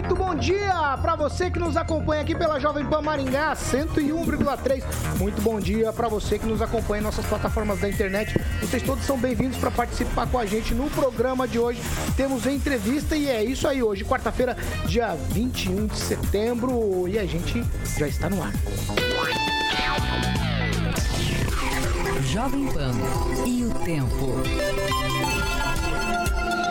Muito 0.00 0.16
bom 0.16 0.34
dia 0.34 0.96
para 1.02 1.14
você 1.14 1.50
que 1.50 1.58
nos 1.58 1.76
acompanha 1.76 2.22
aqui 2.22 2.34
pela 2.34 2.58
Jovem 2.58 2.86
Pan 2.86 3.02
Maringá 3.02 3.52
101,3. 3.52 4.82
Muito 5.18 5.42
bom 5.42 5.60
dia 5.60 5.92
para 5.92 6.08
você 6.08 6.38
que 6.38 6.46
nos 6.46 6.62
acompanha 6.62 7.02
em 7.02 7.04
nossas 7.04 7.26
plataformas 7.26 7.80
da 7.80 7.88
internet. 7.88 8.34
Vocês 8.62 8.82
todos 8.82 9.04
são 9.04 9.18
bem-vindos 9.18 9.58
para 9.58 9.70
participar 9.70 10.26
com 10.26 10.38
a 10.38 10.46
gente 10.46 10.72
no 10.72 10.88
programa 10.88 11.46
de 11.46 11.58
hoje. 11.58 11.82
Temos 12.16 12.46
entrevista 12.46 13.14
e 13.14 13.28
é 13.28 13.44
isso 13.44 13.68
aí 13.68 13.82
hoje, 13.82 14.02
quarta-feira, 14.02 14.56
dia 14.86 15.14
21 15.32 15.86
de 15.88 15.98
setembro, 15.98 17.06
e 17.06 17.18
a 17.18 17.26
gente 17.26 17.62
já 17.98 18.08
está 18.08 18.30
no 18.30 18.42
ar. 18.42 18.52
Jovem 22.24 22.66
Pan 22.68 22.94
e 23.46 23.64
o 23.64 23.74
tempo. 23.84 25.09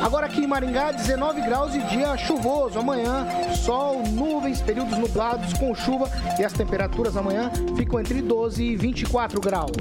Agora 0.01 0.25
aqui 0.25 0.41
em 0.41 0.47
Maringá, 0.47 0.91
19 0.91 1.41
graus 1.41 1.75
e 1.75 1.79
dia 1.83 2.15
chuvoso. 2.17 2.79
Amanhã, 2.79 3.27
sol, 3.53 4.01
nuvens, 4.03 4.61
períodos 4.61 4.97
nublados 4.97 5.53
com 5.53 5.75
chuva 5.75 6.09
e 6.39 6.43
as 6.43 6.53
temperaturas 6.53 7.17
amanhã 7.17 7.51
ficam 7.75 7.99
entre 7.99 8.21
12 8.21 8.63
e 8.63 8.75
24 8.75 9.41
graus. 9.41 9.71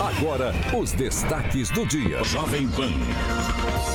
Agora, 0.00 0.54
os 0.78 0.92
destaques 0.92 1.70
do 1.70 1.84
dia. 1.84 2.22
Jovem 2.22 2.68
Pan. 2.68 2.90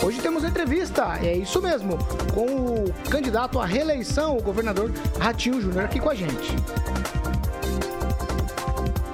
Hoje 0.05 0.19
temos 0.19 0.43
entrevista, 0.43 1.17
é 1.23 1.37
isso 1.37 1.61
mesmo, 1.61 1.97
com 2.33 2.45
o 2.45 2.93
candidato 3.09 3.57
à 3.57 3.65
reeleição, 3.65 4.37
o 4.37 4.41
governador 4.41 4.91
Ratinho 5.17 5.61
Júnior, 5.61 5.85
aqui 5.85 6.01
com 6.01 6.09
a 6.09 6.15
gente. 6.15 6.53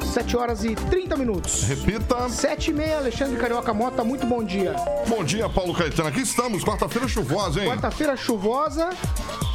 7 0.10 0.36
horas 0.36 0.64
e 0.64 0.76
30 0.76 1.16
minutos. 1.16 1.64
Repita. 1.64 2.28
7 2.28 2.72
e 2.72 2.74
meia, 2.74 2.98
Alexandre 2.98 3.38
Carioca 3.38 3.74
Mota, 3.74 4.04
muito 4.04 4.26
bom 4.26 4.44
dia. 4.44 4.76
Bom 5.08 5.24
dia, 5.24 5.48
Paulo 5.48 5.74
Caetano. 5.74 6.10
Aqui 6.10 6.22
estamos, 6.22 6.64
quarta-feira 6.64 7.08
chuvosa, 7.08 7.62
hein? 7.62 7.68
Quarta-feira 7.68 8.18
chuvosa. 8.18 8.90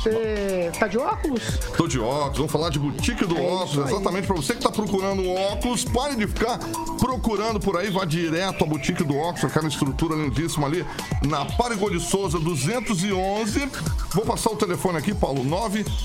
Você 0.05 0.71
tá 0.79 0.87
de 0.87 0.99
óculos? 0.99 1.43
Tô 1.79 1.89
de 1.89 1.99
óculos, 1.99 2.37
vamos 2.37 2.53
falar 2.53 2.69
de 2.69 2.79
boutique 2.79 3.25
do 3.25 3.39
É 3.39 3.41
óculos. 3.41 3.91
Exatamente 3.91 4.27
para 4.27 4.37
você 4.37 4.55
que 4.55 4.61
tá 4.61 4.71
procurando 4.71 5.23
um 5.23 5.35
óculos, 5.35 5.83
pare 5.83 6.15
de 6.15 6.27
ficar 6.27 6.59
procurando 6.99 7.59
por 7.59 7.79
aí, 7.79 7.89
vá 7.91 8.05
direto 8.05 8.65
à 8.65 8.67
boutique 8.67 9.03
do 9.03 9.17
óculos, 9.17 9.47
aquela 9.47 9.67
estrutura 9.67 10.15
lindíssima 10.15 10.67
ali 10.67 10.85
na 11.27 11.47
Parigol 11.47 11.89
de 11.89 12.01
Souza 12.01 12.39
211. 12.39 13.67
Vou 14.13 14.27
passar 14.27 14.51
o 14.51 14.57
telefone 14.57 14.99
aqui, 14.99 15.15
Paulo, 15.15 15.43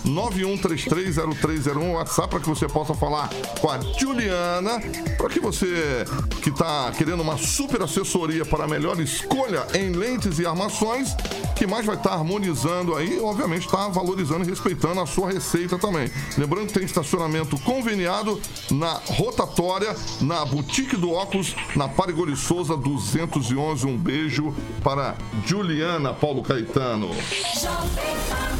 991330301, 0.05 1.93
WhatsApp, 1.95 2.29
para 2.29 2.39
que 2.39 2.47
você 2.47 2.69
possa 2.69 2.93
falar 2.93 3.29
com 3.59 3.69
a 3.69 3.81
Juliana, 3.99 4.79
para 5.17 5.27
que 5.27 5.41
você 5.41 6.05
que 6.41 6.51
tá 6.51 6.89
querendo 6.97 7.21
uma 7.21 7.37
super 7.37 7.81
assessoria 7.83 8.45
para 8.45 8.63
a 8.63 8.67
melhor 8.67 8.97
escolha 9.01 9.67
em 9.73 9.91
lentes 9.91 10.39
e 10.39 10.45
armações, 10.45 11.13
que 11.55 11.67
mais 11.67 11.85
vai 11.85 11.97
estar 11.97 12.13
harmonizando 12.13 12.95
aí, 12.95 13.19
obviamente 13.19 13.65
está 13.65 13.88
valorizando 13.91 14.43
e 14.43 14.49
respeitando 14.49 15.01
a 15.01 15.05
sua 15.05 15.31
receita 15.31 15.77
também. 15.77 16.09
Lembrando 16.37 16.67
que 16.67 16.73
tem 16.73 16.83
estacionamento 16.83 17.59
conveniado 17.61 18.39
na 18.71 18.93
rotatória, 18.93 19.95
na 20.21 20.45
boutique 20.45 20.95
do 20.95 21.11
óculos, 21.11 21.55
na 21.75 21.87
Parigoli 21.87 22.35
Souza 22.35 22.75
211. 22.75 23.85
Um 23.85 23.97
beijo 23.97 24.53
para 24.83 25.15
Juliana 25.45 26.13
Paulo 26.13 26.43
Caetano. 26.43 27.09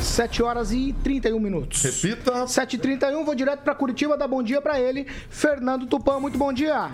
7 0.01 0.43
horas 0.43 0.71
e 0.71 0.93
31 1.03 1.39
minutos. 1.39 1.81
Repita. 1.83 2.47
7 2.47 2.75
e 2.75 2.79
31 2.79 3.23
vou 3.23 3.35
direto 3.35 3.61
para 3.61 3.75
Curitiba 3.75 4.17
dar 4.17 4.27
bom 4.27 4.41
dia 4.41 4.61
para 4.61 4.79
ele, 4.79 5.07
Fernando 5.29 5.85
Tupan. 5.87 6.19
Muito 6.19 6.37
bom 6.37 6.51
dia. 6.51 6.91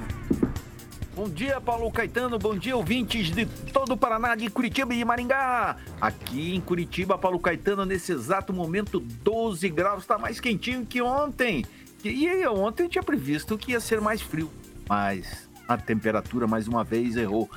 Bom 1.15 1.29
dia, 1.29 1.61
Paulo 1.61 1.89
Caetano. 1.89 2.37
Bom 2.37 2.57
dia, 2.57 2.75
ouvintes 2.75 3.31
de 3.31 3.45
todo 3.71 3.93
o 3.93 3.97
Paraná, 3.97 4.35
de 4.35 4.49
Curitiba 4.49 4.93
e 4.93 5.05
Maringá. 5.05 5.77
Aqui 6.01 6.53
em 6.53 6.59
Curitiba, 6.59 7.17
Paulo 7.17 7.39
Caetano, 7.39 7.85
nesse 7.85 8.11
exato 8.11 8.51
momento, 8.51 8.99
12 8.99 9.69
graus. 9.69 10.01
Está 10.01 10.17
mais 10.17 10.41
quentinho 10.41 10.85
que 10.85 11.01
ontem. 11.01 11.65
E 12.03 12.27
aí, 12.27 12.45
ontem 12.45 12.89
tinha 12.89 13.01
previsto 13.01 13.57
que 13.57 13.71
ia 13.71 13.79
ser 13.79 14.01
mais 14.01 14.21
frio. 14.21 14.51
Mas 14.89 15.49
a 15.65 15.77
temperatura, 15.77 16.47
mais 16.47 16.67
uma 16.67 16.83
vez, 16.83 17.15
errou. 17.15 17.49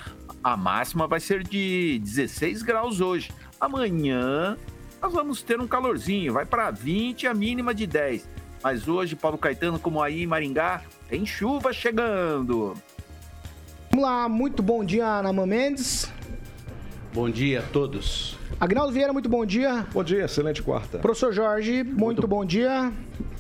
A 0.43 0.57
máxima 0.57 1.09
vai 1.09 1.19
ser 1.19 1.43
de 1.43 1.99
16 2.05 2.63
graus 2.63 3.01
hoje. 3.01 3.33
Amanhã, 3.61 4.57
nós 5.03 5.13
vamos 5.13 5.43
ter 5.43 5.61
um 5.61 5.67
calorzinho. 5.67 6.33
Vai 6.33 6.47
para 6.47 6.71
20, 6.71 7.27
a 7.27 7.35
mínima 7.35 7.75
de 7.75 7.89
10. 7.89 8.29
Mas 8.63 8.87
hoje, 8.87 9.17
Paulo 9.17 9.37
Caetano, 9.37 9.81
como 9.81 10.01
aí 10.01 10.23
em 10.23 10.27
Maringá, 10.29 10.83
tem 11.09 11.27
chuva 11.27 11.73
chegando. 11.73 12.77
Vamos 13.99 14.13
lá, 14.13 14.29
muito 14.29 14.63
bom 14.63 14.85
dia, 14.85 15.05
Ana 15.05 15.33
Mendes. 15.45 16.09
Bom 17.13 17.29
dia 17.29 17.59
a 17.59 17.63
todos. 17.63 18.39
Agnaldo 18.61 18.93
Vieira, 18.93 19.13
muito 19.13 19.29
bom 19.29 19.45
dia. 19.45 19.85
Bom 19.93 20.05
dia, 20.05 20.25
excelente 20.25 20.63
quarta. 20.63 20.99
Professor 20.99 21.33
Jorge, 21.33 21.83
muito, 21.83 22.25
bom 22.29 22.45
dia. 22.45 22.93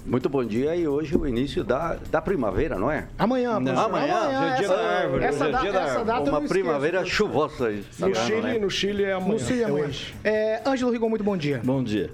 Muito 0.05 0.29
bom 0.29 0.45
dia 0.45 0.75
e 0.75 0.89
hoje 0.89 1.15
é 1.15 1.17
o 1.17 1.25
início 1.29 1.63
da, 1.63 1.97
da 2.11 2.21
primavera, 2.21 2.77
não 2.77 2.91
é? 2.91 3.07
Amanhã, 3.17 3.63
professor. 3.63 3.85
Amanhã, 3.85 4.17
hoje 4.17 4.35
é 4.35 4.57
dia 4.57 4.65
essa, 4.67 4.77
da 4.77 4.83
árvore, 4.89 5.25
Essa, 5.25 5.45
hoje 5.45 5.49
é 5.49 5.53
da- 5.53 5.61
dia 5.61 5.73
da 5.73 5.81
essa 5.81 6.05
data 6.05 6.19
não 6.25 6.33
Uma 6.33 6.33
esqueço, 6.45 6.55
primavera 6.55 6.99
professor. 7.03 7.17
chuvosa. 7.17 7.71
No 8.01 8.15
Chile, 8.17 8.41
né? 8.43 8.59
no 8.59 8.71
Chile 8.71 9.05
é 9.05 9.13
amanhã. 9.13 9.33
No 9.35 9.39
Chile 9.39 9.61
é 9.63 9.65
amanhã. 9.65 9.85
hoje. 9.87 10.15
É, 10.25 10.63
Ângelo 10.67 10.91
Rigon, 10.91 11.09
muito 11.09 11.23
bom 11.25 11.37
dia. 11.37 11.61
Bom 11.63 11.85
dia. 11.85 12.11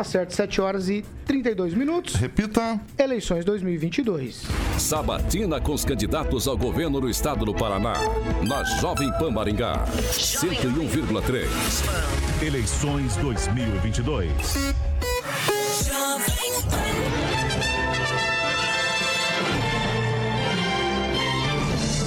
Tá 0.00 0.04
certo, 0.04 0.32
7 0.32 0.62
horas 0.62 0.88
e 0.88 1.04
32 1.26 1.74
minutos. 1.74 2.14
Repita. 2.14 2.80
Eleições 2.96 3.44
2022. 3.44 4.44
Sabatina 4.78 5.60
com 5.60 5.74
os 5.74 5.84
candidatos 5.84 6.48
ao 6.48 6.56
governo 6.56 7.02
do 7.02 7.10
estado 7.10 7.44
do 7.44 7.52
Paraná. 7.52 7.92
Na 8.48 8.64
Jovem 8.80 9.12
Pan 9.18 9.30
Maringá. 9.30 9.84
101,3. 10.10 11.44
Eleições 12.42 13.14
2022. 13.16 14.72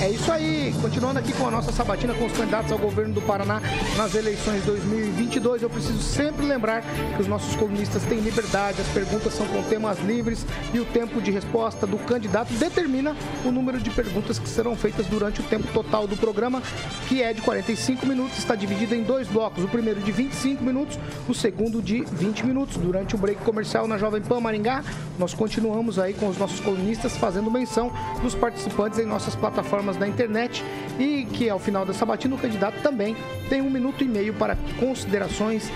É 0.04 0.10
isso 0.10 0.30
aí, 0.34 0.76
continuando 0.82 1.18
aqui 1.20 1.32
com 1.32 1.48
a 1.48 1.52
nossa 1.52 1.72
sabatina 1.72 2.14
com 2.14 2.26
os 2.26 2.34
candidatos 2.34 2.70
ao 2.74 2.78
governo 2.78 3.14
do 3.14 3.22
Paraná 3.22 3.62
nas 3.96 4.14
eleições 4.14 4.62
2022. 4.66 5.62
Eu 5.62 5.70
preciso 5.70 6.02
sempre 6.02 6.46
lembrar 6.46 6.84
que 7.16 7.22
os 7.22 7.28
nossos 7.30 7.56
colunistas 7.56 8.04
têm 8.04 8.20
liberdade, 8.20 8.82
as 8.82 8.88
perguntas 8.90 9.34
são 9.34 9.48
com 9.48 9.64
temas 9.64 9.98
livres 10.02 10.46
e 10.74 10.80
o 10.82 10.84
tempo 10.84 11.22
de 11.22 11.32
resposta 11.32 11.88
do 11.88 11.98
candidato 12.00 12.52
determina 12.56 13.16
o 13.46 13.50
número 13.50 13.80
de 13.80 13.90
perguntas 13.92 14.38
que 14.38 14.50
serão 14.50 14.76
feitas 14.76 15.06
durante 15.06 15.40
o 15.40 15.44
tempo 15.44 15.72
total 15.72 16.06
do 16.06 16.18
programa, 16.18 16.62
que 17.08 17.24
é 17.24 17.32
de 17.32 17.42
45 17.42 18.06
minutos, 18.06 18.40
está 18.40 18.56
dividido 18.56 18.94
em 18.94 19.04
dois 19.04 19.30
blocos. 19.30 19.64
O 19.64 19.70
primeiro 19.70 20.02
de 20.02 20.12
25 20.12 20.62
minutos, 20.66 21.00
o 21.30 21.34
segundo 21.34 21.82
de 21.82 22.04
20 22.04 22.46
minutos. 22.46 22.76
Durante 22.76 23.16
o 23.16 23.18
break 23.18 23.42
comercial 23.44 23.88
na 23.88 23.98
Jovem 23.98 24.22
Pan 24.22 24.42
Maringá, 24.42 24.84
nós 25.18 25.34
continuamos 25.34 25.98
aí 25.98 26.14
com 26.14 26.28
os 26.28 26.38
nossos 26.38 26.60
colunistas 26.60 27.16
fazendo 27.16 27.50
menção 27.50 27.90
dos 28.22 28.36
participantes 28.36 29.00
em 29.00 29.06
nossas 29.06 29.34
plataformas 29.34 29.93
da 29.98 30.08
internet 30.08 30.64
e 31.00 31.26
que 31.26 31.50
ao 31.50 31.60
final 31.60 31.86
da 31.86 31.94
sabatina 31.94 32.36
o 32.36 32.38
candidato 32.38 32.82
também 32.82 33.16
tem 33.50 33.62
um 33.62 33.70
minuto 33.70 34.04
e 34.04 34.08
meio 34.08 34.34
para 34.34 34.58
considerações 34.80 35.72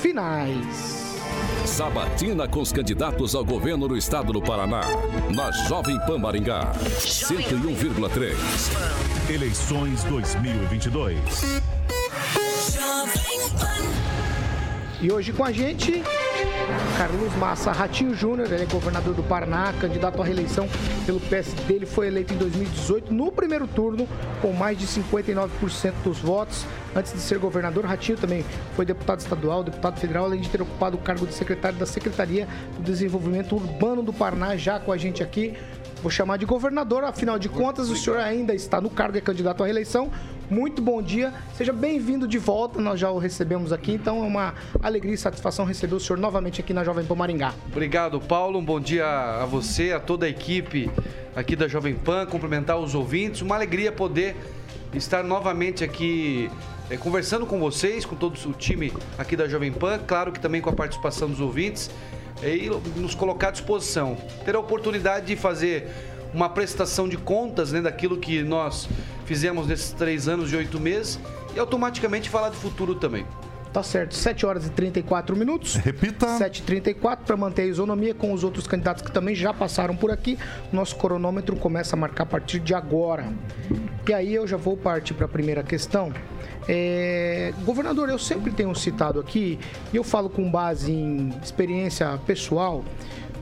finais. 0.00 1.08
Sabatina 1.64 2.48
com 2.48 2.60
os 2.60 2.72
candidatos 2.72 3.34
ao 3.34 3.44
governo 3.44 3.86
do 3.86 3.96
estado 3.96 4.32
do 4.32 4.40
Paraná. 4.40 4.80
Na 5.34 5.50
Jovem 5.68 5.98
Pan 6.06 6.18
Maringá. 6.18 6.72
101,3. 6.74 8.34
Eleições 9.32 10.02
2022. 10.04 11.60
E 15.00 15.12
hoje 15.12 15.32
com 15.32 15.44
a 15.44 15.52
gente, 15.52 16.02
Carlos 16.96 17.34
Massa 17.36 17.72
Ratinho 17.72 18.14
Júnior, 18.14 18.52
ele 18.52 18.64
é 18.64 18.66
governador 18.66 19.14
do 19.14 19.22
Paraná, 19.22 19.72
candidato 19.80 20.20
à 20.20 20.24
reeleição 20.24 20.68
pelo 21.06 21.20
PSD. 21.20 21.74
Ele 21.74 21.86
foi 21.86 22.08
eleito 22.08 22.34
em 22.34 22.36
2018 22.36 23.14
no 23.14 23.30
primeiro 23.30 23.66
turno, 23.66 24.08
com 24.42 24.52
mais 24.52 24.76
de 24.78 24.86
59% 24.86 25.94
dos 26.02 26.18
votos. 26.18 26.66
Antes 26.94 27.12
de 27.12 27.20
ser 27.20 27.38
governador, 27.38 27.84
Ratinho 27.84 28.18
também 28.18 28.44
foi 28.74 28.84
deputado 28.84 29.20
estadual, 29.20 29.62
deputado 29.62 29.98
federal, 29.98 30.24
além 30.24 30.40
de 30.40 30.48
ter 30.48 30.60
ocupado 30.60 30.96
o 30.96 31.00
cargo 31.00 31.26
de 31.26 31.34
secretário 31.34 31.78
da 31.78 31.86
Secretaria 31.86 32.48
do 32.76 32.82
Desenvolvimento 32.82 33.54
Urbano 33.54 34.02
do 34.02 34.12
Paraná, 34.12 34.56
já 34.56 34.80
com 34.80 34.92
a 34.92 34.96
gente 34.96 35.22
aqui. 35.22 35.56
Vou 36.02 36.10
chamar 36.10 36.36
de 36.36 36.46
governador, 36.46 37.02
afinal 37.04 37.38
de 37.38 37.48
contas, 37.48 37.90
o 37.90 37.96
senhor 37.96 38.20
ainda 38.20 38.54
está 38.54 38.80
no 38.80 38.88
cargo, 38.88 39.18
é 39.18 39.20
candidato 39.20 39.62
à 39.62 39.66
reeleição. 39.66 40.10
Muito 40.50 40.80
bom 40.80 41.02
dia. 41.02 41.32
Seja 41.54 41.72
bem-vindo 41.72 42.26
de 42.26 42.38
volta, 42.38 42.80
nós 42.80 42.98
já 42.98 43.10
o 43.10 43.18
recebemos 43.18 43.72
aqui, 43.72 43.92
então 43.92 44.24
é 44.24 44.26
uma 44.26 44.54
alegria 44.82 45.14
e 45.14 45.18
satisfação 45.18 45.64
receber 45.64 45.94
o 45.94 46.00
senhor 46.00 46.18
novamente 46.18 46.60
aqui 46.60 46.72
na 46.72 46.82
Jovem 46.82 47.04
Pan 47.04 47.14
Maringá. 47.14 47.54
Obrigado, 47.70 48.20
Paulo. 48.20 48.58
Um 48.58 48.64
bom 48.64 48.80
dia 48.80 49.06
a 49.06 49.44
você, 49.44 49.92
a 49.92 50.00
toda 50.00 50.26
a 50.26 50.28
equipe 50.28 50.90
aqui 51.36 51.54
da 51.54 51.68
Jovem 51.68 51.94
Pan, 51.94 52.26
cumprimentar 52.26 52.78
os 52.78 52.94
ouvintes. 52.94 53.42
Uma 53.42 53.54
alegria 53.54 53.92
poder 53.92 54.36
estar 54.94 55.22
novamente 55.22 55.84
aqui 55.84 56.50
é, 56.90 56.96
conversando 56.96 57.44
com 57.44 57.58
vocês, 57.58 58.04
com 58.04 58.16
todo 58.16 58.38
o 58.46 58.52
time 58.52 58.92
aqui 59.18 59.36
da 59.36 59.46
Jovem 59.46 59.70
Pan, 59.70 59.98
claro 59.98 60.32
que 60.32 60.40
também 60.40 60.60
com 60.60 60.70
a 60.70 60.72
participação 60.72 61.28
dos 61.28 61.40
ouvintes, 61.40 61.90
e 62.42 62.70
nos 62.98 63.14
colocar 63.14 63.48
à 63.48 63.50
disposição. 63.50 64.16
Ter 64.44 64.54
a 64.54 64.60
oportunidade 64.60 65.26
de 65.26 65.36
fazer 65.36 65.88
uma 66.32 66.48
prestação 66.48 67.08
de 67.08 67.16
contas 67.16 67.72
né, 67.72 67.80
daquilo 67.80 68.16
que 68.18 68.42
nós 68.42 68.88
fizemos 69.24 69.66
nesses 69.66 69.92
três 69.92 70.28
anos 70.28 70.52
e 70.52 70.56
oito 70.56 70.80
meses 70.80 71.18
e 71.54 71.58
automaticamente 71.58 72.28
falar 72.28 72.50
do 72.50 72.56
futuro 72.56 72.94
também. 72.94 73.26
Tá 73.72 73.82
certo, 73.82 74.14
7 74.14 74.46
horas 74.46 74.66
e 74.66 74.70
34 74.70 75.36
minutos. 75.36 75.74
Repita. 75.76 76.26
7h34 76.26 77.18
para 77.18 77.36
manter 77.36 77.62
a 77.62 77.66
isonomia 77.66 78.14
com 78.14 78.32
os 78.32 78.42
outros 78.42 78.66
candidatos 78.66 79.02
que 79.02 79.12
também 79.12 79.34
já 79.34 79.52
passaram 79.52 79.94
por 79.94 80.10
aqui. 80.10 80.38
Nosso 80.72 80.96
cronômetro 80.96 81.54
começa 81.54 81.94
a 81.94 81.98
marcar 81.98 82.22
a 82.22 82.26
partir 82.26 82.60
de 82.60 82.74
agora. 82.74 83.30
E 84.08 84.12
aí 84.12 84.34
eu 84.34 84.46
já 84.46 84.56
vou 84.56 84.76
partir 84.76 85.12
para 85.12 85.26
a 85.26 85.28
primeira 85.28 85.62
questão. 85.62 86.12
É, 86.66 87.52
governador, 87.64 88.08
eu 88.08 88.18
sempre 88.18 88.50
tenho 88.50 88.74
citado 88.74 89.18
aqui, 89.18 89.58
e 89.92 89.96
eu 89.96 90.04
falo 90.04 90.28
com 90.28 90.50
base 90.50 90.92
em 90.92 91.32
experiência 91.42 92.18
pessoal. 92.26 92.84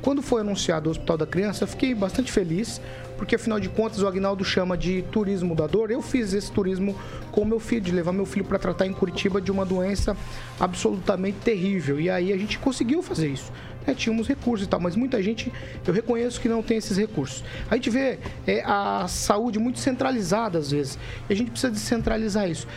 Quando 0.07 0.23
foi 0.23 0.41
anunciado 0.41 0.89
o 0.89 0.93
Hospital 0.93 1.19
da 1.19 1.27
Criança, 1.27 1.65
eu 1.65 1.67
fiquei 1.67 1.93
bastante 1.93 2.31
feliz, 2.31 2.81
porque 3.17 3.35
afinal 3.35 3.59
de 3.59 3.69
contas 3.69 4.03
o 4.03 4.07
Agnaldo 4.07 4.45
chama 4.45 4.79
de 4.79 5.03
turismo 5.11 5.53
da 5.53 5.67
dor. 5.67 5.91
Eu 5.91 6.01
fiz 6.01 6.33
esse 6.33 6.53
turismo 6.53 6.97
com 7.33 7.45
meu 7.45 7.59
filho, 7.59 7.81
de 7.81 7.91
levar 7.91 8.13
meu 8.13 8.25
filho 8.25 8.45
para 8.45 8.57
tratar 8.57 8.87
em 8.87 8.93
Curitiba 8.93 9.41
de 9.41 9.51
uma 9.51 9.67
doença 9.67 10.17
absolutamente 10.61 11.39
terrível. 11.39 11.99
E 11.99 12.09
aí 12.09 12.33
a 12.33 12.37
gente 12.37 12.57
conseguiu 12.57 13.03
fazer 13.03 13.27
isso. 13.27 13.51
É, 13.85 13.95
tínhamos 13.95 14.29
recursos 14.29 14.65
e 14.65 14.71
tal, 14.71 14.79
mas 14.79 14.95
muita 14.95 15.21
gente, 15.21 15.53
eu 15.85 15.93
reconheço 15.93 16.41
que 16.41 16.49
não 16.49 16.63
tem 16.63 16.77
esses 16.77 16.97
recursos. 16.97 17.43
A 17.69 17.75
gente 17.75 17.91
vê 17.91 18.21
é, 18.47 18.63
a 18.65 19.07
saúde 19.09 19.59
muito 19.59 19.81
centralizada 19.81 20.57
às 20.57 20.71
vezes, 20.71 20.97
e 21.29 21.33
a 21.33 21.37
gente 21.37 21.51
precisa 21.51 21.73
descentralizar 21.73 22.49
isso. 22.49 22.69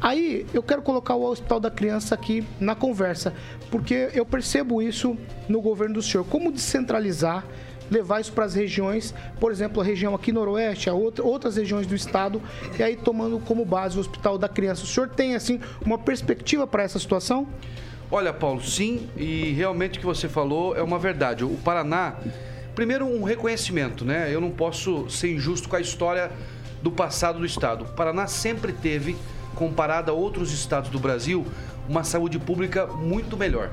Aí 0.00 0.46
eu 0.52 0.62
quero 0.62 0.82
colocar 0.82 1.14
o 1.14 1.24
Hospital 1.24 1.60
da 1.60 1.70
Criança 1.70 2.14
aqui 2.14 2.44
na 2.60 2.74
conversa, 2.74 3.32
porque 3.70 4.10
eu 4.12 4.26
percebo 4.26 4.82
isso 4.82 5.16
no 5.48 5.60
governo 5.60 5.94
do 5.94 6.02
senhor. 6.02 6.24
Como 6.24 6.52
descentralizar, 6.52 7.44
levar 7.90 8.20
isso 8.20 8.32
para 8.32 8.44
as 8.44 8.54
regiões, 8.54 9.14
por 9.40 9.50
exemplo, 9.50 9.80
a 9.80 9.84
região 9.84 10.14
aqui 10.14 10.32
noroeste, 10.32 10.88
a 10.88 10.94
outra, 10.94 11.24
outras 11.24 11.56
regiões 11.56 11.86
do 11.86 11.94
estado, 11.94 12.40
e 12.78 12.82
aí 12.82 12.96
tomando 12.96 13.38
como 13.40 13.64
base 13.64 13.96
o 13.96 14.00
Hospital 14.00 14.36
da 14.38 14.48
Criança. 14.48 14.84
O 14.84 14.86
senhor 14.86 15.08
tem, 15.08 15.34
assim, 15.34 15.60
uma 15.84 15.98
perspectiva 15.98 16.66
para 16.66 16.82
essa 16.82 16.98
situação? 16.98 17.46
Olha, 18.10 18.32
Paulo, 18.32 18.62
sim, 18.62 19.08
e 19.16 19.52
realmente 19.52 19.98
o 19.98 20.00
que 20.00 20.06
você 20.06 20.28
falou 20.28 20.76
é 20.76 20.82
uma 20.82 20.98
verdade. 20.98 21.44
O 21.44 21.56
Paraná, 21.64 22.16
primeiro 22.74 23.06
um 23.06 23.22
reconhecimento, 23.22 24.04
né? 24.04 24.32
Eu 24.32 24.40
não 24.40 24.50
posso 24.50 25.08
ser 25.08 25.32
injusto 25.32 25.68
com 25.68 25.76
a 25.76 25.80
história 25.80 26.30
do 26.82 26.92
passado 26.92 27.38
do 27.38 27.46
estado. 27.46 27.84
O 27.84 27.88
Paraná 27.88 28.26
sempre 28.26 28.72
teve 28.72 29.16
comparada 29.54 30.10
a 30.10 30.14
outros 30.14 30.52
estados 30.52 30.90
do 30.90 30.98
Brasil, 30.98 31.46
uma 31.88 32.04
saúde 32.04 32.38
pública 32.38 32.86
muito 32.86 33.36
melhor. 33.36 33.70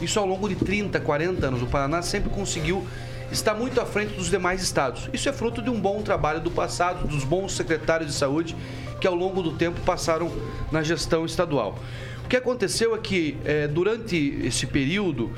Isso 0.00 0.18
ao 0.18 0.26
longo 0.26 0.48
de 0.48 0.56
30, 0.56 0.98
40 0.98 1.46
anos. 1.46 1.62
O 1.62 1.66
Paraná 1.66 2.02
sempre 2.02 2.30
conseguiu 2.30 2.86
estar 3.30 3.54
muito 3.54 3.80
à 3.80 3.86
frente 3.86 4.14
dos 4.14 4.30
demais 4.30 4.62
estados. 4.62 5.08
Isso 5.12 5.28
é 5.28 5.32
fruto 5.32 5.62
de 5.62 5.70
um 5.70 5.80
bom 5.80 6.02
trabalho 6.02 6.40
do 6.40 6.50
passado, 6.50 7.06
dos 7.06 7.22
bons 7.22 7.52
secretários 7.52 8.10
de 8.10 8.16
saúde 8.16 8.56
que 9.00 9.06
ao 9.06 9.14
longo 9.14 9.42
do 9.42 9.52
tempo 9.52 9.80
passaram 9.80 10.30
na 10.70 10.82
gestão 10.82 11.24
estadual. 11.24 11.78
O 12.24 12.28
que 12.28 12.36
aconteceu 12.36 12.94
é 12.94 12.98
que 12.98 13.36
é, 13.44 13.66
durante 13.66 14.16
esse 14.44 14.66
período 14.66 15.30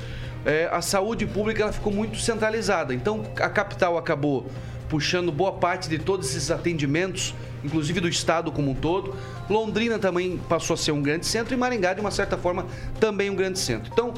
é, 0.45 0.67
a 0.71 0.81
saúde 0.81 1.25
pública 1.25 1.63
ela 1.63 1.71
ficou 1.71 1.91
muito 1.91 2.17
centralizada. 2.19 2.93
Então 2.93 3.23
a 3.37 3.49
capital 3.49 3.97
acabou 3.97 4.45
puxando 4.89 5.31
boa 5.31 5.53
parte 5.53 5.89
de 5.89 5.97
todos 5.97 6.29
esses 6.29 6.51
atendimentos, 6.51 7.33
inclusive 7.63 7.99
do 7.99 8.07
estado 8.07 8.51
como 8.51 8.71
um 8.71 8.75
todo. 8.75 9.15
Londrina 9.49 9.97
também 9.99 10.37
passou 10.49 10.73
a 10.73 10.77
ser 10.77 10.91
um 10.91 11.01
grande 11.01 11.25
centro 11.25 11.53
e 11.53 11.57
Maringá, 11.57 11.93
de 11.93 12.01
uma 12.01 12.11
certa 12.11 12.37
forma, 12.37 12.65
também 12.99 13.29
um 13.29 13.35
grande 13.35 13.59
centro. 13.59 13.91
Então, 13.91 14.13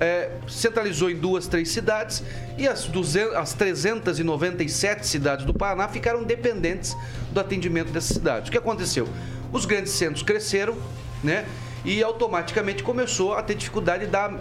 é, 0.00 0.30
centralizou 0.48 1.10
em 1.10 1.16
duas, 1.16 1.46
três 1.46 1.70
cidades 1.70 2.22
e 2.58 2.66
as, 2.66 2.84
200, 2.86 3.34
as 3.36 3.54
397 3.54 5.06
cidades 5.06 5.46
do 5.46 5.54
Paraná 5.54 5.88
ficaram 5.88 6.24
dependentes 6.24 6.96
do 7.32 7.40
atendimento 7.40 7.92
dessas 7.92 8.16
cidades. 8.16 8.48
O 8.48 8.52
que 8.52 8.58
aconteceu? 8.58 9.08
Os 9.52 9.64
grandes 9.64 9.92
centros 9.92 10.22
cresceram, 10.22 10.76
né? 11.22 11.44
E 11.84 12.02
automaticamente 12.02 12.82
começou 12.82 13.34
a 13.34 13.42
ter 13.42 13.54
dificuldade 13.54 14.06
de 14.06 14.10
dar 14.10 14.32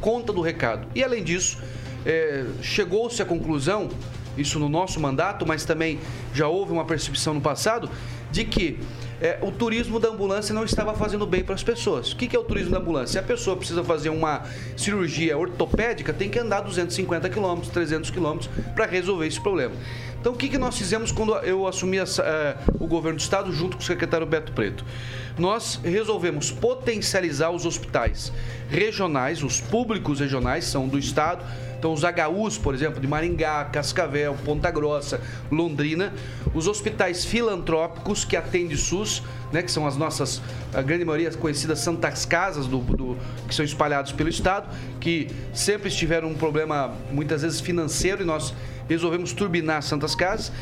conta 0.00 0.32
do 0.32 0.40
recado. 0.40 0.86
E 0.94 1.02
além 1.02 1.22
disso, 1.22 1.58
é, 2.06 2.46
chegou-se 2.62 3.20
à 3.20 3.24
conclusão 3.24 3.88
isso 4.36 4.58
no 4.58 4.68
nosso 4.68 4.98
mandato, 5.00 5.46
mas 5.46 5.64
também 5.64 5.98
já 6.34 6.48
houve 6.48 6.72
uma 6.72 6.84
percepção 6.84 7.34
no 7.34 7.40
passado 7.40 7.88
de 8.30 8.44
que 8.44 8.78
é, 9.20 9.38
o 9.40 9.52
turismo 9.52 10.00
da 10.00 10.08
ambulância 10.08 10.52
não 10.52 10.64
estava 10.64 10.94
fazendo 10.94 11.24
bem 11.24 11.44
para 11.44 11.54
as 11.54 11.62
pessoas. 11.62 12.10
O 12.10 12.16
que, 12.16 12.26
que 12.26 12.34
é 12.34 12.38
o 12.38 12.42
turismo 12.42 12.72
da 12.72 12.78
ambulância? 12.78 13.12
Se 13.12 13.18
a 13.18 13.22
pessoa 13.22 13.56
precisa 13.56 13.84
fazer 13.84 14.08
uma 14.08 14.42
cirurgia 14.76 15.38
ortopédica, 15.38 16.12
tem 16.12 16.28
que 16.28 16.40
andar 16.40 16.62
250 16.62 17.28
quilômetros, 17.28 17.70
300 17.72 18.10
quilômetros 18.10 18.50
para 18.74 18.84
resolver 18.84 19.26
esse 19.28 19.40
problema. 19.40 19.74
Então, 20.20 20.32
o 20.32 20.36
que, 20.36 20.48
que 20.48 20.58
nós 20.58 20.76
fizemos 20.76 21.12
quando 21.12 21.34
eu 21.36 21.68
assumi 21.68 21.98
é, 21.98 22.56
o 22.80 22.86
governo 22.86 23.18
do 23.18 23.20
estado 23.20 23.52
junto 23.52 23.76
com 23.76 23.82
o 23.82 23.86
secretário 23.86 24.26
Beto 24.26 24.52
Preto? 24.52 24.84
Nós 25.38 25.80
resolvemos 25.84 26.50
potencializar 26.50 27.50
os 27.50 27.64
hospitais 27.64 28.32
regionais, 28.68 29.42
os 29.42 29.60
públicos 29.60 30.20
regionais, 30.20 30.64
são 30.64 30.88
do 30.88 30.98
estado, 30.98 31.44
então, 31.82 31.92
os 31.92 32.02
HUs, 32.04 32.56
por 32.56 32.76
exemplo, 32.76 33.00
de 33.00 33.08
Maringá, 33.08 33.64
Cascavel, 33.64 34.36
Ponta 34.44 34.70
Grossa, 34.70 35.20
Londrina, 35.50 36.12
os 36.54 36.68
hospitais 36.68 37.24
filantrópicos 37.24 38.24
que 38.24 38.36
atendem 38.36 38.76
SUS, 38.76 39.20
né, 39.50 39.64
que 39.64 39.72
são 39.72 39.84
as 39.84 39.96
nossas, 39.96 40.40
a 40.72 40.80
grande 40.80 41.04
maioria 41.04 41.32
conhecidas 41.32 41.80
Santas 41.80 42.24
Casas, 42.24 42.68
do, 42.68 42.78
do, 42.78 43.18
que 43.48 43.52
são 43.52 43.64
espalhados 43.64 44.12
pelo 44.12 44.28
Estado, 44.28 44.72
que 45.00 45.26
sempre 45.52 45.88
estiveram 45.88 46.28
um 46.28 46.34
problema, 46.34 46.94
muitas 47.10 47.42
vezes, 47.42 47.60
financeiro, 47.60 48.22
e 48.22 48.24
nós 48.24 48.54
resolvemos 48.88 49.32
turbinar 49.32 49.82
Santas 49.82 50.14
Casas 50.14 50.52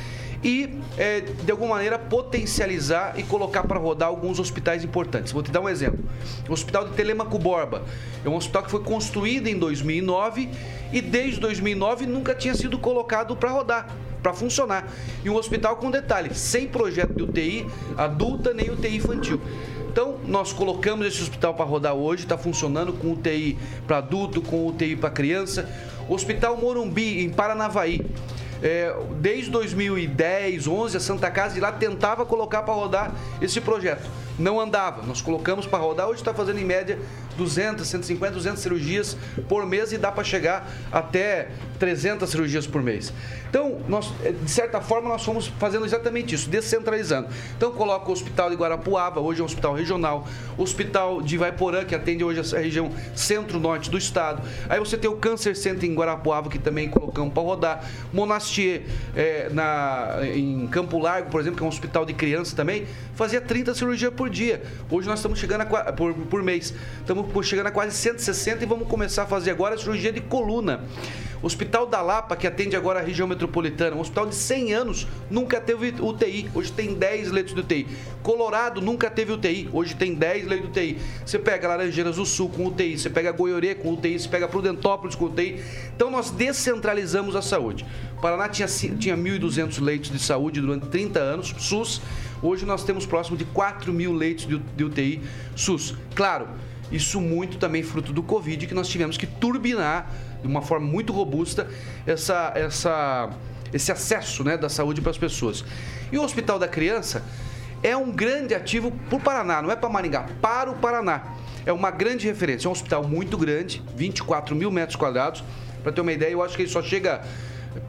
e, 0.42 0.78
é, 0.96 1.20
de 1.20 1.50
alguma 1.50 1.74
maneira, 1.74 1.98
potencializar 1.98 3.18
e 3.18 3.22
colocar 3.22 3.64
para 3.64 3.78
rodar 3.78 4.08
alguns 4.08 4.38
hospitais 4.38 4.82
importantes. 4.82 5.32
Vou 5.32 5.42
te 5.42 5.50
dar 5.50 5.60
um 5.60 5.68
exemplo. 5.68 6.02
O 6.48 6.52
Hospital 6.52 6.88
de 6.88 6.94
Telemaco 6.94 7.38
Borba 7.38 7.84
é 8.24 8.28
um 8.28 8.36
hospital 8.36 8.62
que 8.62 8.70
foi 8.70 8.82
construído 8.82 9.48
em 9.48 9.58
2009 9.58 10.48
e 10.92 11.00
desde 11.00 11.40
2009 11.40 12.06
nunca 12.06 12.34
tinha 12.34 12.54
sido 12.54 12.78
colocado 12.78 13.36
para 13.36 13.50
rodar 13.50 13.88
para 14.22 14.34
funcionar. 14.34 14.86
E 15.24 15.30
um 15.30 15.36
hospital 15.36 15.76
com 15.76 15.90
detalhe, 15.90 16.34
sem 16.34 16.68
projeto 16.68 17.14
de 17.14 17.22
UTI 17.22 17.66
adulta 17.96 18.52
nem 18.52 18.70
UTI 18.70 18.96
infantil. 18.96 19.40
Então, 19.90 20.18
nós 20.24 20.52
colocamos 20.52 21.06
esse 21.06 21.20
hospital 21.22 21.54
para 21.54 21.64
rodar 21.64 21.94
hoje, 21.94 22.22
está 22.22 22.38
funcionando 22.38 22.92
com 22.92 23.12
UTI 23.12 23.58
para 23.86 23.96
adulto, 23.96 24.40
com 24.40 24.66
UTI 24.68 24.94
para 24.94 25.10
criança. 25.10 25.68
Hospital 26.08 26.56
Morumbi, 26.56 27.24
em 27.24 27.30
Paranavaí, 27.30 28.06
é, 28.62 28.94
desde 29.18 29.50
2010, 29.50 30.66
11, 30.66 30.96
a 30.96 31.00
Santa 31.00 31.30
Casa 31.30 31.54
de 31.54 31.60
lá 31.60 31.72
tentava 31.72 32.26
colocar 32.26 32.62
para 32.62 32.74
rodar 32.74 33.12
esse 33.40 33.60
projeto. 33.60 34.08
Não 34.38 34.60
andava. 34.60 35.02
Nós 35.02 35.20
colocamos 35.20 35.66
para 35.66 35.78
rodar, 35.78 36.08
hoje 36.08 36.20
está 36.20 36.32
fazendo 36.32 36.58
em 36.58 36.64
média 36.64 36.98
200, 37.40 37.86
150, 37.86 38.34
200 38.34 38.60
cirurgias 38.60 39.16
por 39.48 39.64
mês 39.64 39.92
e 39.92 39.98
dá 39.98 40.12
para 40.12 40.22
chegar 40.22 40.70
até 40.92 41.48
300 41.78 42.28
cirurgias 42.28 42.66
por 42.66 42.82
mês. 42.82 43.12
Então, 43.48 43.80
nós, 43.88 44.12
eh, 44.22 44.32
de 44.32 44.50
certa 44.50 44.80
forma, 44.80 45.08
nós 45.08 45.24
fomos 45.24 45.48
fazendo 45.58 45.84
exatamente 45.84 46.34
isso, 46.34 46.48
descentralizando. 46.48 47.28
Então, 47.56 47.72
coloca 47.72 48.08
o 48.08 48.12
Hospital 48.12 48.50
de 48.50 48.56
Guarapuava, 48.56 49.18
hoje 49.18 49.40
é 49.40 49.42
um 49.42 49.46
hospital 49.46 49.74
regional, 49.74 50.28
o 50.56 50.62
Hospital 50.62 51.20
de 51.22 51.36
Vaiporã, 51.36 51.84
que 51.84 51.94
atende 51.94 52.22
hoje 52.22 52.54
a 52.54 52.60
região 52.60 52.92
centro-norte 53.14 53.90
do 53.90 53.98
estado. 53.98 54.42
Aí 54.68 54.78
você 54.78 54.96
tem 54.96 55.10
o 55.10 55.16
Câncer 55.16 55.56
Center 55.56 55.88
em 55.88 55.94
Guarapuava, 55.94 56.48
que 56.48 56.58
também 56.58 56.88
colocamos 56.88 57.32
para 57.32 57.42
rodar. 57.42 57.90
Monastier, 58.12 58.82
é, 59.16 59.48
na, 59.50 60.18
em 60.32 60.68
Campo 60.68 60.98
Largo, 60.98 61.30
por 61.30 61.40
exemplo, 61.40 61.56
que 61.56 61.64
é 61.64 61.66
um 61.66 61.70
hospital 61.70 62.04
de 62.04 62.12
criança 62.12 62.54
também, 62.54 62.86
fazia 63.16 63.40
30 63.40 63.74
cirurgias 63.74 64.12
por 64.14 64.30
dia. 64.30 64.62
Hoje 64.90 65.08
nós 65.08 65.18
estamos 65.18 65.38
chegando 65.38 65.62
a, 65.62 65.92
por, 65.92 66.14
por 66.14 66.42
mês. 66.42 66.72
Estamos 67.00 67.29
chegando 67.42 67.66
a 67.66 67.70
quase 67.70 67.96
160 67.96 68.62
e 68.62 68.66
vamos 68.66 68.88
começar 68.88 69.22
a 69.22 69.26
fazer 69.26 69.50
agora 69.50 69.74
a 69.74 69.78
cirurgia 69.78 70.12
de 70.12 70.20
coluna. 70.20 70.84
Hospital 71.42 71.86
da 71.86 72.02
Lapa, 72.02 72.36
que 72.36 72.46
atende 72.46 72.76
agora 72.76 73.00
a 73.00 73.02
região 73.02 73.26
metropolitana, 73.26 73.96
um 73.96 74.00
hospital 74.00 74.26
de 74.26 74.34
100 74.34 74.74
anos, 74.74 75.06
nunca 75.30 75.58
teve 75.58 75.94
UTI, 75.98 76.50
hoje 76.54 76.70
tem 76.70 76.92
10 76.92 77.30
leitos 77.30 77.54
de 77.54 77.60
UTI. 77.60 77.86
Colorado 78.22 78.82
nunca 78.82 79.08
teve 79.08 79.32
UTI, 79.32 79.66
hoje 79.72 79.94
tem 79.94 80.14
10 80.14 80.46
leitos 80.46 80.70
de 80.70 80.80
UTI. 80.80 80.98
Você 81.24 81.38
pega 81.38 81.66
Laranjeiras 81.66 82.16
do 82.16 82.26
Sul 82.26 82.50
com 82.50 82.66
UTI, 82.66 82.98
você 82.98 83.08
pega 83.08 83.32
Goiorê 83.32 83.74
com 83.74 83.94
UTI, 83.94 84.18
você 84.18 84.28
pega 84.28 84.46
Prudentópolis 84.46 85.16
com 85.16 85.24
UTI. 85.26 85.62
Então 85.96 86.10
nós 86.10 86.30
descentralizamos 86.30 87.34
a 87.34 87.40
saúde. 87.40 87.86
O 88.18 88.20
Paraná 88.20 88.46
tinha, 88.46 88.68
tinha 88.68 89.16
1.200 89.16 89.80
leitos 89.80 90.10
de 90.10 90.18
saúde 90.18 90.60
durante 90.60 90.88
30 90.88 91.18
anos, 91.20 91.54
SUS. 91.58 92.02
Hoje 92.42 92.66
nós 92.66 92.84
temos 92.84 93.06
próximo 93.06 93.38
de 93.38 93.46
4 93.46 93.92
mil 93.94 94.12
leitos 94.12 94.46
de 94.46 94.84
UTI 94.84 95.22
SUS. 95.56 95.94
Claro, 96.14 96.48
isso 96.90 97.20
muito 97.20 97.58
também 97.58 97.82
fruto 97.82 98.12
do 98.12 98.22
Covid, 98.22 98.66
que 98.66 98.74
nós 98.74 98.88
tivemos 98.88 99.16
que 99.16 99.26
turbinar 99.26 100.10
de 100.40 100.46
uma 100.46 100.62
forma 100.62 100.86
muito 100.86 101.12
robusta 101.12 101.68
essa, 102.06 102.52
essa, 102.54 103.30
esse 103.72 103.92
acesso 103.92 104.42
né, 104.42 104.56
da 104.56 104.68
saúde 104.68 105.00
para 105.00 105.10
as 105.10 105.18
pessoas. 105.18 105.64
E 106.10 106.18
o 106.18 106.22
Hospital 106.22 106.58
da 106.58 106.66
Criança 106.66 107.24
é 107.82 107.96
um 107.96 108.10
grande 108.10 108.54
ativo 108.54 108.90
para 109.08 109.16
o 109.16 109.20
Paraná, 109.20 109.62
não 109.62 109.70
é 109.70 109.76
para 109.76 109.88
Maringá, 109.88 110.26
para 110.40 110.70
o 110.70 110.74
Paraná. 110.74 111.34
É 111.64 111.72
uma 111.72 111.90
grande 111.90 112.26
referência, 112.26 112.66
é 112.66 112.68
um 112.68 112.72
hospital 112.72 113.06
muito 113.06 113.36
grande, 113.36 113.82
24 113.96 114.56
mil 114.56 114.70
metros 114.70 114.96
quadrados. 114.96 115.44
Para 115.82 115.92
ter 115.92 116.00
uma 116.00 116.12
ideia, 116.12 116.32
eu 116.32 116.42
acho 116.42 116.56
que 116.56 116.62
ele 116.62 116.70
só 116.70 116.82
chega 116.82 117.22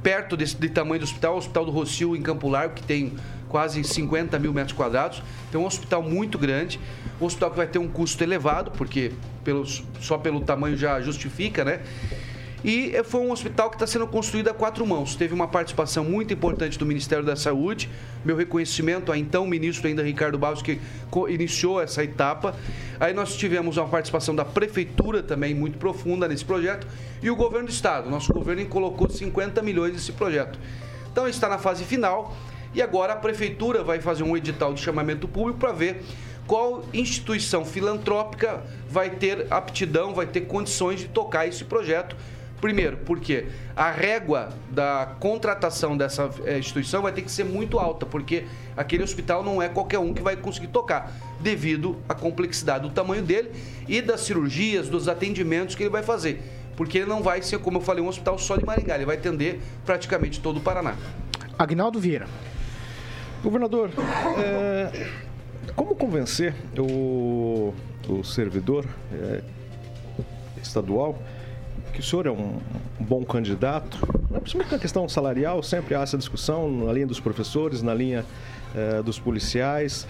perto 0.03 0.37
desse 0.37 0.55
de 0.55 0.69
tamanho 0.69 0.99
do 0.99 1.03
hospital, 1.03 1.35
o 1.35 1.37
Hospital 1.37 1.65
do 1.65 1.71
Rocio, 1.71 2.15
em 2.15 2.21
Campo 2.21 2.47
Largo, 2.47 2.75
que 2.75 2.83
tem 2.83 3.13
quase 3.49 3.83
50 3.83 4.37
mil 4.39 4.53
metros 4.53 4.75
quadrados. 4.75 5.21
Então, 5.49 5.61
é 5.61 5.63
um 5.63 5.67
hospital 5.67 6.01
muito 6.01 6.37
grande, 6.37 6.79
um 7.23 7.27
hospital 7.27 7.51
que 7.51 7.57
vai 7.57 7.67
ter 7.67 7.79
um 7.79 7.87
custo 7.87 8.23
elevado, 8.23 8.71
porque 8.71 9.11
pelo, 9.43 9.65
só 9.65 10.17
pelo 10.17 10.41
tamanho 10.41 10.77
já 10.77 10.99
justifica, 11.01 11.63
né? 11.63 11.81
E 12.63 12.93
foi 13.03 13.21
um 13.21 13.31
hospital 13.31 13.71
que 13.71 13.75
está 13.75 13.87
sendo 13.87 14.05
construído 14.05 14.49
a 14.49 14.53
quatro 14.53 14.85
mãos. 14.85 15.15
Teve 15.15 15.33
uma 15.33 15.47
participação 15.47 16.03
muito 16.03 16.31
importante 16.31 16.77
do 16.77 16.85
Ministério 16.85 17.25
da 17.25 17.35
Saúde. 17.35 17.89
Meu 18.23 18.35
reconhecimento 18.35 19.11
a 19.11 19.17
então 19.17 19.47
ministro 19.47 19.87
ainda 19.87 20.03
Ricardo 20.03 20.37
Barros, 20.37 20.61
que 20.61 20.79
iniciou 21.27 21.81
essa 21.81 22.03
etapa. 22.03 22.55
Aí 22.99 23.13
nós 23.13 23.35
tivemos 23.35 23.77
uma 23.77 23.87
participação 23.87 24.35
da 24.35 24.45
Prefeitura 24.45 25.23
também 25.23 25.55
muito 25.55 25.79
profunda 25.79 26.27
nesse 26.27 26.45
projeto. 26.45 26.85
E 27.19 27.31
o 27.31 27.35
governo 27.35 27.67
do 27.67 27.71
Estado. 27.71 28.11
Nosso 28.11 28.31
governo 28.31 28.63
colocou 28.67 29.09
50 29.09 29.59
milhões 29.63 29.93
nesse 29.93 30.11
projeto. 30.11 30.59
Então 31.11 31.27
está 31.27 31.49
na 31.49 31.57
fase 31.57 31.83
final. 31.83 32.35
E 32.75 32.81
agora 32.81 33.13
a 33.13 33.15
Prefeitura 33.15 33.83
vai 33.83 33.99
fazer 33.99 34.21
um 34.21 34.37
edital 34.37 34.71
de 34.75 34.81
chamamento 34.81 35.27
público 35.27 35.59
para 35.59 35.71
ver 35.71 36.03
qual 36.47 36.83
instituição 36.93 37.63
filantrópica 37.63 38.63
vai 38.89 39.09
ter 39.11 39.47
aptidão, 39.49 40.13
vai 40.13 40.27
ter 40.27 40.41
condições 40.41 40.99
de 40.99 41.07
tocar 41.07 41.47
esse 41.47 41.63
projeto 41.63 42.15
Primeiro, 42.61 42.97
porque 42.97 43.47
a 43.75 43.89
régua 43.89 44.49
da 44.69 45.15
contratação 45.19 45.97
dessa 45.97 46.29
eh, 46.45 46.59
instituição 46.59 47.01
vai 47.01 47.11
ter 47.11 47.23
que 47.23 47.31
ser 47.31 47.43
muito 47.43 47.79
alta, 47.79 48.05
porque 48.05 48.45
aquele 48.77 49.01
hospital 49.01 49.43
não 49.43 49.59
é 49.59 49.67
qualquer 49.67 49.97
um 49.97 50.13
que 50.13 50.21
vai 50.21 50.35
conseguir 50.35 50.67
tocar, 50.67 51.11
devido 51.39 51.97
à 52.07 52.13
complexidade 52.13 52.87
do 52.87 52.93
tamanho 52.93 53.23
dele 53.23 53.51
e 53.87 53.99
das 53.99 54.21
cirurgias, 54.21 54.87
dos 54.87 55.07
atendimentos 55.07 55.73
que 55.73 55.81
ele 55.81 55.89
vai 55.89 56.03
fazer. 56.03 56.39
Porque 56.77 56.99
ele 56.99 57.07
não 57.07 57.23
vai 57.23 57.41
ser, 57.41 57.57
como 57.57 57.79
eu 57.79 57.81
falei, 57.81 58.03
um 58.03 58.07
hospital 58.07 58.37
só 58.37 58.55
de 58.55 58.63
Maringá, 58.63 58.93
ele 58.93 59.05
vai 59.05 59.17
atender 59.17 59.59
praticamente 59.83 60.39
todo 60.39 60.57
o 60.57 60.61
Paraná. 60.61 60.95
Agnaldo 61.57 61.99
Vieira. 61.99 62.27
Governador, 63.43 63.89
é, 64.37 65.07
como 65.81 65.95
convencer 65.95 66.53
o, 66.77 67.73
o 68.07 68.23
servidor 68.23 68.85
é, 69.11 69.41
estadual 70.61 71.17
que 71.91 71.99
o 71.99 72.03
senhor 72.03 72.27
é 72.27 72.29
um, 72.29 72.59
um 72.99 73.03
bom 73.03 73.25
candidato, 73.25 73.97
né? 74.29 74.39
principalmente 74.39 74.71
na 74.71 74.77
questão 74.77 75.09
salarial, 75.09 75.63
sempre 75.63 75.95
há 75.95 76.01
essa 76.01 76.19
discussão 76.19 76.69
na 76.69 76.93
linha 76.93 77.07
dos 77.07 77.19
professores, 77.19 77.81
na 77.81 77.93
linha 77.95 78.23
eh, 78.73 79.01
dos 79.01 79.19
policiais, 79.19 80.07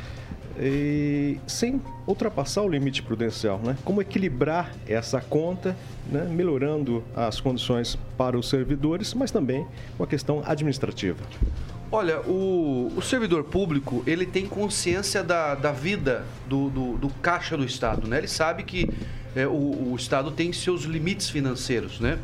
e 0.60 1.40
sem 1.48 1.82
ultrapassar 2.06 2.62
o 2.62 2.68
limite 2.70 3.02
prudencial, 3.02 3.60
né? 3.64 3.76
Como 3.84 4.00
equilibrar 4.00 4.72
essa 4.88 5.22
conta, 5.22 5.76
né? 6.12 6.28
melhorando 6.30 7.04
as 7.16 7.40
condições 7.40 7.98
para 8.16 8.38
os 8.38 8.48
servidores, 8.48 9.14
mas 9.14 9.32
também 9.32 9.66
com 9.98 10.04
a 10.04 10.08
questão 10.08 10.44
administrativa. 10.46 11.24
Olha, 11.94 12.22
o, 12.22 12.90
o 12.96 13.02
servidor 13.02 13.44
público, 13.44 14.02
ele 14.08 14.26
tem 14.26 14.48
consciência 14.48 15.22
da, 15.22 15.56
da 15.56 15.74
vida 15.74 16.24
do, 16.48 16.70
do, 16.70 16.98
do 16.98 17.10
caixa 17.22 17.58
do 17.58 17.66
Estado, 17.66 18.08
né? 18.08 18.20
Ele 18.20 18.30
sabe 18.30 18.64
que 18.64 18.90
é, 19.36 19.46
o, 19.46 19.92
o, 19.92 19.96
Estado 19.98 20.32
tem 20.32 20.54
seus 20.54 20.84
limites 20.84 21.30
financeiros, 21.30 22.00
né? 22.00 22.18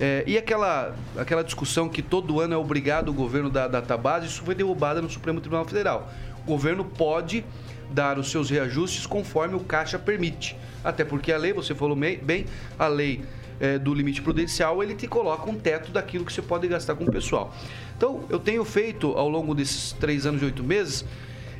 É, 0.00 0.24
e 0.26 0.36
aquela, 0.36 0.96
aquela 1.16 1.44
discussão 1.44 1.88
que 1.88 2.02
todo 2.02 2.40
ano 2.40 2.54
é 2.54 2.56
obrigado 2.56 3.10
o 3.10 3.12
governo 3.12 3.48
da 3.48 3.68
database, 3.68 4.26
isso 4.26 4.42
foi 4.42 4.56
derrubada 4.56 5.00
no 5.00 5.08
Supremo 5.08 5.40
Tribunal 5.40 5.64
Federal. 5.64 6.12
O 6.42 6.44
governo 6.44 6.84
pode 6.84 7.44
dar 7.88 8.18
os 8.18 8.28
seus 8.28 8.50
reajustes 8.50 9.06
conforme 9.06 9.54
o 9.54 9.60
caixa 9.60 10.00
permite. 10.00 10.56
Até 10.82 11.04
porque 11.04 11.30
a 11.30 11.38
lei, 11.38 11.52
você 11.52 11.76
falou 11.76 11.96
bem, 11.96 12.46
a 12.76 12.88
lei 12.88 13.22
é, 13.60 13.78
do 13.78 13.94
limite 13.94 14.20
prudencial, 14.20 14.82
ele 14.82 14.94
te 14.94 15.06
coloca 15.06 15.48
um 15.48 15.54
teto 15.54 15.90
daquilo 15.90 16.24
que 16.24 16.32
você 16.32 16.42
pode 16.42 16.66
gastar 16.68 16.94
com 16.94 17.04
o 17.04 17.10
pessoal. 17.10 17.54
Então, 17.96 18.24
eu 18.28 18.38
tenho 18.38 18.64
feito 18.64 19.12
ao 19.12 19.28
longo 19.28 19.54
desses 19.54 19.92
três 19.92 20.26
anos 20.26 20.42
e 20.42 20.44
oito 20.44 20.62
meses 20.62 21.04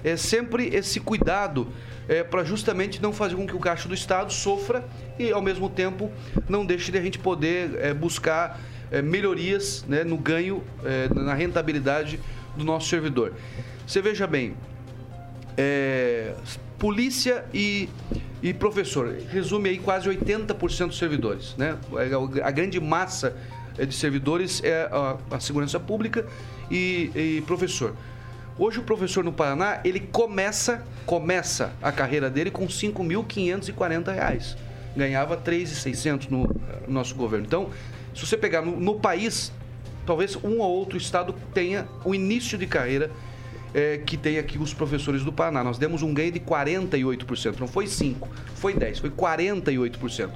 é 0.04 0.16
sempre 0.16 0.68
esse 0.68 1.00
cuidado 1.00 1.68
é, 2.08 2.22
para 2.22 2.44
justamente 2.44 3.02
não 3.02 3.12
fazer 3.12 3.34
com 3.34 3.46
que 3.46 3.56
o 3.56 3.58
caixa 3.58 3.88
do 3.88 3.94
Estado 3.94 4.32
sofra 4.32 4.86
e, 5.18 5.32
ao 5.32 5.42
mesmo 5.42 5.68
tempo, 5.68 6.10
não 6.48 6.64
deixe 6.64 6.92
de 6.92 6.98
a 6.98 7.02
gente 7.02 7.18
poder 7.18 7.74
é, 7.76 7.94
buscar 7.94 8.60
é, 8.90 9.02
melhorias 9.02 9.84
né, 9.88 10.04
no 10.04 10.16
ganho, 10.16 10.62
é, 10.84 11.08
na 11.12 11.34
rentabilidade 11.34 12.20
do 12.56 12.64
nosso 12.64 12.88
servidor. 12.88 13.32
Você 13.86 14.00
veja 14.00 14.26
bem, 14.26 14.54
é, 15.56 16.34
polícia 16.78 17.44
e, 17.52 17.88
e 18.42 18.52
professor, 18.52 19.16
resume 19.30 19.70
aí 19.70 19.78
quase 19.78 20.08
80% 20.08 20.88
dos 20.88 20.98
servidores. 20.98 21.56
Né? 21.56 21.76
A 22.44 22.50
grande 22.50 22.78
massa 22.80 23.28
é, 23.28 23.55
de 23.84 23.94
servidores 23.94 24.62
é 24.64 24.88
a, 24.90 25.16
a 25.36 25.40
segurança 25.40 25.78
pública 25.78 26.26
e, 26.70 27.10
e 27.14 27.44
professor. 27.46 27.94
Hoje 28.58 28.78
o 28.78 28.82
professor 28.82 29.22
no 29.22 29.32
Paraná, 29.32 29.80
ele 29.84 30.00
começa, 30.00 30.82
começa 31.04 31.74
a 31.82 31.92
carreira 31.92 32.30
dele 32.30 32.50
com 32.50 32.62
R$ 32.62 32.70
5.540. 32.70 34.56
Ganhava 34.96 35.34
R$ 35.34 35.42
3.600 35.42 36.30
no, 36.30 36.44
no 36.86 36.94
nosso 36.94 37.14
governo. 37.14 37.44
Então, 37.44 37.68
se 38.14 38.26
você 38.26 38.34
pegar 38.34 38.62
no, 38.62 38.80
no, 38.80 38.98
país, 38.98 39.52
talvez 40.06 40.36
um 40.36 40.60
ou 40.60 40.70
outro 40.70 40.96
estado 40.96 41.34
tenha 41.52 41.86
o 42.02 42.14
início 42.14 42.56
de 42.56 42.66
carreira 42.66 43.10
é, 43.74 43.98
que 43.98 44.16
tem 44.16 44.38
aqui 44.38 44.56
os 44.56 44.72
professores 44.72 45.22
do 45.22 45.30
Paraná. 45.30 45.62
Nós 45.62 45.76
demos 45.76 46.02
um 46.02 46.14
ganho 46.14 46.32
de 46.32 46.40
48%. 46.40 47.60
Não 47.60 47.68
foi 47.68 47.86
5, 47.86 48.26
foi 48.54 48.72
10, 48.72 49.00
foi 49.00 49.10
48%. 49.10 50.30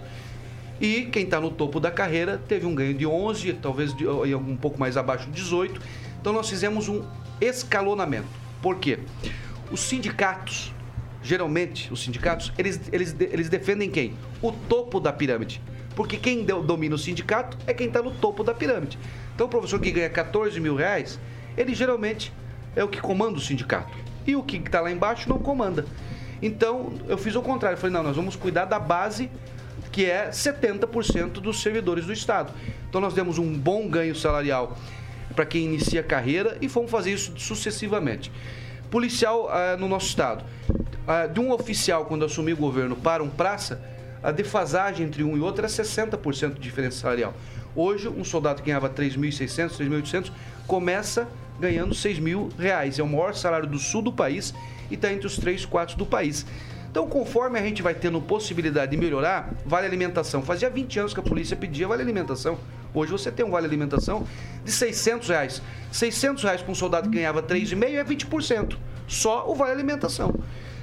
E 0.81 1.03
quem 1.07 1.25
está 1.25 1.39
no 1.39 1.51
topo 1.51 1.79
da 1.79 1.91
carreira 1.91 2.41
teve 2.49 2.65
um 2.65 2.75
ganho 2.75 2.95
de 2.95 3.07
11, 3.07 3.53
talvez 3.55 3.95
de, 3.95 4.07
um 4.09 4.57
pouco 4.57 4.81
mais 4.81 4.97
abaixo 4.97 5.27
de 5.27 5.33
18. 5.33 5.81
Então 6.21 6.33
nós 6.33 6.49
fizemos 6.49 6.89
um 6.89 7.03
escalonamento. 7.41 8.29
Por 8.63 8.77
quê? 8.77 8.99
Os 9.71 9.81
sindicatos, 9.81 10.73
geralmente, 11.23 11.93
os 11.93 12.03
sindicatos, 12.03 12.53
eles, 12.57 12.81
eles, 12.93 13.15
eles 13.19 13.49
defendem 13.49 13.91
quem? 13.91 14.15
O 14.41 14.53
topo 14.53 14.99
da 14.99 15.13
pirâmide. 15.13 15.61
Porque 15.95 16.17
quem 16.17 16.45
domina 16.45 16.95
o 16.95 16.99
sindicato 16.99 17.59
é 17.67 17.75
quem 17.75 17.89
está 17.89 18.01
no 18.01 18.11
topo 18.13 18.43
da 18.43 18.55
pirâmide. 18.55 18.99
Então, 19.35 19.47
o 19.47 19.51
professor 19.51 19.79
que 19.81 19.91
ganha 19.91 20.09
14 20.09 20.59
mil 20.61 20.75
reais, 20.75 21.19
ele 21.57 21.75
geralmente 21.75 22.33
é 22.75 22.83
o 22.83 22.89
que 22.89 23.01
comanda 23.01 23.37
o 23.37 23.41
sindicato. 23.41 23.93
E 24.27 24.35
o 24.37 24.43
que 24.43 24.57
está 24.57 24.81
lá 24.81 24.91
embaixo 24.91 25.29
não 25.29 25.39
comanda. 25.39 25.85
Então, 26.41 26.93
eu 27.09 27.19
fiz 27.19 27.35
o 27.35 27.43
contrário. 27.43 27.77
Eu 27.77 27.81
falei, 27.81 27.93
não, 27.93 28.03
nós 28.03 28.17
vamos 28.17 28.37
cuidar 28.37 28.65
da 28.65 28.79
base, 28.79 29.31
que 29.91 30.05
é 30.07 30.31
70% 30.31 31.33
dos 31.33 31.61
servidores 31.63 32.07
do 32.07 32.13
Estado. 32.13 32.53
Então, 32.89 33.01
nós 33.01 33.15
demos 33.15 33.39
um 33.39 33.53
bom 33.53 33.89
ganho 33.89 34.15
salarial 34.15 34.77
para 35.35 35.47
quem 35.47 35.65
inicia 35.65 36.01
a 36.01 36.05
carreira 36.05 36.57
e 36.61 36.69
fomos 36.69 36.91
fazer 36.91 37.13
isso 37.13 37.33
sucessivamente. 37.37 38.31
Policial 38.91 39.47
uh, 39.47 39.79
no 39.79 39.89
nosso 39.89 40.07
estado. 40.07 40.45
Uh, 40.69 41.33
de 41.33 41.41
um 41.41 41.53
oficial, 41.53 42.05
quando 42.07 42.25
assumiu 42.25 42.57
o 42.57 42.59
governo, 42.59 42.97
para 42.97 43.23
um 43.23 43.31
praça, 43.31 43.81
a 44.23 44.31
defasagem 44.31 45.07
entre 45.07 45.23
um 45.23 45.37
e 45.37 45.41
outro 45.41 45.65
era 45.65 45.69
60% 45.69 46.55
de 46.55 46.61
diferença 46.61 46.99
salarial. 46.99 47.35
Hoje, 47.75 48.09
um 48.09 48.25
soldado 48.25 48.61
que 48.63 48.67
ganhava 48.67 48.91
3.600, 48.91 49.79
3.800, 49.79 50.33
começa 50.67 51.29
ganhando 51.59 51.95
6 51.95 52.19
mil 52.19 52.49
reais. 52.59 52.99
É 52.99 53.03
o 53.03 53.09
maior 53.09 53.35
salário 53.35 53.67
do 53.67 53.79
sul 53.79 54.03
do 54.03 54.13
país 54.13 54.53
e 54.91 54.95
está 54.95 55.13
entre 55.13 55.27
os 55.27 55.37
3, 55.37 55.65
4 55.65 55.97
do 55.97 56.05
país. 56.05 56.45
Então, 56.91 57.07
conforme 57.07 57.59
a 57.59 57.63
gente 57.63 57.83
vai 57.83 57.95
tendo 57.95 58.21
possibilidade 58.21 58.91
de 58.91 58.97
melhorar, 58.97 59.55
vale 59.65 59.87
alimentação. 59.87 60.43
Fazia 60.43 60.69
20 60.69 60.99
anos 60.99 61.15
que 61.15 61.21
a 61.21 61.23
polícia 61.23 61.57
pedia 61.57 61.87
vale 61.87 62.03
alimentação. 62.03 62.59
Hoje 62.93 63.13
você 63.13 63.31
tem 63.31 63.47
um 63.47 63.51
vale 63.51 63.67
alimentação 63.67 64.27
de 64.65 64.73
600 64.73 65.29
reais. 65.29 65.63
600 65.93 66.43
reais 66.43 66.63
para 66.63 66.73
um 66.73 66.75
soldado 66.75 67.09
que 67.09 67.17
ganhava 67.17 67.43
3,5 67.43 67.95
é 67.95 68.05
20%. 68.05 68.77
Só 69.07 69.49
o 69.49 69.55
vale 69.55 69.71
alimentação. 69.71 70.35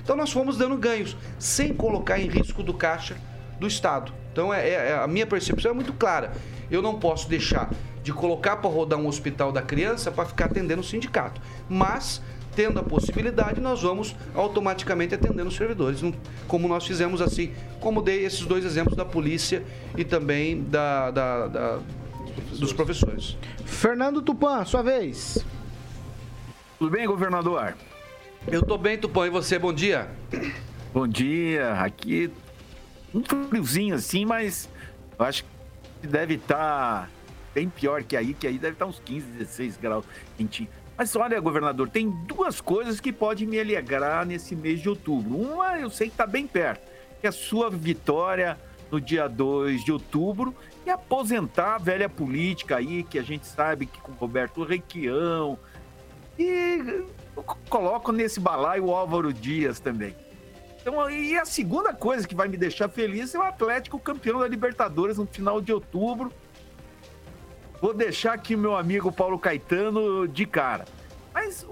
Então 0.02 0.16
nós 0.16 0.32
fomos 0.32 0.58
dando 0.58 0.78
ganhos, 0.78 1.18
sem 1.38 1.74
colocar 1.74 2.18
em 2.18 2.30
risco 2.30 2.64
do 2.64 2.74
caixa 2.74 3.18
do 3.60 3.68
Estado. 3.68 4.14
Então 4.32 4.54
é, 4.54 4.70
é 4.70 4.94
a 4.96 5.08
minha 5.08 5.28
percepção 5.28 5.72
é 5.72 5.74
muito 5.74 5.92
clara. 5.92 6.32
Eu 6.72 6.82
não 6.82 6.98
posso 6.98 7.28
deixar 7.28 7.70
de 8.02 8.14
colocar 8.14 8.56
para 8.58 8.70
rodar 8.70 8.98
um 8.98 9.08
hospital 9.08 9.52
da 9.52 9.62
criança 9.62 10.10
para 10.10 10.24
ficar 10.24 10.46
atendendo 10.46 10.80
o 10.80 10.86
sindicato. 10.86 11.42
Mas 11.68 12.22
tendo 12.58 12.80
a 12.80 12.84
possibilidade, 12.84 13.62
nós 13.62 13.84
vamos 13.84 14.16
automaticamente 14.34 15.14
atendendo 15.14 15.48
os 15.48 15.56
servidores, 15.56 16.02
como 16.48 16.68
nós 16.68 16.88
fizemos 16.88 17.22
assim, 17.22 17.54
como 17.80 18.02
dei 18.02 18.26
esses 18.26 18.48
dois 18.48 18.66
exemplos 18.66 18.98
da 18.98 19.06
polícia 19.06 19.64
e 19.96 20.04
também 20.04 20.64
da, 20.64 21.12
da, 21.12 21.48
da 21.48 21.80
dos 22.58 22.74
professores. 22.74 23.38
Fernando 23.64 24.24
Tupan, 24.24 24.66
sua 24.66 24.82
vez. 24.82 25.46
Tudo 26.80 26.90
bem, 26.90 27.06
governador? 27.06 27.76
Eu 28.48 28.64
tô 28.64 28.76
bem, 28.76 28.98
Tupã, 28.98 29.28
e 29.28 29.30
você? 29.30 29.60
Bom 29.60 29.72
dia. 29.72 30.10
Bom 30.92 31.08
dia. 31.08 31.74
Aqui 31.74 32.32
um 33.14 33.24
friozinho 33.24 33.94
assim, 33.94 34.26
mas 34.26 34.68
eu 35.20 35.26
acho 35.26 35.46
que 36.02 36.08
deve 36.08 36.36
estar 36.36 37.08
bem 37.54 37.70
pior 37.70 38.02
que 38.04 38.18
aí, 38.18 38.34
que 38.34 38.48
aí 38.48 38.58
deve 38.58 38.74
estar 38.74 38.88
uns 38.88 39.00
15, 39.06 39.28
16 39.28 39.78
graus 39.78 40.04
quentinho. 40.36 40.70
Mas 40.98 41.16
olha, 41.16 41.40
governador, 41.40 41.88
tem 41.90 42.10
duas 42.10 42.60
coisas 42.60 43.00
que 43.00 43.14
podem 43.14 43.48
me 43.48 43.60
alegrar 43.60 44.26
nesse 44.26 44.56
mês 44.56 44.82
de 44.82 44.90
outubro. 44.90 45.36
Uma, 45.36 45.78
eu 45.78 45.92
sei 45.92 46.08
que 46.08 46.14
está 46.14 46.26
bem 46.26 46.48
perto, 46.48 46.82
que 47.22 47.28
é 47.28 47.30
a 47.30 47.32
sua 47.32 47.70
vitória 47.70 48.58
no 48.90 49.00
dia 49.00 49.28
2 49.28 49.86
de 49.86 49.92
outubro 49.92 50.56
e 50.86 50.90
aposentar 50.90 51.76
a 51.76 51.78
velha 51.78 52.10
política 52.10 52.78
aí, 52.78 53.04
que 53.04 53.20
a 53.20 53.22
gente 53.22 53.46
sabe 53.46 53.86
que 53.86 54.02
com 54.02 54.12
Roberto 54.14 54.64
Requião. 54.64 55.60
E 56.40 57.04
coloco 57.70 58.12
nesse 58.12 58.40
balaio 58.40 58.86
o 58.86 58.96
Álvaro 58.96 59.32
Dias 59.32 59.80
também. 59.80 60.16
Então, 60.82 61.10
e 61.12 61.38
a 61.38 61.46
segunda 61.46 61.94
coisa 61.94 62.28
que 62.28 62.34
vai 62.34 62.48
me 62.48 62.58
deixar 62.58 62.88
feliz 62.90 63.36
é 63.36 63.38
o 63.38 63.44
Atlético 63.44 64.00
campeão 64.00 64.40
da 64.40 64.48
Libertadores 64.48 65.18
no 65.18 65.28
final 65.28 65.62
de 65.62 65.72
outubro. 65.72 66.32
Vou 67.82 67.94
deixar 67.94 68.34
aqui 68.34 68.56
meu 68.56 68.76
amigo 68.76 69.12
Paulo 69.12 69.38
Caetano 69.38 70.28
de 70.28 70.46
cara. 70.46 70.86
Mas 71.34 71.64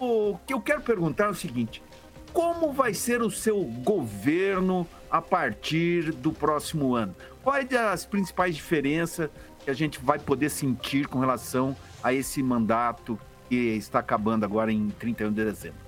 o, 0.00 0.04
o 0.04 0.40
que 0.46 0.52
eu 0.52 0.60
quero 0.60 0.80
perguntar 0.80 1.26
é 1.26 1.30
o 1.30 1.34
seguinte: 1.34 1.82
como 2.32 2.72
vai 2.72 2.92
ser 2.92 3.22
o 3.22 3.30
seu 3.30 3.62
governo 3.62 4.86
a 5.10 5.22
partir 5.22 6.12
do 6.12 6.32
próximo 6.32 6.94
ano? 6.94 7.14
Quais 7.42 7.72
as 7.72 8.04
principais 8.04 8.56
diferenças 8.56 9.30
que 9.64 9.70
a 9.70 9.74
gente 9.74 10.00
vai 10.00 10.18
poder 10.18 10.50
sentir 10.50 11.06
com 11.06 11.20
relação 11.20 11.76
a 12.02 12.12
esse 12.12 12.42
mandato 12.42 13.18
que 13.48 13.54
está 13.54 14.00
acabando 14.00 14.44
agora 14.44 14.72
em 14.72 14.88
31 14.90 15.32
de 15.32 15.44
dezembro? 15.44 15.78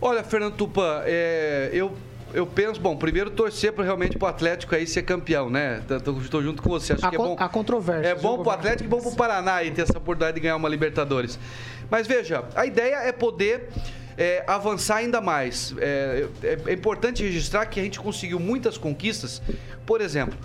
Olha, 0.00 0.22
Fernando 0.22 0.54
Tupan, 0.54 1.02
é, 1.06 1.70
eu 1.72 1.96
eu 2.34 2.46
penso, 2.46 2.80
bom, 2.80 2.96
primeiro 2.96 3.30
torcer 3.30 3.72
para 3.72 3.84
realmente 3.84 4.18
para 4.18 4.26
o 4.26 4.28
Atlético 4.28 4.74
aí 4.74 4.86
ser 4.86 5.02
campeão, 5.02 5.48
né? 5.48 5.82
Estou 5.90 6.42
junto 6.42 6.62
com 6.62 6.68
você. 6.68 6.92
Acho 6.92 7.06
a 7.06 7.10
que 7.10 7.16
é 7.16 7.18
bom. 7.18 7.36
A 7.38 7.48
controvérsia. 7.48 8.08
É 8.08 8.14
bom 8.14 8.38
para 8.42 8.48
o 8.48 8.50
Atlético 8.50 8.84
e 8.84 8.88
bom 8.88 9.00
para 9.00 9.10
o 9.10 9.16
Paraná 9.16 9.54
aí 9.56 9.70
ter 9.70 9.82
essa 9.82 9.96
oportunidade 9.96 10.34
de 10.34 10.40
ganhar 10.40 10.56
uma 10.56 10.68
Libertadores. 10.68 11.38
Mas 11.90 12.06
veja, 12.06 12.44
a 12.54 12.66
ideia 12.66 12.96
é 12.96 13.12
poder 13.12 13.68
é, 14.16 14.44
avançar 14.46 14.96
ainda 14.96 15.20
mais. 15.20 15.74
É, 15.78 16.28
é, 16.42 16.58
é 16.66 16.72
importante 16.72 17.22
registrar 17.22 17.66
que 17.66 17.80
a 17.80 17.82
gente 17.82 17.98
conseguiu 17.98 18.38
muitas 18.38 18.76
conquistas. 18.76 19.40
Por 19.86 20.00
exemplo, 20.00 20.36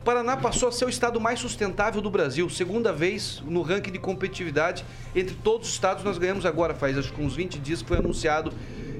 o 0.00 0.04
Paraná 0.04 0.36
passou 0.36 0.68
a 0.68 0.72
ser 0.72 0.86
o 0.86 0.88
estado 0.88 1.20
mais 1.20 1.38
sustentável 1.38 2.00
do 2.00 2.10
Brasil, 2.10 2.48
segunda 2.50 2.92
vez 2.92 3.42
no 3.46 3.62
ranking 3.62 3.92
de 3.92 3.98
competitividade 3.98 4.84
entre 5.14 5.34
todos 5.36 5.68
os 5.68 5.74
estados. 5.74 6.02
Nós 6.02 6.18
ganhamos 6.18 6.46
agora, 6.46 6.74
faz 6.74 6.98
acho 6.98 7.12
que 7.12 7.22
uns 7.22 7.36
20 7.36 7.58
dias 7.58 7.82
que 7.82 7.88
foi 7.88 7.98
anunciado 7.98 8.52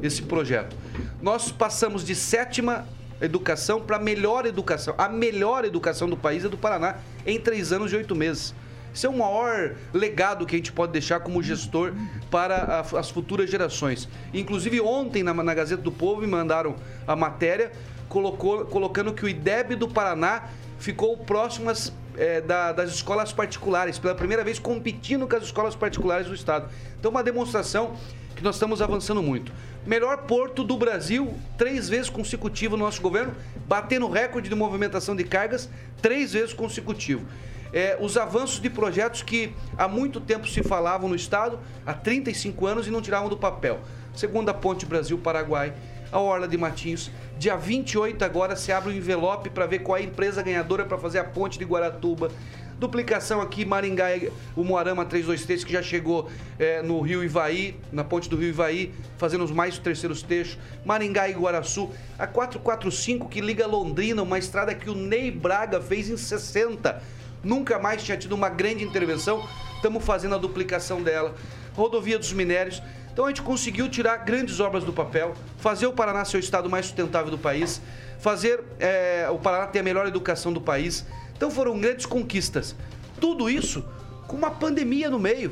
esse 0.02 0.22
projeto. 0.22 0.76
Nós 1.20 1.50
passamos 1.50 2.04
de 2.04 2.14
sétima 2.14 2.86
educação 3.20 3.80
para 3.80 3.98
melhor 3.98 4.46
educação. 4.46 4.94
A 4.96 5.08
melhor 5.08 5.64
educação 5.64 6.08
do 6.08 6.16
país 6.16 6.44
é 6.44 6.48
do 6.48 6.56
Paraná 6.56 6.96
em 7.26 7.38
três 7.40 7.72
anos 7.72 7.92
e 7.92 7.96
oito 7.96 8.14
meses. 8.14 8.54
Isso 8.94 9.06
é 9.06 9.10
o 9.10 9.16
maior 9.16 9.74
legado 9.92 10.46
que 10.46 10.54
a 10.54 10.58
gente 10.58 10.72
pode 10.72 10.92
deixar 10.92 11.20
como 11.20 11.42
gestor 11.42 11.92
para 12.30 12.56
a, 12.56 12.98
as 12.98 13.10
futuras 13.10 13.50
gerações. 13.50 14.08
Inclusive, 14.32 14.80
ontem 14.80 15.22
na, 15.22 15.34
na, 15.34 15.54
Gazeta 15.54 15.82
do 15.82 15.92
Povo 15.92 16.22
me 16.22 16.26
mandaram 16.26 16.74
a 17.06 17.14
matéria 17.14 17.70
colocou, 18.08 18.64
colocando 18.64 19.12
que 19.12 19.24
o 19.24 19.28
IDEB 19.28 19.76
do 19.76 19.88
Paraná 19.88 20.48
ficou 20.78 21.16
próximo 21.16 21.70
às, 21.70 21.92
é, 22.18 22.40
da, 22.40 22.72
das 22.72 22.90
escolas 22.90 23.32
particulares, 23.32 23.98
pela 23.98 24.14
primeira 24.14 24.44
vez 24.44 24.58
competindo 24.58 25.26
com 25.26 25.36
as 25.36 25.44
escolas 25.44 25.74
particulares 25.74 26.26
do 26.26 26.34
Estado. 26.34 26.68
Então, 26.98 27.10
uma 27.10 27.22
demonstração 27.22 27.96
que 28.34 28.42
nós 28.42 28.56
estamos 28.56 28.82
avançando 28.82 29.22
muito. 29.22 29.52
Melhor 29.86 30.18
porto 30.18 30.62
do 30.62 30.76
Brasil, 30.76 31.32
três 31.56 31.88
vezes 31.88 32.10
consecutivo 32.10 32.76
no 32.76 32.84
nosso 32.84 33.00
governo, 33.00 33.34
batendo 33.66 34.08
recorde 34.08 34.48
de 34.48 34.54
movimentação 34.54 35.16
de 35.16 35.24
cargas, 35.24 35.70
três 36.02 36.32
vezes 36.32 36.52
consecutivo 36.52 37.24
é, 37.72 37.96
os 38.00 38.16
avanços 38.16 38.60
de 38.60 38.70
projetos 38.70 39.22
que 39.22 39.54
há 39.76 39.86
muito 39.86 40.20
tempo 40.20 40.46
se 40.46 40.62
falavam 40.62 41.08
no 41.08 41.14
Estado, 41.14 41.58
há 41.84 41.92
35 41.92 42.66
anos, 42.66 42.86
e 42.86 42.90
não 42.90 43.02
tiravam 43.02 43.28
do 43.28 43.36
papel. 43.36 43.80
Segunda 44.14 44.52
Ponte 44.54 44.86
Brasil-Paraguai, 44.86 45.74
a 46.10 46.18
Orla 46.18 46.48
de 46.48 46.56
Matinhos. 46.56 47.10
Dia 47.38 47.56
28 47.56 48.24
agora 48.24 48.56
se 48.56 48.72
abre 48.72 48.92
o 48.92 48.96
envelope 48.96 49.50
para 49.50 49.66
ver 49.66 49.80
qual 49.80 49.96
é 49.96 50.00
a 50.00 50.04
empresa 50.04 50.42
ganhadora 50.42 50.84
para 50.84 50.98
fazer 50.98 51.18
a 51.18 51.24
ponte 51.24 51.58
de 51.58 51.64
Guaratuba. 51.64 52.30
Duplicação 52.78 53.40
aqui, 53.40 53.64
Maringá, 53.64 54.06
o 54.54 54.62
Moarama 54.62 55.04
323, 55.04 55.64
que 55.64 55.72
já 55.72 55.82
chegou 55.82 56.30
é, 56.58 56.80
no 56.80 57.00
Rio 57.00 57.24
Ivaí, 57.24 57.76
na 57.90 58.04
ponte 58.04 58.28
do 58.28 58.36
Rio 58.36 58.50
Ivaí, 58.50 58.94
fazendo 59.16 59.42
os 59.42 59.50
mais 59.50 59.78
terceiros 59.78 60.22
trechos. 60.22 60.58
Maringá 60.84 61.28
e 61.28 61.32
Guaraçu. 61.32 61.90
A 62.16 62.26
445, 62.26 63.28
que 63.28 63.40
liga 63.40 63.66
Londrina, 63.66 64.22
uma 64.22 64.38
estrada 64.38 64.74
que 64.74 64.88
o 64.88 64.94
Ney 64.94 65.30
Braga 65.30 65.80
fez 65.80 66.08
em 66.08 66.16
60 66.16 67.18
nunca 67.42 67.78
mais 67.78 68.02
tinha 68.02 68.16
tido 68.16 68.32
uma 68.32 68.48
grande 68.48 68.84
intervenção. 68.84 69.46
Estamos 69.76 70.04
fazendo 70.04 70.34
a 70.34 70.38
duplicação 70.38 71.02
dela. 71.02 71.34
Rodovia 71.74 72.18
dos 72.18 72.32
Minérios. 72.32 72.82
Então 73.18 73.26
a 73.26 73.30
gente 73.30 73.42
conseguiu 73.42 73.88
tirar 73.88 74.18
grandes 74.18 74.60
obras 74.60 74.84
do 74.84 74.92
papel, 74.92 75.34
fazer 75.56 75.88
o 75.88 75.92
Paraná 75.92 76.24
ser 76.24 76.36
o 76.36 76.38
estado 76.38 76.70
mais 76.70 76.86
sustentável 76.86 77.32
do 77.32 77.36
país, 77.36 77.80
fazer 78.20 78.62
é, 78.78 79.26
o 79.28 79.36
Paraná 79.36 79.66
ter 79.66 79.80
a 79.80 79.82
melhor 79.82 80.06
educação 80.06 80.52
do 80.52 80.60
país. 80.60 81.04
Então 81.36 81.50
foram 81.50 81.76
grandes 81.80 82.06
conquistas. 82.06 82.76
Tudo 83.20 83.50
isso 83.50 83.84
com 84.28 84.36
uma 84.36 84.52
pandemia 84.52 85.10
no 85.10 85.18
meio. 85.18 85.50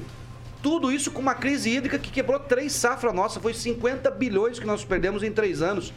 Tudo 0.62 0.92
isso 0.92 1.10
com 1.10 1.20
uma 1.20 1.34
crise 1.34 1.68
hídrica 1.68 1.98
que 1.98 2.08
quebrou 2.08 2.38
três 2.38 2.72
safras 2.72 3.12
nossa. 3.12 3.40
Foi 3.40 3.52
50 3.52 4.12
bilhões 4.12 4.60
que 4.60 4.64
nós 4.64 4.84
perdemos 4.84 5.24
em 5.24 5.32
três 5.32 5.60
anos. 5.60 5.92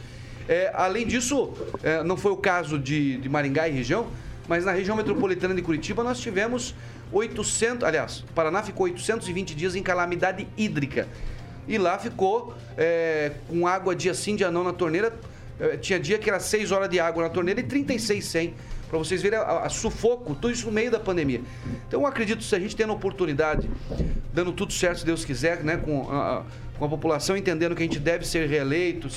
É, 0.48 0.72
além 0.74 1.06
disso, 1.06 1.54
é, 1.84 2.02
não 2.04 2.18
foi 2.18 2.32
o 2.32 2.38
caso 2.38 2.80
de, 2.80 3.18
de 3.18 3.30
Maringá 3.30 3.68
e 3.68 3.72
região, 3.74 4.08
mas 4.48 4.66
na 4.66 4.72
região 4.72 4.98
metropolitana 4.98 5.54
de 5.54 5.62
Curitiba 5.62 6.04
nós 6.04 6.20
tivemos 6.20 6.74
800, 7.12 7.84
aliás, 7.88 8.22
o 8.22 8.34
Paraná 8.34 8.64
ficou 8.64 8.86
820 8.86 9.54
dias 9.54 9.76
em 9.76 9.84
calamidade 9.84 10.48
hídrica. 10.58 11.08
E 11.70 11.78
lá 11.78 12.00
ficou 12.00 12.56
é, 12.76 13.32
com 13.48 13.68
água 13.68 13.96
dia 13.96 14.16
sim, 14.16 14.36
dia 14.36 14.50
não 14.50 14.64
na 14.64 14.74
torneira. 14.74 15.14
É, 15.60 15.78
tinha 15.78 16.00
dia 16.00 16.18
que 16.18 16.28
era 16.28 16.40
6 16.40 16.72
horas 16.72 16.90
de 16.90 17.00
água 17.00 17.22
na 17.22 17.30
torneira 17.30 17.60
e 17.60 17.64
36 17.64 18.26
sem. 18.26 18.54
Para 18.90 18.98
vocês 18.98 19.22
verem 19.22 19.38
a, 19.38 19.60
a, 19.60 19.70
sufoco, 19.70 20.34
tudo 20.34 20.52
isso 20.52 20.66
no 20.66 20.72
meio 20.72 20.90
da 20.90 21.00
pandemia. 21.00 21.42
Então 21.88 22.02
eu 22.02 22.08
acredito 22.08 22.40
que 22.40 22.46
se 22.46 22.56
a 22.56 22.60
gente 22.60 22.76
tendo 22.76 22.92
oportunidade, 22.92 23.70
dando 24.34 24.52
tudo 24.52 24.74
certo, 24.74 25.02
se 25.02 25.06
Deus 25.06 25.24
quiser, 25.24 25.64
né, 25.64 25.78
com 25.78 26.10
a, 26.12 26.44
com 26.80 26.86
a 26.86 26.90
população 26.90 27.38
entendendo 27.38 27.76
que 27.76 27.84
a 27.84 27.86
gente 27.86 28.00
deve 28.00 28.26
ser 28.26 28.50
reeleito 28.50 29.08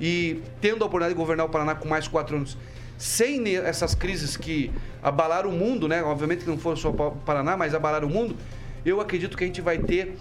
e 0.00 0.42
tendo 0.60 0.82
a 0.82 0.86
oportunidade 0.88 1.14
de 1.14 1.20
governar 1.20 1.46
o 1.46 1.48
Paraná 1.48 1.76
com 1.76 1.88
mais 1.88 2.08
quatro 2.08 2.36
anos 2.36 2.58
sem 2.98 3.56
essas 3.56 3.94
crises 3.94 4.36
que 4.36 4.72
abalaram 5.00 5.50
o 5.50 5.52
mundo, 5.52 5.86
né? 5.86 6.02
Obviamente 6.02 6.42
que 6.42 6.50
não 6.50 6.58
foram 6.58 6.76
só 6.76 6.90
o 6.90 7.12
Paraná, 7.24 7.56
mas 7.56 7.72
abalaram 7.72 8.08
o 8.08 8.10
mundo. 8.10 8.36
Eu 8.84 9.00
acredito 9.00 9.36
que 9.36 9.44
a 9.44 9.46
gente 9.46 9.60
vai 9.60 9.78
ter 9.78 10.16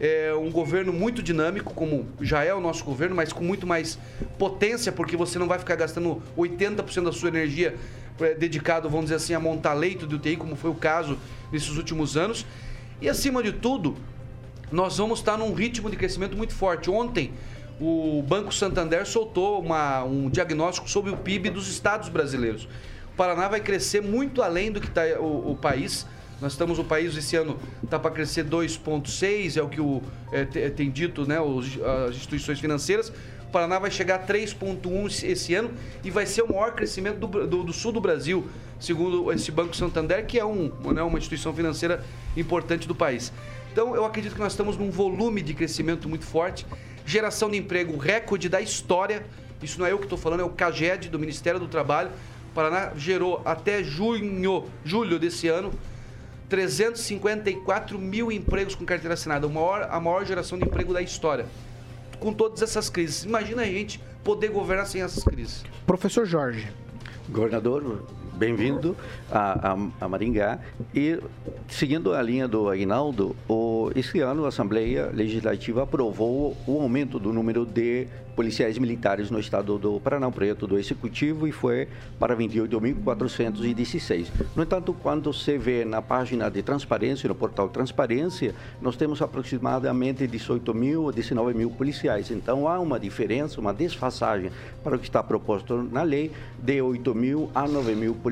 é, 0.00 0.32
um 0.34 0.50
governo 0.50 0.92
muito 0.92 1.22
dinâmico, 1.22 1.74
como 1.74 2.06
já 2.20 2.44
é 2.44 2.54
o 2.54 2.60
nosso 2.60 2.84
governo, 2.84 3.16
mas 3.16 3.32
com 3.32 3.42
muito 3.42 3.66
mais 3.66 3.98
potência, 4.38 4.92
porque 4.92 5.16
você 5.16 5.38
não 5.38 5.48
vai 5.48 5.58
ficar 5.58 5.76
gastando 5.76 6.22
80% 6.36 7.04
da 7.04 7.12
sua 7.12 7.28
energia 7.28 7.74
é, 8.20 8.34
dedicado, 8.34 8.88
vamos 8.88 9.06
dizer 9.06 9.16
assim, 9.16 9.34
a 9.34 9.40
montar 9.40 9.74
leito 9.74 10.06
de 10.06 10.14
UTI, 10.14 10.36
como 10.36 10.56
foi 10.56 10.70
o 10.70 10.74
caso 10.74 11.18
nesses 11.52 11.76
últimos 11.76 12.16
anos. 12.16 12.46
E 13.00 13.08
acima 13.08 13.42
de 13.42 13.52
tudo, 13.52 13.96
nós 14.70 14.98
vamos 14.98 15.20
estar 15.20 15.36
num 15.36 15.54
ritmo 15.54 15.90
de 15.90 15.96
crescimento 15.96 16.36
muito 16.36 16.54
forte. 16.54 16.90
Ontem, 16.90 17.32
o 17.80 18.22
Banco 18.26 18.52
Santander 18.52 19.06
soltou 19.06 19.60
uma, 19.60 20.02
um 20.02 20.28
diagnóstico 20.28 20.90
sobre 20.90 21.10
o 21.10 21.16
PIB 21.16 21.50
dos 21.50 21.68
estados 21.68 22.08
brasileiros. 22.08 22.64
O 23.12 23.16
Paraná 23.16 23.48
vai 23.48 23.60
crescer 23.60 24.02
muito 24.02 24.42
além 24.42 24.70
do 24.70 24.80
que 24.80 24.88
está 24.88 25.02
o, 25.20 25.52
o, 25.52 25.56
país. 25.56 26.06
Nós 26.40 26.52
estamos, 26.52 26.78
o 26.78 26.84
país 26.84 27.16
esse 27.16 27.34
ano 27.36 27.58
está 27.82 27.98
para 27.98 28.10
crescer 28.12 28.44
2,6, 28.44 29.56
é 29.56 29.62
o 29.62 29.68
que 29.68 29.80
o, 29.80 30.02
é, 30.30 30.44
tem 30.44 30.90
dito 30.90 31.26
né, 31.26 31.40
os, 31.40 31.66
as 32.06 32.16
instituições 32.16 32.60
financeiras. 32.60 33.12
O 33.42 33.50
Paraná 33.50 33.78
vai 33.78 33.90
chegar 33.90 34.16
a 34.16 34.26
3,1 34.26 35.24
esse 35.24 35.54
ano 35.54 35.70
e 36.04 36.10
vai 36.10 36.26
ser 36.26 36.42
o 36.42 36.48
maior 36.48 36.72
crescimento 36.74 37.18
do, 37.18 37.46
do, 37.46 37.64
do, 37.64 37.72
sul 37.72 37.90
do 37.90 38.00
Brasil, 38.00 38.46
segundo 38.78 39.32
esse 39.32 39.50
Banco 39.50 39.74
Santander, 39.74 40.26
que 40.26 40.38
é 40.38 40.44
um, 40.44 40.70
né, 40.92 41.02
uma 41.02 41.18
instituição 41.18 41.52
financeira 41.52 42.04
importante 42.36 42.86
do 42.86 42.94
país. 42.94 43.32
Então, 43.72 43.96
eu 43.96 44.04
acredito 44.04 44.34
que 44.34 44.40
nós 44.40 44.52
estamos 44.52 44.76
num 44.76 44.90
volume 44.90 45.42
de 45.42 45.54
crescimento 45.54 46.08
muito 46.08 46.24
forte 46.24 46.64
geração 47.08 47.50
de 47.50 47.56
emprego 47.56 47.96
recorde 47.96 48.50
da 48.50 48.60
história. 48.60 49.24
Isso 49.62 49.78
não 49.78 49.86
é 49.86 49.92
eu 49.92 49.98
que 49.98 50.04
estou 50.04 50.18
falando, 50.18 50.40
é 50.40 50.44
o 50.44 50.50
CAGED 50.50 51.08
do 51.08 51.18
Ministério 51.18 51.58
do 51.58 51.66
Trabalho. 51.66 52.10
O 52.50 52.54
Paraná 52.54 52.92
gerou 52.96 53.40
até 53.46 53.82
junho, 53.82 54.66
julho 54.84 55.18
desse 55.18 55.48
ano 55.48 55.72
354 56.48 57.98
mil 57.98 58.32
empregos 58.32 58.74
com 58.74 58.84
carteira 58.84 59.14
assinada, 59.14 59.46
a 59.46 59.50
maior, 59.50 59.88
a 59.90 60.00
maior 60.00 60.24
geração 60.24 60.58
de 60.58 60.64
emprego 60.64 60.92
da 60.92 61.02
história. 61.02 61.46
Com 62.18 62.32
todas 62.32 62.62
essas 62.62 62.90
crises. 62.90 63.24
Imagina 63.24 63.62
a 63.62 63.66
gente 63.66 64.00
poder 64.24 64.48
governar 64.48 64.86
sem 64.86 65.02
essas 65.02 65.22
crises. 65.22 65.64
Professor 65.86 66.26
Jorge. 66.26 66.68
Governador, 67.28 68.02
bem-vindo 68.38 68.96
a, 69.30 69.72
a, 69.72 69.76
a, 70.00 70.08
Maringá. 70.08 70.60
E, 70.94 71.20
seguindo 71.68 72.14
a 72.14 72.22
linha 72.22 72.46
do 72.46 72.70
Aguinaldo, 72.70 73.34
o, 73.48 73.90
esse 73.96 74.20
ano 74.20 74.44
a 74.44 74.48
Assembleia 74.48 75.10
Legislativa 75.12 75.82
aprovou 75.82 76.56
o 76.66 76.80
aumento 76.80 77.18
do 77.18 77.32
número 77.32 77.66
de 77.66 78.06
policiais 78.38 78.78
militares 78.78 79.32
no 79.32 79.40
estado 79.40 79.76
do 79.78 79.98
Paraná, 79.98 80.30
projeto 80.30 80.64
do 80.64 80.78
Executivo, 80.78 81.48
e 81.48 81.50
foi 81.50 81.88
para 82.20 82.36
28.416. 82.36 84.28
No 84.54 84.62
entanto, 84.62 84.94
quando 85.02 85.32
você 85.32 85.58
vê 85.58 85.84
na 85.84 86.00
página 86.00 86.48
de 86.48 86.62
transparência, 86.62 87.28
no 87.28 87.34
portal 87.34 87.68
Transparência, 87.68 88.54
nós 88.80 88.96
temos 88.96 89.20
aproximadamente 89.20 90.24
18 90.24 90.72
mil, 90.72 91.10
19 91.10 91.52
mil 91.52 91.68
policiais. 91.68 92.30
Então, 92.30 92.68
há 92.68 92.78
uma 92.78 93.00
diferença, 93.00 93.60
uma 93.60 93.74
desfasagem 93.74 94.52
para 94.84 94.94
o 94.94 95.00
que 95.00 95.06
está 95.06 95.20
proposto 95.20 95.82
na 95.90 96.04
lei 96.04 96.30
de 96.62 96.80
8 96.80 97.12
mil 97.16 97.50
a 97.52 97.66
9 97.66 97.96
mil 97.96 98.14
policiais. 98.14 98.27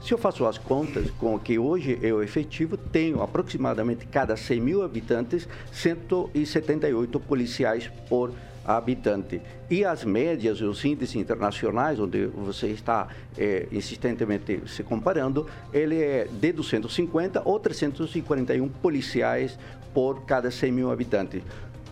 Se 0.00 0.12
eu 0.12 0.18
faço 0.18 0.46
as 0.46 0.58
contas 0.58 1.10
com 1.10 1.34
o 1.34 1.38
que 1.38 1.58
hoje 1.58 1.98
é 2.02 2.12
o 2.12 2.22
efetivo, 2.22 2.76
tenho 2.76 3.22
aproximadamente 3.22 4.06
cada 4.06 4.36
100 4.36 4.60
mil 4.60 4.82
habitantes, 4.82 5.48
178 5.72 7.20
policiais 7.20 7.90
por 8.08 8.32
habitante. 8.66 9.40
E 9.70 9.84
as 9.84 10.04
médias, 10.04 10.60
os 10.60 10.84
índices 10.84 11.14
internacionais, 11.14 12.00
onde 12.00 12.26
você 12.26 12.68
está 12.68 13.08
é, 13.38 13.66
insistentemente 13.70 14.62
se 14.66 14.82
comparando, 14.82 15.46
ele 15.72 16.02
é 16.02 16.26
de 16.30 16.52
250 16.52 17.42
ou 17.44 17.60
341 17.60 18.68
policiais 18.68 19.56
por 19.94 20.24
cada 20.24 20.50
100 20.50 20.72
mil 20.72 20.90
habitantes. 20.90 21.42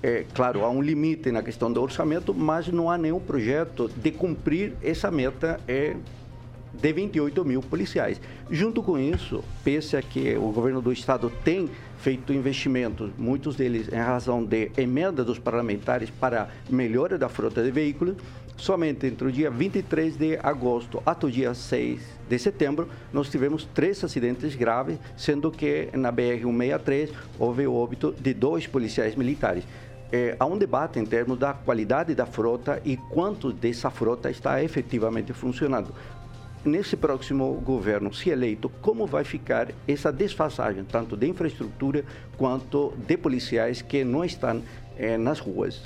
É, 0.02 0.26
claro, 0.35 0.64
há 0.64 0.68
um 0.68 0.83
limite 0.83 1.33
na 1.33 1.42
questão 1.42 1.72
do 1.72 1.80
orçamento, 1.80 2.35
mas 2.35 2.68
não 2.68 2.90
há 2.90 2.98
nenhum 2.98 3.20
projeto 3.20 3.88
de 3.88 4.11
cumprir 4.11 4.74
essa 4.83 5.11
meta 5.11 5.59
é, 5.66 5.96
de 6.80 6.92
28 6.92 7.44
mil 7.44 7.60
policiais. 7.60 8.20
Junto 8.50 8.82
com 8.82 8.98
isso, 8.98 9.42
pese 9.62 9.96
a 9.96 10.02
que 10.02 10.37
o 10.37 10.50
governo 10.52 10.82
do 10.82 10.92
estado 10.92 11.30
tem 11.44 11.68
feito 11.98 12.32
investimentos, 12.32 13.10
muitos 13.16 13.56
deles 13.56 13.90
em 13.90 13.96
razão 13.96 14.44
de 14.44 14.70
emenda 14.76 15.24
dos 15.24 15.38
parlamentares 15.38 16.10
para 16.10 16.48
melhora 16.68 17.16
da 17.16 17.28
frota 17.28 17.62
de 17.62 17.70
veículos, 17.70 18.16
somente 18.56 19.06
entre 19.06 19.28
o 19.28 19.32
dia 19.32 19.50
23 19.50 20.16
de 20.16 20.38
agosto 20.42 21.02
até 21.04 21.26
o 21.26 21.30
dia 21.30 21.54
6 21.54 22.00
de 22.28 22.38
setembro, 22.38 22.88
nós 23.12 23.28
tivemos 23.28 23.68
três 23.74 24.02
acidentes 24.02 24.54
graves, 24.54 24.98
sendo 25.16 25.50
que 25.50 25.88
na 25.92 26.12
BR-163 26.12 27.10
houve 27.38 27.66
o 27.66 27.74
óbito 27.74 28.14
de 28.18 28.32
dois 28.32 28.66
policiais 28.66 29.14
militares. 29.16 29.64
É, 30.12 30.37
há 30.38 30.46
um 30.46 30.56
debate 30.56 30.98
em 30.98 31.04
termos 31.04 31.38
da 31.38 31.52
qualidade 31.52 32.14
da 32.14 32.24
frota 32.24 32.80
e 32.84 32.96
quanto 32.96 33.52
dessa 33.52 33.90
frota 33.90 34.30
está 34.30 34.62
efetivamente 34.62 35.32
funcionando 35.32 35.92
nesse 36.64 36.96
próximo 36.96 37.53
governo, 37.64 38.12
se 38.12 38.31
eleito, 38.31 38.68
como 38.81 39.07
vai 39.07 39.24
ficar 39.24 39.68
essa 39.87 40.12
desfasagem, 40.12 40.85
tanto 40.85 41.16
de 41.16 41.29
infraestrutura 41.29 42.05
quanto 42.37 42.94
de 42.96 43.16
policiais 43.16 43.83
que 43.83 44.03
não 44.05 44.24
estão 44.24 44.62
é, 44.96 45.16
nas 45.16 45.38
ruas? 45.38 45.83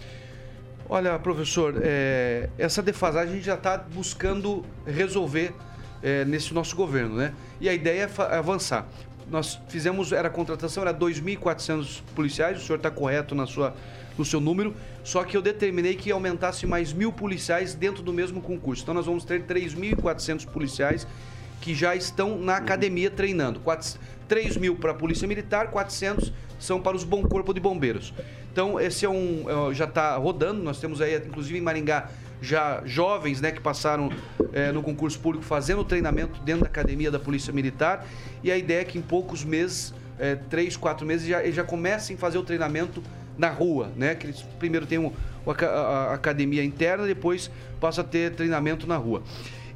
Olha, 0.89 1.19
professor, 1.19 1.75
é, 1.83 2.49
essa 2.57 2.83
defasagem 2.83 3.33
a 3.33 3.37
gente 3.37 3.45
já 3.45 3.55
está 3.55 3.77
buscando 3.77 4.65
resolver 4.87 5.53
é, 6.03 6.25
nesse 6.25 6.55
nosso 6.55 6.75
governo, 6.75 7.17
né? 7.17 7.35
E 7.61 7.69
a 7.69 7.75
ideia 7.75 8.09
é 8.09 8.37
avançar. 8.37 8.87
Nós 9.31 9.61
fizemos, 9.69 10.13
era 10.13 10.29
a 10.29 10.31
contratação, 10.31 10.83
era 10.83 10.95
2.400 10.95 12.01
policiais, 12.15 12.63
o 12.63 12.65
senhor 12.65 12.77
está 12.77 12.91
correto 12.91 13.35
na 13.35 13.47
sua 13.47 13.75
no 14.19 14.25
seu 14.25 14.41
número, 14.41 14.75
só 15.05 15.25
que 15.25 15.37
eu 15.37 15.43
determinei 15.43 15.95
que 15.95 16.11
aumentasse 16.11 16.67
mais 16.67 16.93
mil 16.93 17.13
policiais 17.13 17.75
dentro 17.75 18.03
do 18.03 18.13
mesmo 18.13 18.41
concurso. 18.41 18.83
Então 18.83 18.95
nós 18.95 19.07
vamos 19.07 19.25
ter 19.25 19.45
3.400 19.45 20.47
policiais 20.47 21.07
que 21.61 21.75
já 21.75 21.95
estão 21.95 22.39
na 22.39 22.57
academia 22.57 23.11
treinando. 23.11 23.61
3 24.29 24.57
mil 24.57 24.77
para 24.77 24.93
a 24.93 24.95
Polícia 24.95 25.27
Militar, 25.27 25.71
400 25.71 26.33
são 26.59 26.81
para 26.81 26.97
os 26.97 27.05
Bom 27.05 27.23
Corpo 27.23 27.55
de 27.55 27.61
Bombeiros. 27.61 28.13
Então, 28.53 28.81
esse 28.81 29.05
é 29.05 29.09
um. 29.09 29.45
É, 29.71 29.75
já 29.75 29.85
está 29.85 30.17
rodando. 30.17 30.63
Nós 30.63 30.81
temos 30.81 31.01
aí, 31.01 31.17
inclusive 31.17 31.57
em 31.57 31.61
Maringá, 31.61 32.11
já 32.43 32.83
jovens 32.85 33.41
né, 33.41 33.53
que 33.53 33.61
passaram 33.61 34.11
é, 34.53 34.73
no 34.73 34.83
concurso 34.83 35.19
público 35.19 35.45
fazendo 35.45 35.85
treinamento 35.85 36.41
dentro 36.41 36.63
da 36.63 36.69
academia 36.69 37.11
da 37.11 37.19
Polícia 37.19 37.53
Militar. 37.53 38.05
E 38.43 38.51
a 38.51 38.59
ideia 38.59 38.81
é 38.81 38.85
que 38.85 38.99
em 38.99 39.03
poucos 39.03 39.45
meses, 39.45 39.95
é, 40.19 40.35
três, 40.35 40.77
quatro 40.77 41.07
meses, 41.07 41.27
já, 41.27 41.43
eles 41.43 41.55
já 41.55 41.65
comecem 41.65 42.17
a 42.17 42.19
fazer 42.19 42.39
o 42.39 42.43
treinamento 42.43 43.03
na 43.39 43.49
rua, 43.49 43.91
né? 43.97 44.15
Que 44.15 44.27
eles 44.27 44.43
primeiro 44.59 44.85
tem 44.85 44.99
um, 44.99 45.13
a, 45.47 45.65
a, 45.65 46.15
academia 46.15 46.65
interna, 46.65 47.07
depois 47.07 47.51
passa 47.81 48.01
a 48.01 48.05
ter 48.05 48.35
treinamento 48.35 48.87
na 48.87 48.97
rua. 48.97 49.23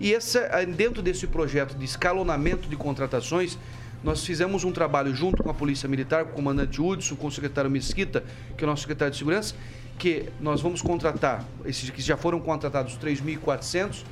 E 0.01 0.13
essa, 0.13 0.49
dentro 0.67 1.01
desse 1.01 1.27
projeto 1.29 1.77
de 1.77 1.85
escalonamento 1.85 2.69
de 2.69 2.77
contratações, 2.77 3.57
nós 4.03 4.27
fizemos 4.27 4.65
um 4.65 4.73
trabalho 4.73 5.15
junto 5.15 5.43
com 5.45 5.51
a 5.51 5.55
Polícia 5.55 5.89
Militar, 5.89 6.25
com 6.25 6.33
o 6.33 6.35
comandante 6.35 6.83
Hudson, 6.83 7.15
com 7.15 7.29
o 7.29 7.31
secretário 7.31 7.71
Mesquita, 7.71 8.25
que 8.57 8.65
é 8.65 8.67
o 8.67 8.71
nosso 8.71 8.83
secretário 8.83 9.13
de 9.13 9.19
Segurança, 9.19 9.55
que 9.97 10.29
nós 10.41 10.61
vamos 10.61 10.83
contratar, 10.83 11.45
esses 11.65 11.89
que 11.89 12.03
já 12.03 12.17
foram 12.17 12.41
contratados 12.41 12.99
3.400, 12.99 14.05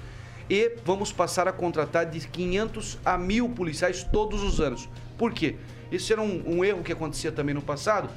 e 0.48 0.76
vamos 0.84 1.12
passar 1.12 1.48
a 1.48 1.52
contratar 1.52 2.06
de 2.06 2.20
500 2.20 2.98
a 3.04 3.18
1.000 3.18 3.52
policiais 3.54 4.04
todos 4.04 4.42
os 4.42 4.60
anos. 4.60 4.88
Por 5.18 5.32
quê? 5.32 5.56
Esse 5.90 6.12
era 6.12 6.22
um, 6.22 6.58
um 6.58 6.64
erro 6.64 6.82
que 6.82 6.92
acontecia 6.92 7.32
também 7.32 7.54
no 7.54 7.62
passado, 7.62 8.08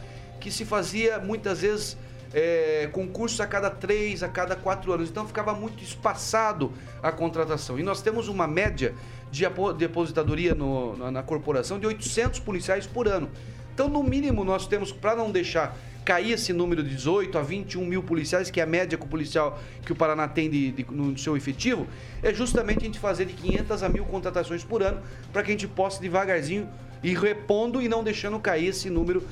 que 0.44 0.52
se 0.52 0.66
fazia 0.66 1.20
muitas 1.20 1.62
vezes 1.62 1.98
é, 2.34 2.90
concursos 2.92 3.40
a 3.40 3.48
cada 3.48 3.70
três, 3.70 4.22
a 4.22 4.28
cada 4.28 4.58
quatro 4.58 4.92
anos. 4.92 5.10
Então 5.10 5.26
ficava 5.26 5.54
muito 5.54 5.82
espaçado 5.82 6.74
a 7.02 7.14
contratação. 7.14 7.80
E 7.80 7.84
nós 7.84 8.02
temos 8.02 8.28
uma 8.28 8.46
média 8.46 8.94
de 9.32 9.46
depositadoria 9.78 10.54
no, 10.54 10.98
na, 10.98 11.12
na 11.12 11.24
corporação 11.24 11.80
de 11.80 11.88
800 11.88 12.42
policiais 12.42 12.86
por 12.86 13.08
ano. 13.08 13.30
Então, 13.74 13.88
no 13.88 14.04
mínimo, 14.04 14.44
nós 14.44 14.68
temos, 14.68 14.92
para 14.92 15.16
não 15.16 15.32
deixar 15.32 15.76
cair 16.04 16.34
esse 16.34 16.52
número 16.52 16.84
de 16.84 16.90
18 16.90 17.38
a 17.38 17.42
21 17.42 17.86
mil 17.86 18.04
policiais, 18.04 18.52
que 18.52 18.60
é 18.60 18.64
a 18.64 18.68
média 18.68 18.98
que 18.98 19.06
o 19.06 19.08
policial 19.08 19.58
que 19.86 19.94
o 19.94 19.96
Paraná 19.96 20.28
tem 20.28 20.50
de, 20.50 20.72
de, 20.74 20.86
no 20.92 21.18
seu 21.18 21.38
efetivo, 21.38 21.88
é 22.22 22.34
justamente 22.34 22.80
a 22.80 22.86
gente 22.86 23.00
fazer 23.00 23.26
de 23.26 23.34
500 23.34 23.82
a 23.82 23.90
mil 23.90 24.04
contratações 24.04 24.64
por 24.64 24.84
ano, 24.84 25.02
para 25.32 25.42
que 25.42 25.50
a 25.50 25.54
gente 25.54 25.68
possa 25.68 26.02
devagarzinho 26.02 26.70
ir 27.02 27.18
repondo 27.18 27.82
e 27.82 27.88
não 27.88 28.04
deixando 28.04 28.38
cair 28.40 28.68
esse 28.68 28.90
número 28.90 29.24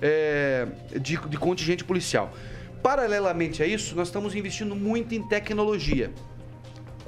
é, 0.00 0.66
de, 0.92 1.16
de 1.16 1.36
contingente 1.38 1.84
policial. 1.84 2.32
Paralelamente 2.82 3.62
a 3.62 3.66
isso, 3.66 3.96
nós 3.96 4.08
estamos 4.08 4.34
investindo 4.34 4.74
muito 4.76 5.14
em 5.14 5.22
tecnologia 5.22 6.12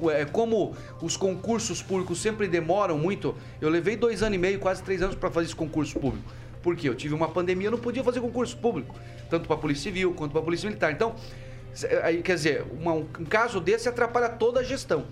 é, 0.09 0.24
como 0.24 0.74
os 1.03 1.16
concursos 1.16 1.83
públicos 1.83 2.22
sempre 2.22 2.46
demoram 2.48 2.96
muito, 2.96 3.35
eu 3.61 3.68
levei 3.68 3.96
dois 3.96 4.22
anos 4.22 4.37
e 4.37 4.38
meio, 4.38 4.59
quase 4.59 4.83
três 4.83 5.03
anos 5.03 5.16
para 5.16 5.31
fazer 5.31 5.46
esse 5.46 5.57
concurso 5.57 5.98
público. 5.98 6.33
Porque 6.62 6.88
eu 6.88 6.94
tive 6.94 7.14
uma 7.14 7.29
pandemia, 7.29 7.66
eu 7.66 7.72
não 7.72 7.79
podia 7.79 8.05
fazer 8.05 8.20
concurso 8.20 8.57
público, 8.57 8.94
tanto 9.29 9.46
para 9.46 9.57
a 9.57 9.59
Polícia 9.59 9.85
Civil 9.85 10.14
quanto 10.14 10.33
para 10.33 10.40
a 10.40 10.44
Polícia 10.44 10.68
Militar. 10.68 10.92
Então, 10.92 11.14
aí, 12.03 12.22
quer 12.22 12.35
dizer, 12.35 12.64
uma, 12.79 12.92
um 12.94 13.05
caso 13.29 13.61
desse 13.61 13.88
atrapalha 13.88 14.29
toda 14.29 14.61
a 14.61 14.62
gestão. 14.62 15.07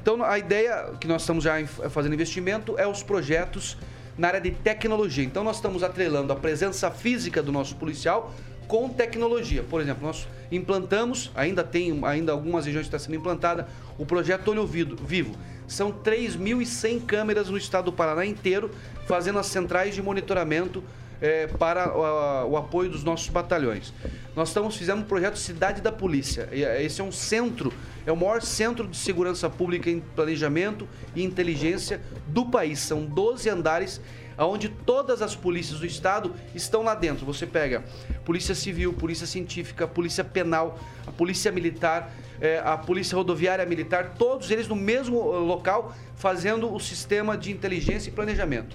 Então, 0.00 0.22
a 0.22 0.38
ideia 0.38 0.92
que 1.00 1.06
nós 1.06 1.22
estamos 1.22 1.44
já 1.44 1.64
fazendo 1.66 2.12
investimento 2.14 2.78
é 2.78 2.86
os 2.86 3.02
projetos 3.02 3.78
na 4.16 4.28
área 4.28 4.40
de 4.40 4.50
tecnologia. 4.50 5.24
Então 5.24 5.42
nós 5.42 5.56
estamos 5.56 5.82
atrelando 5.82 6.32
a 6.32 6.36
presença 6.36 6.90
física 6.90 7.42
do 7.42 7.52
nosso 7.52 7.76
policial 7.76 8.32
com 8.68 8.88
tecnologia. 8.88 9.62
Por 9.62 9.80
exemplo, 9.80 10.06
nós 10.06 10.26
implantamos, 10.50 11.30
ainda 11.34 11.62
tem 11.62 12.00
ainda 12.04 12.32
algumas 12.32 12.64
regiões 12.66 12.88
que 12.88 12.94
está 12.94 12.98
sendo 12.98 13.16
implantada, 13.16 13.68
o 13.98 14.06
projeto 14.06 14.48
Olho 14.48 14.66
Vivo. 14.66 15.36
São 15.66 15.92
3.100 15.92 17.04
câmeras 17.06 17.48
no 17.48 17.56
estado 17.56 17.86
do 17.86 17.92
Paraná 17.92 18.24
inteiro, 18.24 18.70
fazendo 19.06 19.38
as 19.38 19.46
centrais 19.46 19.94
de 19.94 20.02
monitoramento 20.02 20.82
é, 21.20 21.46
para 21.46 21.96
o, 21.96 22.50
o, 22.50 22.56
apoio 22.56 22.90
dos 22.90 23.04
nossos 23.04 23.28
batalhões. 23.28 23.92
Nós 24.34 24.48
estamos 24.48 24.76
fizendo 24.76 25.02
um 25.02 25.04
projeto 25.04 25.38
Cidade 25.38 25.80
da 25.80 25.92
Polícia. 25.92 26.48
É, 26.50 26.82
esse 26.82 27.00
é 27.00 27.04
um 27.04 27.12
centro, 27.12 27.72
é 28.06 28.12
o 28.12 28.16
maior 28.16 28.42
centro 28.42 28.86
de 28.86 28.96
segurança 28.96 29.48
pública 29.48 29.90
em 29.90 30.00
planejamento 30.00 30.88
e 31.14 31.22
inteligência 31.22 32.00
do 32.26 32.46
país. 32.46 32.80
São 32.80 33.04
12 33.04 33.48
andares 33.48 34.00
onde 34.38 34.68
todas 34.68 35.22
as 35.22 35.36
polícias 35.36 35.78
do 35.78 35.86
estado 35.86 36.34
estão 36.54 36.82
lá 36.82 36.94
dentro. 36.94 37.24
Você 37.26 37.46
pega 37.46 37.84
Polícia 38.24 38.54
Civil, 38.54 38.92
Polícia 38.92 39.26
Científica, 39.26 39.86
Polícia 39.86 40.24
Penal, 40.24 40.80
a 41.06 41.12
Polícia 41.12 41.52
Militar, 41.52 42.10
é, 42.40 42.60
a 42.64 42.76
Polícia 42.76 43.16
Rodoviária 43.16 43.64
Militar, 43.66 44.14
todos 44.18 44.50
eles 44.50 44.66
no 44.66 44.74
mesmo 44.74 45.20
local 45.20 45.94
fazendo 46.16 46.72
o 46.74 46.80
sistema 46.80 47.36
de 47.36 47.52
inteligência 47.52 48.08
e 48.08 48.12
planejamento 48.12 48.74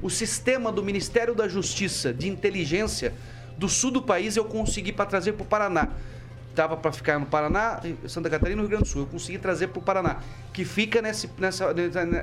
o 0.00 0.08
sistema 0.08 0.72
do 0.72 0.82
Ministério 0.82 1.34
da 1.34 1.48
Justiça 1.48 2.12
de 2.12 2.28
inteligência 2.28 3.12
do 3.56 3.68
sul 3.68 3.90
do 3.90 4.02
país 4.02 4.36
eu 4.36 4.44
consegui 4.44 4.92
para 4.92 5.06
trazer 5.06 5.32
para 5.32 5.42
o 5.42 5.46
Paraná. 5.46 5.90
Tava 6.54 6.76
para 6.76 6.92
ficar 6.92 7.18
no 7.18 7.26
Paraná, 7.26 7.80
Santa 8.06 8.28
Catarina 8.28 8.60
e 8.60 8.60
Rio 8.60 8.68
Grande 8.68 8.84
do 8.84 8.88
Sul. 8.88 9.02
Eu 9.02 9.06
consegui 9.06 9.38
trazer 9.38 9.68
para 9.68 9.78
o 9.78 9.82
Paraná, 9.82 10.20
que 10.52 10.64
fica 10.64 11.00
nesse, 11.00 11.30
nessa, 11.38 11.72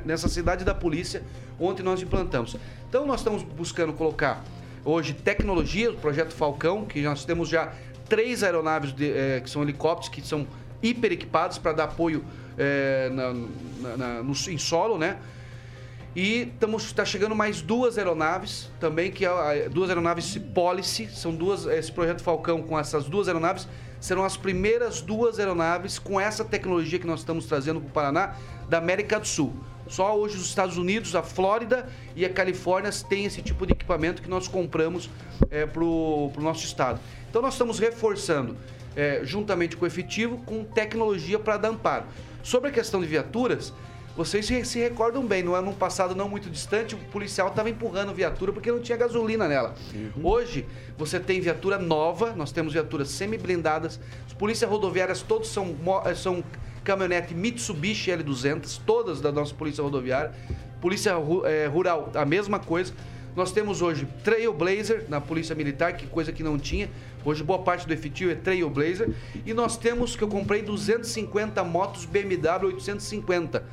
nessa 0.06 0.28
cidade 0.28 0.64
da 0.64 0.76
polícia 0.76 1.24
onde 1.60 1.82
nós 1.82 2.02
implantamos. 2.02 2.56
Então 2.88 3.06
nós 3.06 3.22
estamos 3.22 3.44
buscando 3.44 3.92
colocar 3.94 4.44
hoje 4.86 5.14
tecnologia, 5.14 5.92
o 5.92 5.96
projeto 5.96 6.34
Falcão, 6.34 6.86
que 6.86 7.02
nós 7.02 7.26
temos 7.26 7.50
já 7.50 7.74
três 8.08 8.44
aeronaves 8.44 8.94
de, 8.94 9.12
é, 9.12 9.40
que 9.40 9.50
são 9.50 9.62
helicópteros 9.62 10.10
que 10.10 10.22
são 10.22 10.48
hiper 10.82 11.12
equipados 11.12 11.58
para 11.58 11.74
dar 11.74 11.84
apoio 11.86 12.24
é, 12.58 13.10
na, 13.10 13.34
na, 13.34 13.98
na, 13.98 14.24
no, 14.24 14.32
em 14.32 14.58
solo, 14.58 14.98
né? 14.98 15.18
E 16.16 16.52
está 16.78 17.06
chegando 17.06 17.36
mais 17.36 17.62
duas 17.62 17.98
aeronaves 17.98 18.70
também, 18.80 19.12
que 19.12 19.26
é 19.26 19.70
duas 19.70 19.90
aeronaves 19.90 20.38
Policy, 20.54 21.08
são 21.08 21.34
duas, 21.34 21.66
esse 21.66 21.92
projeto 21.92 22.24
Falcão 22.24 22.64
com 22.64 22.78
essas 22.80 23.06
duas 23.06 23.28
aeronaves, 23.28 23.68
serão 24.00 24.24
as 24.24 24.36
primeiras 24.36 25.02
duas 25.02 25.40
aeronaves 25.40 26.00
com 26.00 26.20
essa 26.20 26.44
tecnologia 26.44 26.98
que 26.98 27.06
nós 27.06 27.20
estamos 27.20 27.46
trazendo 27.46 27.80
para 27.80 27.90
o 27.90 27.92
Paraná 27.92 28.36
da 28.68 28.78
América 28.80 29.20
do 29.20 29.28
Sul. 29.28 29.54
Só 29.88 30.16
hoje 30.18 30.38
os 30.38 30.46
Estados 30.46 30.78
Unidos, 30.78 31.16
a 31.16 31.24
Flórida 31.24 31.90
e 32.16 32.24
a 32.24 32.30
Califórnia 32.30 32.92
têm 33.08 33.26
esse 33.26 33.42
tipo 33.42 33.66
de 33.66 33.74
equipamento 33.74 34.22
que 34.22 34.30
nós 34.30 34.48
compramos 34.48 35.10
é, 35.50 35.66
para 35.66 35.84
o 35.84 36.32
nosso 36.38 36.64
estado. 36.64 37.00
Então 37.30 37.42
nós 37.42 37.56
estamos 37.56 37.80
reforçando, 37.80 38.56
é, 38.96 39.22
juntamente 39.24 39.76
com 39.76 39.86
o 39.86 39.88
efetivo, 39.88 40.38
com 40.46 40.64
tecnologia 40.64 41.40
para 41.40 41.58
dar 41.58 41.70
amparo. 41.70 42.06
Sobre 42.44 42.70
a 42.70 42.72
questão 42.72 43.02
de 43.02 43.08
viaturas, 43.08 43.74
vocês 44.20 44.46
se 44.68 44.80
recordam 44.80 45.26
bem, 45.26 45.42
no 45.42 45.56
ano 45.56 45.72
passado 45.72 46.14
não 46.14 46.28
muito 46.28 46.50
distante, 46.50 46.94
o 46.94 46.98
policial 46.98 47.48
estava 47.48 47.70
empurrando 47.70 48.14
viatura 48.14 48.52
porque 48.52 48.70
não 48.70 48.82
tinha 48.82 48.98
gasolina 48.98 49.48
nela. 49.48 49.74
Uhum. 49.96 50.28
Hoje, 50.28 50.66
você 50.98 51.22
tem 51.22 51.40
viatura 51.40 51.80
nova, 51.80 52.34
nós 52.34 52.52
temos 52.52 52.74
viaturas 52.74 53.08
semi-blindadas, 53.12 53.98
as 54.28 54.34
polícias 54.34 54.70
rodoviárias 54.70 55.22
todos 55.22 55.48
são, 55.48 55.74
são 56.18 56.44
caminhonete 56.84 57.34
Mitsubishi 57.34 58.12
L200, 58.12 58.82
todas 58.86 59.22
da 59.22 59.32
nossa 59.32 59.56
polícia 59.56 59.82
rodoviária. 59.82 60.34
Polícia 60.82 61.14
é, 61.46 61.68
Rural, 61.68 62.12
a 62.14 62.26
mesma 62.26 62.60
coisa. 62.60 62.94
Nós 63.38 63.54
temos 63.54 63.82
hoje 63.82 64.06
Trailblazer 64.22 65.06
na 65.08 65.22
Polícia 65.22 65.56
Militar, 65.56 65.94
que 65.94 66.06
coisa 66.08 66.34
que 66.34 66.44
não 66.44 66.60
tinha. 66.60 66.90
Hoje 67.24 67.42
boa 67.42 67.60
parte 67.60 67.88
do 67.88 67.94
efetivo 67.94 68.32
é 68.32 68.36
Trailblazer. 68.36 69.12
E 69.46 69.54
nós 69.54 69.78
temos, 69.78 70.18
que 70.18 70.24
eu 70.26 70.28
comprei 70.28 70.62
250 70.62 71.64
motos 71.64 72.04
BMW 72.04 72.66
850, 72.66 73.64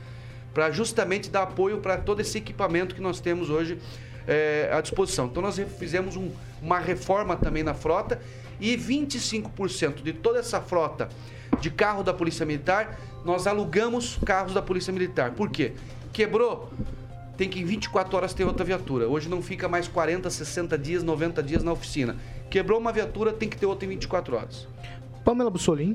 para 0.57 0.71
justamente 0.71 1.29
dar 1.29 1.43
apoio 1.43 1.83
para 1.83 1.99
todo 1.99 2.21
esse 2.21 2.39
equipamento 2.39 2.95
que 2.95 3.01
nós 3.03 3.21
temos 3.21 3.51
hoje 3.51 3.79
é, 4.27 4.71
à 4.73 4.81
disposição. 4.81 5.27
Então 5.27 5.43
nós 5.43 5.61
fizemos 5.79 6.17
um, 6.17 6.31
uma 6.63 6.79
reforma 6.79 7.37
também 7.37 7.63
na 7.63 7.75
frota 7.75 8.19
e 8.59 8.75
25% 8.75 10.03
de 10.03 10.15
toda 10.15 10.39
essa 10.39 10.59
frota 10.59 11.11
de 11.61 11.71
carro 11.71 12.03
da 12.03 12.15
Polícia 12.15 12.47
Militar, 12.47 12.99
nós 13.23 13.47
alugamos 13.47 14.19
carros 14.25 14.55
da 14.55 14.63
Polícia 14.63 14.91
Militar. 14.91 15.33
Por 15.33 15.51
quê? 15.51 15.75
Quebrou, 16.11 16.73
tem 17.37 17.51
que 17.51 17.61
em 17.61 17.65
24 17.67 18.17
horas 18.17 18.33
ter 18.33 18.47
outra 18.47 18.65
viatura. 18.65 19.07
Hoje 19.07 19.29
não 19.29 19.43
fica 19.43 19.69
mais 19.69 19.87
40, 19.87 20.31
60 20.31 20.79
dias, 20.79 21.03
90 21.03 21.43
dias 21.43 21.63
na 21.63 21.73
oficina. 21.73 22.17
Quebrou 22.49 22.81
uma 22.81 22.93
viatura, 22.93 23.31
tem 23.31 23.47
que 23.47 23.59
ter 23.59 23.67
outra 23.67 23.85
em 23.85 23.91
24 23.91 24.35
horas. 24.35 24.67
Pamela 25.23 25.51
Bussolim. 25.51 25.95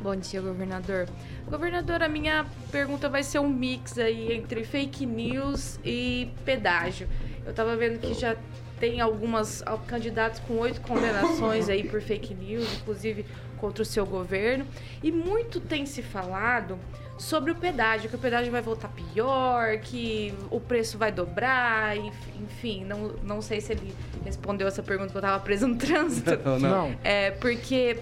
Bom 0.00 0.14
dia, 0.14 0.40
governador. 0.40 1.08
Governador, 1.50 2.02
a 2.02 2.08
minha 2.08 2.46
pergunta 2.70 3.08
vai 3.08 3.22
ser 3.24 3.40
um 3.40 3.48
mix 3.48 3.98
aí 3.98 4.32
entre 4.32 4.62
fake 4.64 5.04
news 5.04 5.78
e 5.84 6.30
pedágio. 6.44 7.08
Eu 7.44 7.52
tava 7.52 7.76
vendo 7.76 7.98
que 7.98 8.14
já 8.14 8.36
tem 8.78 9.00
algumas 9.00 9.62
candidatos 9.88 10.38
com 10.40 10.54
oito 10.58 10.80
condenações 10.82 11.68
aí 11.68 11.82
por 11.82 12.00
fake 12.00 12.32
news, 12.32 12.72
inclusive 12.76 13.26
contra 13.56 13.82
o 13.82 13.86
seu 13.86 14.06
governo. 14.06 14.64
E 15.02 15.10
muito 15.10 15.58
tem 15.58 15.84
se 15.84 16.00
falado 16.00 16.78
sobre 17.18 17.50
o 17.50 17.56
pedágio, 17.56 18.08
que 18.08 18.14
o 18.14 18.18
pedágio 18.20 18.52
vai 18.52 18.62
voltar 18.62 18.88
pior, 18.90 19.78
que 19.78 20.32
o 20.48 20.60
preço 20.60 20.96
vai 20.96 21.10
dobrar, 21.10 21.96
enfim, 22.40 22.84
não, 22.84 23.08
não 23.24 23.42
sei 23.42 23.60
se 23.60 23.72
ele 23.72 23.92
respondeu 24.24 24.68
essa 24.68 24.84
pergunta 24.84 25.10
que 25.10 25.16
eu 25.16 25.20
estava 25.20 25.40
preso 25.40 25.66
no 25.66 25.74
trânsito. 25.76 26.38
não, 26.44 26.58
não. 26.60 26.96
É, 27.02 27.32
porque 27.32 27.98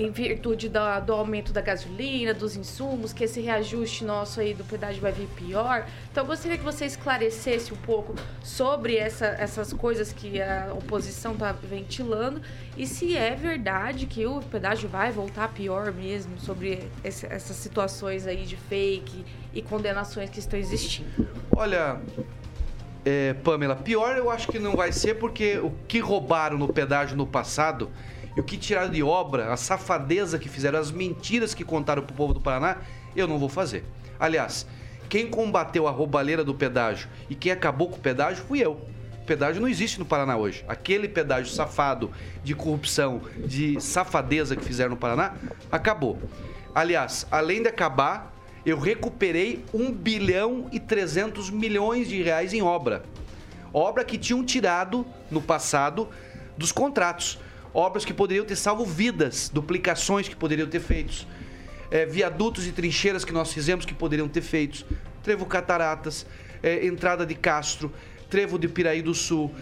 em 0.00 0.10
virtude 0.10 0.68
do 0.68 1.12
aumento 1.12 1.52
da 1.52 1.60
gasolina, 1.60 2.32
dos 2.32 2.56
insumos, 2.56 3.12
que 3.12 3.24
esse 3.24 3.40
reajuste 3.40 4.04
nosso 4.04 4.40
aí 4.40 4.54
do 4.54 4.64
pedágio 4.64 5.00
vai 5.00 5.12
vir 5.12 5.28
pior. 5.36 5.86
Então, 6.10 6.24
eu 6.24 6.26
gostaria 6.26 6.56
que 6.56 6.64
você 6.64 6.86
esclarecesse 6.86 7.72
um 7.72 7.76
pouco 7.76 8.14
sobre 8.42 8.96
essa, 8.96 9.26
essas 9.26 9.72
coisas 9.72 10.12
que 10.12 10.40
a 10.40 10.72
oposição 10.72 11.32
está 11.32 11.52
ventilando 11.52 12.40
e 12.76 12.86
se 12.86 13.16
é 13.16 13.34
verdade 13.34 14.06
que 14.06 14.24
o 14.24 14.40
pedágio 14.40 14.88
vai 14.88 15.12
voltar 15.12 15.48
pior 15.48 15.92
mesmo 15.92 16.38
sobre 16.38 16.88
esse, 17.04 17.26
essas 17.26 17.56
situações 17.56 18.26
aí 18.26 18.44
de 18.44 18.56
fake 18.56 19.24
e 19.52 19.60
condenações 19.60 20.30
que 20.30 20.38
estão 20.38 20.58
existindo. 20.58 21.28
Olha, 21.54 22.00
é, 23.04 23.34
Pamela, 23.34 23.76
pior 23.76 24.16
eu 24.16 24.30
acho 24.30 24.48
que 24.48 24.58
não 24.58 24.76
vai 24.76 24.92
ser 24.92 25.14
porque 25.14 25.58
o 25.58 25.72
que 25.88 25.98
roubaram 25.98 26.56
no 26.58 26.68
pedágio 26.68 27.16
no 27.16 27.26
passado 27.26 27.90
e 28.36 28.40
o 28.40 28.44
que 28.44 28.56
tiraram 28.56 28.90
de 28.90 29.02
obra, 29.02 29.52
a 29.52 29.56
safadeza 29.56 30.38
que 30.38 30.48
fizeram, 30.48 30.78
as 30.78 30.90
mentiras 30.90 31.54
que 31.54 31.64
contaram 31.64 32.02
pro 32.02 32.14
povo 32.14 32.34
do 32.34 32.40
Paraná, 32.40 32.78
eu 33.14 33.26
não 33.26 33.38
vou 33.38 33.48
fazer. 33.48 33.84
Aliás, 34.18 34.66
quem 35.08 35.28
combateu 35.28 35.88
a 35.88 35.90
roubalheira 35.90 36.44
do 36.44 36.54
pedágio 36.54 37.08
e 37.28 37.34
quem 37.34 37.50
acabou 37.50 37.88
com 37.88 37.96
o 37.96 38.00
pedágio 38.00 38.44
fui 38.44 38.60
eu. 38.60 38.72
O 39.22 39.24
pedágio 39.26 39.60
não 39.60 39.68
existe 39.68 39.98
no 39.98 40.04
Paraná 40.04 40.36
hoje. 40.36 40.64
Aquele 40.68 41.08
pedágio 41.08 41.52
safado 41.52 42.10
de 42.44 42.54
corrupção, 42.54 43.20
de 43.44 43.80
safadeza 43.80 44.54
que 44.54 44.64
fizeram 44.64 44.90
no 44.90 44.96
Paraná, 44.96 45.34
acabou. 45.70 46.18
Aliás, 46.74 47.26
além 47.30 47.62
de 47.62 47.68
acabar, 47.68 48.32
eu 48.64 48.78
recuperei 48.78 49.64
1 49.72 49.92
bilhão 49.92 50.68
e 50.70 50.78
300 50.78 51.50
milhões 51.50 52.08
de 52.08 52.22
reais 52.22 52.52
em 52.52 52.62
obra. 52.62 53.02
Obra 53.72 54.04
que 54.04 54.18
tinham 54.18 54.44
tirado 54.44 55.06
no 55.30 55.40
passado 55.40 56.08
dos 56.56 56.70
contratos 56.72 57.38
obras 57.72 58.04
que 58.04 58.12
poderiam 58.12 58.44
ter 58.44 58.56
salvo 58.56 58.84
vidas, 58.84 59.48
duplicações 59.48 60.28
que 60.28 60.36
poderiam 60.36 60.68
ter 60.68 60.80
feitos, 60.80 61.26
é, 61.90 62.06
viadutos 62.06 62.66
e 62.66 62.72
trincheiras 62.72 63.24
que 63.24 63.32
nós 63.32 63.52
fizemos 63.52 63.84
que 63.84 63.94
poderiam 63.94 64.28
ter 64.28 64.42
feitos, 64.42 64.84
trevo 65.22 65.46
cataratas, 65.46 66.26
é, 66.62 66.86
entrada 66.86 67.26
de 67.26 67.34
Castro, 67.34 67.92
trevo 68.28 68.58
de 68.58 68.68
Piraí 68.68 69.02
do 69.02 69.12
Sul, 69.12 69.52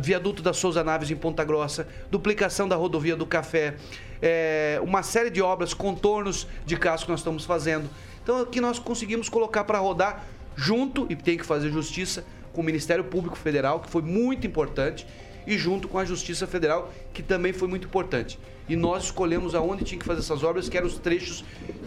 viaduto 0.00 0.42
da 0.42 0.54
Souza 0.54 0.82
Naves 0.82 1.10
em 1.10 1.16
Ponta 1.16 1.44
Grossa, 1.44 1.86
duplicação 2.10 2.66
da 2.66 2.74
rodovia 2.74 3.14
do 3.14 3.26
Café, 3.26 3.74
é, 4.22 4.80
uma 4.82 5.02
série 5.02 5.28
de 5.28 5.42
obras, 5.42 5.74
contornos 5.74 6.46
de 6.64 6.76
Castro 6.76 7.06
que 7.06 7.10
nós 7.12 7.20
estamos 7.20 7.44
fazendo. 7.44 7.90
Então 8.22 8.40
aqui 8.40 8.60
nós 8.60 8.78
conseguimos 8.78 9.28
colocar 9.28 9.64
para 9.64 9.78
rodar 9.78 10.24
junto, 10.56 11.06
e 11.10 11.16
tem 11.16 11.36
que 11.36 11.44
fazer 11.44 11.70
justiça, 11.70 12.24
com 12.52 12.60
o 12.60 12.64
Ministério 12.64 13.04
Público 13.04 13.36
Federal, 13.36 13.80
que 13.80 13.90
foi 13.90 14.02
muito 14.02 14.46
importante 14.46 15.06
e 15.46 15.58
junto 15.58 15.88
com 15.88 15.98
a 15.98 16.04
Justiça 16.04 16.46
Federal, 16.46 16.92
que 17.12 17.22
também 17.22 17.52
foi 17.52 17.68
muito 17.68 17.86
importante. 17.86 18.38
E 18.68 18.76
nós 18.76 19.04
escolhemos 19.04 19.54
aonde 19.54 19.84
tinha 19.84 19.98
que 19.98 20.04
fazer 20.04 20.20
essas 20.20 20.42
obras, 20.42 20.68
que 20.68 20.76
eram 20.76 20.86
os 20.86 20.98
trechos 20.98 21.44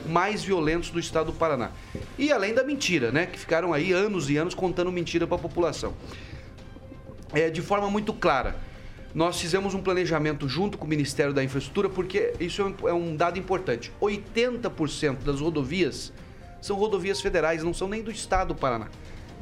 mais 0.08 0.44
violentos 0.44 0.89
do 0.89 1.00
estado 1.00 1.28
do 1.28 1.34
Paraná. 1.34 1.72
E 2.18 2.32
além 2.32 2.54
da 2.54 2.63
mentira, 2.63 3.12
né? 3.12 3.26
Que 3.26 3.39
ficaram 3.39 3.74
aí 3.74 3.91
anos 3.91 4.30
e 4.30 4.38
anos 4.38 4.54
contando 4.54 4.91
mentira 4.91 5.26
para 5.26 5.38
a 5.38 5.39
população. 5.39 5.94
É, 7.34 7.50
de 7.50 7.62
forma 7.62 7.89
muito 7.89 8.13
clara, 8.13 8.56
nós 9.13 9.39
fizemos 9.39 9.74
um 9.74 9.82
planejamento 9.82 10.48
junto 10.48 10.78
com 10.78 10.86
o 10.86 10.88
Ministério 10.88 11.34
da 11.34 11.44
Infraestrutura, 11.44 11.89
porque 11.89 12.34
isso 12.39 12.62
é 12.84 12.94
um 12.94 13.13
é 13.13 13.15
dado 13.15 13.39
importante. 13.39 13.91
80% 14.02 15.24
das 15.24 15.39
rodovias 15.39 16.12
são 16.62 16.76
rodovias 16.76 17.22
federais, 17.22 17.63
não 17.63 17.74
são 17.74 17.88
nem 17.88 18.04
do 18.04 18.12
estado 18.12 18.50
do 18.50 18.56
Paraná. 18.56 18.89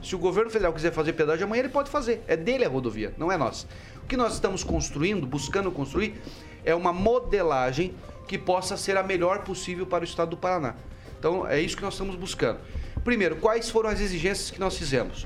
Se 0.03 0.15
o 0.15 0.19
governo 0.19 0.51
federal 0.51 0.73
quiser 0.73 0.91
fazer 0.91 1.13
pedágio 1.13 1.45
amanhã, 1.45 1.61
ele 1.61 1.69
pode 1.69 1.89
fazer. 1.89 2.21
É 2.27 2.35
dele 2.35 2.65
a 2.65 2.69
rodovia, 2.69 3.13
não 3.17 3.31
é 3.31 3.37
nossa. 3.37 3.65
O 4.03 4.07
que 4.07 4.17
nós 4.17 4.33
estamos 4.33 4.63
construindo, 4.63 5.25
buscando 5.25 5.71
construir, 5.71 6.21
é 6.65 6.75
uma 6.75 6.93
modelagem 6.93 7.93
que 8.27 8.37
possa 8.37 8.77
ser 8.77 8.97
a 8.97 9.03
melhor 9.03 9.39
possível 9.39 9.85
para 9.85 10.01
o 10.01 10.05
estado 10.05 10.31
do 10.31 10.37
Paraná. 10.37 10.75
Então, 11.17 11.47
é 11.47 11.59
isso 11.59 11.75
que 11.75 11.83
nós 11.83 11.93
estamos 11.93 12.15
buscando. 12.15 12.59
Primeiro, 13.03 13.37
quais 13.37 13.69
foram 13.69 13.89
as 13.89 13.99
exigências 13.99 14.51
que 14.51 14.59
nós 14.59 14.77
fizemos? 14.77 15.25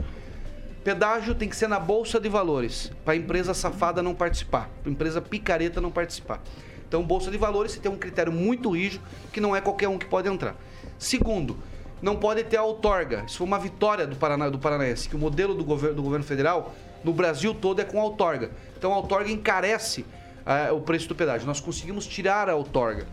Pedágio 0.83 1.35
tem 1.35 1.49
que 1.49 1.55
ser 1.55 1.67
na 1.67 1.79
bolsa 1.79 2.19
de 2.19 2.29
valores, 2.29 2.91
para 3.03 3.13
a 3.13 3.17
empresa 3.17 3.53
safada 3.53 4.01
não 4.01 4.15
participar, 4.15 4.69
para 4.81 4.89
a 4.89 4.93
empresa 4.93 5.21
picareta 5.21 5.81
não 5.81 5.91
participar. 5.91 6.41
Então, 6.87 7.03
bolsa 7.03 7.29
de 7.29 7.37
valores, 7.37 7.73
você 7.73 7.79
tem 7.79 7.91
um 7.91 7.97
critério 7.97 8.31
muito 8.31 8.71
rígido 8.71 9.03
que 9.33 9.41
não 9.41 9.55
é 9.55 9.59
qualquer 9.59 9.89
um 9.89 9.97
que 9.97 10.05
pode 10.05 10.29
entrar. 10.29 10.55
Segundo, 10.97 11.57
não 12.01 12.15
pode 12.15 12.43
ter 12.43 12.57
a 12.57 12.63
outorga. 12.63 13.25
Isso 13.27 13.37
foi 13.37 13.47
uma 13.47 13.59
vitória 13.59 14.07
do, 14.07 14.15
Paraná, 14.15 14.49
do 14.49 14.59
Paranaense, 14.59 15.09
que 15.09 15.15
o 15.15 15.19
modelo 15.19 15.53
do 15.53 15.63
governo, 15.65 15.95
do 15.95 16.03
governo 16.03 16.23
federal 16.23 16.73
no 17.08 17.13
Brasil 17.13 17.56
todo 17.56 17.80
é 17.80 17.86
com 17.86 17.98
outorga. 18.00 18.52
Então 18.78 18.93
a 18.93 18.98
outorga 18.98 19.32
encarece 19.32 20.02
uh, 20.02 20.76
o 20.76 20.82
preço 20.82 21.08
do 21.08 21.15
pedágio. 21.15 21.48
Nós 21.48 21.62
conseguimos 21.62 22.06
tirar 22.06 22.50
a 22.50 22.56
outorga. 22.56 23.08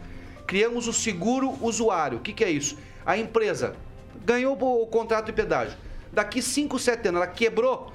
Criamos 0.49 0.89
o 0.89 0.93
seguro 0.93 1.57
usuário. 1.63 2.19
O 2.19 2.21
que, 2.21 2.33
que 2.33 2.43
é 2.43 2.51
isso? 2.51 2.77
A 3.07 3.17
empresa 3.17 3.77
ganhou 4.25 4.61
o 4.61 4.87
contrato 4.89 5.27
de 5.27 5.33
pedágio. 5.33 5.79
Daqui 6.13 6.43
5, 6.43 6.77
7 6.77 7.09
anos, 7.09 7.23
ela 7.23 7.31
quebrou 7.31 7.93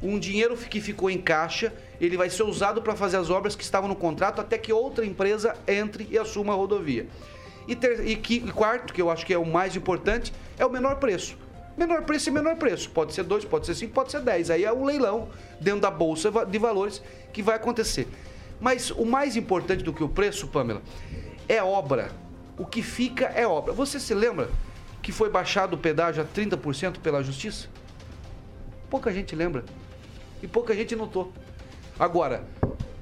um 0.00 0.16
dinheiro 0.16 0.56
que 0.56 0.80
ficou 0.80 1.10
em 1.10 1.18
caixa, 1.20 1.72
ele 2.00 2.16
vai 2.16 2.30
ser 2.30 2.44
usado 2.44 2.80
para 2.80 2.94
fazer 2.94 3.16
as 3.16 3.28
obras 3.28 3.56
que 3.56 3.62
estavam 3.64 3.88
no 3.88 3.96
contrato 3.96 4.40
até 4.40 4.56
que 4.58 4.72
outra 4.72 5.04
empresa 5.04 5.56
entre 5.66 6.08
e 6.10 6.18
assuma 6.18 6.52
a 6.52 6.56
rodovia. 6.56 7.08
E, 7.66 7.74
ter, 7.74 8.06
e, 8.06 8.16
que, 8.16 8.34
e 8.34 8.52
quarto, 8.52 8.92
que 8.92 9.02
eu 9.02 9.10
acho 9.10 9.26
que 9.26 9.34
é 9.34 9.38
o 9.38 9.46
mais 9.46 9.74
importante, 9.74 10.32
é 10.56 10.64
o 10.64 10.70
menor 10.70 10.96
preço. 10.96 11.36
Menor 11.76 12.02
preço 12.02 12.28
e 12.28 12.32
menor 12.32 12.56
preço. 12.56 12.90
Pode 12.90 13.14
ser 13.14 13.22
2, 13.24 13.44
pode 13.44 13.66
ser 13.66 13.74
5, 13.74 13.92
pode 13.92 14.10
ser 14.10 14.20
10. 14.20 14.50
Aí 14.50 14.64
é 14.64 14.72
um 14.72 14.84
leilão 14.84 15.28
dentro 15.60 15.80
da 15.80 15.90
bolsa 15.90 16.30
de 16.46 16.58
valores 16.58 17.02
que 17.32 17.42
vai 17.42 17.56
acontecer. 17.56 18.08
Mas 18.60 18.90
o 18.90 19.04
mais 19.04 19.36
importante 19.36 19.82
do 19.82 19.92
que 19.92 20.04
o 20.04 20.08
preço, 20.08 20.48
Pamela, 20.48 20.82
é 21.48 21.62
obra. 21.62 22.10
O 22.58 22.66
que 22.66 22.82
fica 22.82 23.26
é 23.26 23.46
obra. 23.46 23.72
Você 23.72 23.98
se 23.98 24.14
lembra 24.14 24.48
que 25.02 25.10
foi 25.10 25.30
baixado 25.30 25.74
o 25.74 25.78
pedágio 25.78 26.22
a 26.22 26.26
30% 26.26 26.98
pela 26.98 27.22
justiça? 27.22 27.68
pouca 28.92 29.10
gente 29.10 29.34
lembra. 29.34 29.64
E 30.42 30.46
pouca 30.46 30.74
gente 30.74 30.94
notou. 30.94 31.32
Agora, 31.98 32.44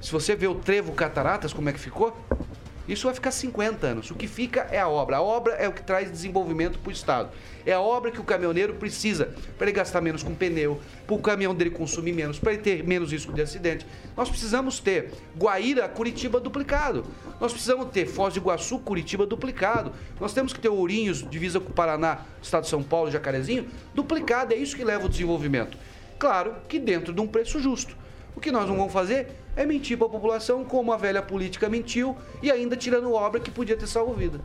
se 0.01 0.13
você 0.13 0.37
vê 0.37 0.47
o 0.47 0.55
trevo 0.55 0.93
Cataratas, 0.93 1.53
como 1.53 1.69
é 1.69 1.73
que 1.73 1.81
ficou? 1.81 2.17
Isso 2.91 3.07
vai 3.07 3.15
ficar 3.15 3.31
50 3.31 3.87
anos. 3.87 4.11
O 4.11 4.17
que 4.17 4.27
fica 4.27 4.67
é 4.71 4.81
a 4.81 4.89
obra. 4.89 5.19
A 5.19 5.23
obra 5.23 5.55
é 5.55 5.69
o 5.69 5.73
que 5.73 5.81
traz 5.81 6.11
desenvolvimento 6.11 6.77
para 6.81 6.89
o 6.89 6.93
Estado. 6.93 7.31
É 7.65 7.73
a 7.73 7.81
obra 7.81 8.11
que 8.11 8.21
o 8.21 8.25
caminhoneiro 8.25 8.75
precisa 8.75 9.33
para 9.57 9.69
ele 9.69 9.77
gastar 9.77 10.01
menos 10.01 10.25
com 10.25 10.35
pneu, 10.35 10.81
para 11.07 11.15
o 11.15 11.21
caminhão 11.21 11.55
dele 11.55 11.71
consumir 11.71 12.13
menos, 12.13 12.41
para 12.41 12.53
ele 12.53 12.63
ter 12.63 12.83
menos 12.83 13.13
risco 13.13 13.33
de 13.33 13.43
acidente. 13.43 13.87
Nós 14.17 14.29
precisamos 14.29 14.81
ter 14.81 15.13
Guaíra, 15.39 15.89
Curitiba 15.89 16.41
duplicado. 16.41 17.05
Nós 17.41 17.53
precisamos 17.53 17.91
ter 17.91 18.07
Foz 18.07 18.35
do 18.35 18.41
Iguaçu, 18.41 18.81
Curitiba 18.81 19.25
duplicado. 19.25 19.93
Nós 20.19 20.33
temos 20.33 20.53
que 20.53 20.59
ter 20.59 20.69
Ourinhos, 20.69 21.25
divisa 21.31 21.61
com 21.61 21.71
o 21.71 21.73
Paraná, 21.73 22.23
Estado 22.43 22.65
de 22.65 22.71
São 22.71 22.83
Paulo, 22.83 23.09
Jacarezinho, 23.09 23.69
duplicado. 23.95 24.53
É 24.53 24.57
isso 24.57 24.75
que 24.75 24.83
leva 24.83 25.07
o 25.07 25.09
desenvolvimento. 25.09 25.79
Claro 26.19 26.57
que 26.69 26.81
dentro 26.81 27.13
de 27.13 27.21
um 27.21 27.29
preço 27.29 27.61
justo. 27.61 27.97
O 28.35 28.41
que 28.41 28.51
nós 28.51 28.67
não 28.69 28.77
vamos 28.77 28.93
fazer 28.93 29.29
é 29.57 29.67
mentir 29.67 29.99
para 29.99 30.07
a 30.07 30.11
população, 30.11 30.65
como 30.65 30.93
a 30.93 30.97
velha 30.97 31.21
política 31.21 31.69
mentiu, 31.69 32.17
e 32.43 32.51
ainda 32.51 32.77
tirando 32.77 33.13
obra 33.13 33.41
que 33.41 33.51
podia 33.51 33.77
ter 33.77 33.87
salvo 33.87 34.15
vida. 34.15 34.41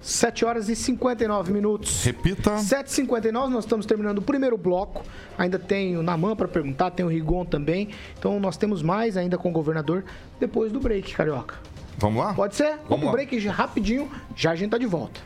7 0.00 0.44
horas 0.44 0.68
e 0.68 0.76
59 0.76 1.52
minutos. 1.52 2.04
Repita. 2.04 2.56
7h59, 2.56 3.48
nós 3.48 3.64
estamos 3.64 3.86
terminando 3.86 4.18
o 4.18 4.22
primeiro 4.22 4.56
bloco. 4.56 5.02
Ainda 5.36 5.58
tem 5.58 5.96
o 5.96 6.02
Naman 6.02 6.36
para 6.36 6.46
perguntar, 6.46 6.90
tem 6.90 7.04
o 7.04 7.08
Rigon 7.08 7.44
também. 7.44 7.88
Então 8.18 8.38
nós 8.38 8.56
temos 8.56 8.82
mais 8.82 9.16
ainda 9.16 9.36
com 9.36 9.48
o 9.48 9.52
governador 9.52 10.04
depois 10.38 10.70
do 10.70 10.78
break, 10.78 11.12
Carioca. 11.14 11.56
Vamos 11.98 12.22
lá? 12.24 12.34
Pode 12.34 12.54
ser? 12.56 12.72
Vamos 12.72 12.88
Vamos 12.88 13.06
lá. 13.06 13.12
break 13.12 13.46
rapidinho, 13.48 14.10
já 14.34 14.50
a 14.50 14.56
gente 14.56 14.70
tá 14.70 14.78
de 14.78 14.86
volta. 14.86 15.20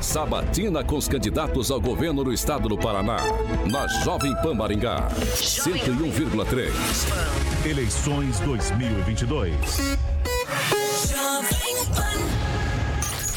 Sabatina 0.00 0.84
com 0.84 0.96
os 0.96 1.08
candidatos 1.08 1.70
ao 1.70 1.80
governo 1.80 2.22
do 2.24 2.32
estado 2.32 2.68
do 2.68 2.76
Paraná. 2.78 3.16
Na 3.70 3.86
Jovem 4.04 4.34
Pan 4.42 4.54
Maringá. 4.54 5.08
101,3. 5.10 6.70
Eleições 7.66 8.38
2022. 8.40 9.98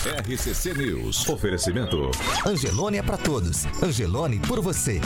RCC 0.05 0.73
News. 0.73 1.29
Oferecimento. 1.29 2.11
Angelone 2.45 2.97
é 2.97 3.01
pra 3.01 3.15
todos. 3.15 3.65
Angelone 3.81 4.37
por 4.37 4.59
você. 4.59 4.99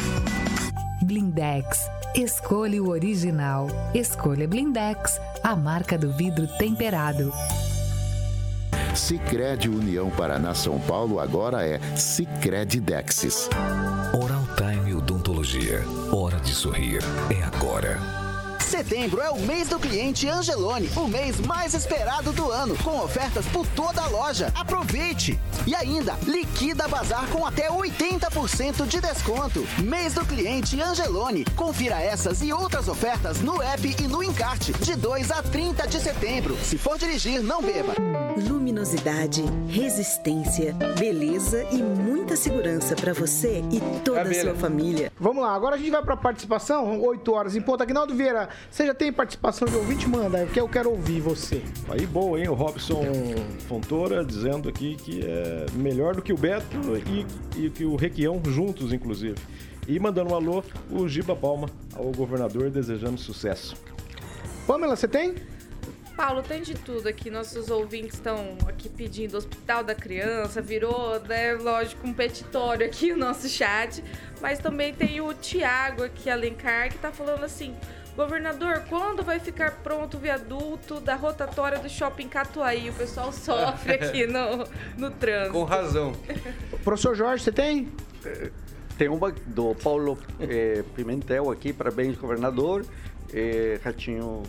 Blindex. 1.03 1.87
Escolha 2.15 2.81
o 2.81 2.89
original. 2.89 3.67
Escolha 3.93 4.47
Blindex, 4.47 5.21
a 5.43 5.55
marca 5.55 5.99
do 5.99 6.11
vidro 6.13 6.47
temperado. 6.57 7.31
Sicredi 8.95 9.69
União 9.69 10.09
Paraná 10.09 10.55
São 10.55 10.79
Paulo 10.79 11.19
agora 11.19 11.63
é 11.63 11.79
Sicredi 11.95 12.79
Dexis. 12.79 13.47
Oral 14.19 14.47
Time 14.57 14.95
Odontologia. 14.95 15.83
Hora 16.11 16.39
de 16.39 16.55
sorrir. 16.55 17.03
É 17.29 17.43
agora. 17.43 18.26
Setembro 18.67 19.21
é 19.21 19.29
o 19.29 19.39
mês 19.39 19.69
do 19.69 19.79
cliente 19.79 20.27
Angelone, 20.27 20.89
o 20.97 21.07
mês 21.07 21.39
mais 21.39 21.73
esperado 21.73 22.33
do 22.33 22.51
ano, 22.51 22.75
com 22.83 22.99
ofertas 22.99 23.45
por 23.45 23.65
toda 23.67 24.01
a 24.01 24.07
loja. 24.09 24.51
Aproveite! 24.53 25.39
E 25.65 25.73
ainda, 25.73 26.17
liquida 26.25 26.85
bazar 26.85 27.27
com 27.29 27.45
até 27.45 27.69
80% 27.69 28.85
de 28.85 28.99
desconto. 28.99 29.65
Mês 29.81 30.13
do 30.15 30.25
cliente 30.25 30.81
Angelone. 30.81 31.45
Confira 31.55 32.01
essas 32.01 32.41
e 32.41 32.51
outras 32.51 32.89
ofertas 32.89 33.41
no 33.41 33.61
app 33.61 33.95
e 34.01 34.07
no 34.07 34.21
encarte, 34.21 34.73
de 34.73 34.95
2 34.95 35.31
a 35.31 35.41
30 35.41 35.87
de 35.87 35.99
setembro. 36.01 36.57
Se 36.61 36.77
for 36.77 36.97
dirigir, 36.97 37.41
não 37.41 37.61
beba. 37.61 37.93
Luminosidade, 38.37 39.43
resistência, 39.69 40.73
beleza 40.99 41.65
e 41.71 41.77
muita 41.81 42.35
segurança 42.35 42.95
para 42.95 43.13
você 43.13 43.63
e 43.71 43.79
toda 44.01 44.21
a 44.21 44.33
sua 44.33 44.53
família. 44.55 45.11
Vamos 45.19 45.41
lá, 45.41 45.55
agora 45.55 45.75
a 45.75 45.77
gente 45.77 45.89
vai 45.89 46.03
pra 46.03 46.15
participação, 46.15 47.01
8 47.01 47.33
horas 47.33 47.55
em 47.55 47.61
ponto. 47.61 47.81
Aguinaldo 47.81 48.13
Vieira, 48.13 48.49
você 48.69 48.85
já 48.85 48.93
tem 48.93 49.11
participação 49.11 49.67
de 49.67 49.75
ouvinte? 49.75 50.07
Manda, 50.07 50.45
que 50.45 50.59
eu 50.59 50.67
quero 50.67 50.91
ouvir 50.91 51.21
você. 51.21 51.61
Aí, 51.89 52.05
bom, 52.05 52.37
hein? 52.37 52.47
O 52.47 52.53
Robson 52.53 53.03
Fontoura 53.67 54.23
dizendo 54.23 54.69
aqui 54.69 54.95
que 54.95 55.21
é 55.25 55.65
melhor 55.73 56.15
do 56.15 56.21
que 56.21 56.33
o 56.33 56.37
Beto 56.37 56.77
e, 57.07 57.65
e 57.65 57.69
que 57.69 57.85
o 57.85 57.95
Requião 57.95 58.41
juntos, 58.45 58.93
inclusive. 58.93 59.35
E 59.87 59.99
mandando 59.99 60.31
um 60.31 60.35
alô, 60.35 60.63
o 60.91 61.07
Giba 61.07 61.35
Palma 61.35 61.69
ao 61.95 62.11
governador, 62.11 62.69
desejando 62.69 63.17
sucesso. 63.17 63.75
Pamela, 64.67 64.95
você 64.95 65.07
tem? 65.07 65.35
Paulo, 66.17 66.41
tem 66.41 66.63
de 66.63 66.73
tudo 66.73 67.07
aqui. 67.07 67.29
Nossos 67.29 67.69
ouvintes 67.69 68.15
estão 68.15 68.57
aqui 68.67 68.89
pedindo 68.89 69.37
Hospital 69.37 69.83
da 69.83 69.93
Criança, 69.93 70.61
virou, 70.61 71.19
né, 71.21 71.53
lógico, 71.53 72.07
um 72.07 72.11
petitório 72.11 72.85
aqui 72.85 73.13
o 73.13 73.17
nosso 73.17 73.47
chat. 73.47 74.03
Mas 74.41 74.57
também 74.57 74.93
tem 74.93 75.21
o 75.21 75.31
Tiago 75.35 76.03
aqui, 76.03 76.27
Alencar, 76.27 76.89
que 76.89 76.97
tá 76.97 77.11
falando 77.11 77.43
assim: 77.43 77.75
Governador, 78.17 78.81
quando 78.89 79.21
vai 79.21 79.39
ficar 79.39 79.73
pronto 79.83 80.17
o 80.17 80.19
viaduto 80.19 80.99
da 80.99 81.13
rotatória 81.13 81.77
do 81.77 81.87
shopping 81.87 82.27
Catuaí? 82.27 82.89
O 82.89 82.93
pessoal 82.93 83.31
sofre 83.31 83.93
aqui 84.01 84.25
no, 84.25 84.67
no 84.97 85.11
trânsito. 85.11 85.53
Com 85.53 85.63
razão. 85.63 86.13
Professor 86.83 87.15
Jorge, 87.15 87.43
você 87.43 87.51
tem? 87.51 87.87
Tem 88.97 89.07
uma 89.07 89.31
do 89.45 89.75
Paulo 89.75 90.17
eh, 90.39 90.83
Pimentel 90.95 91.51
aqui, 91.51 91.71
parabéns, 91.71 92.17
governador. 92.17 92.83
Eh, 93.31 93.79
Ratinho, 93.83 94.41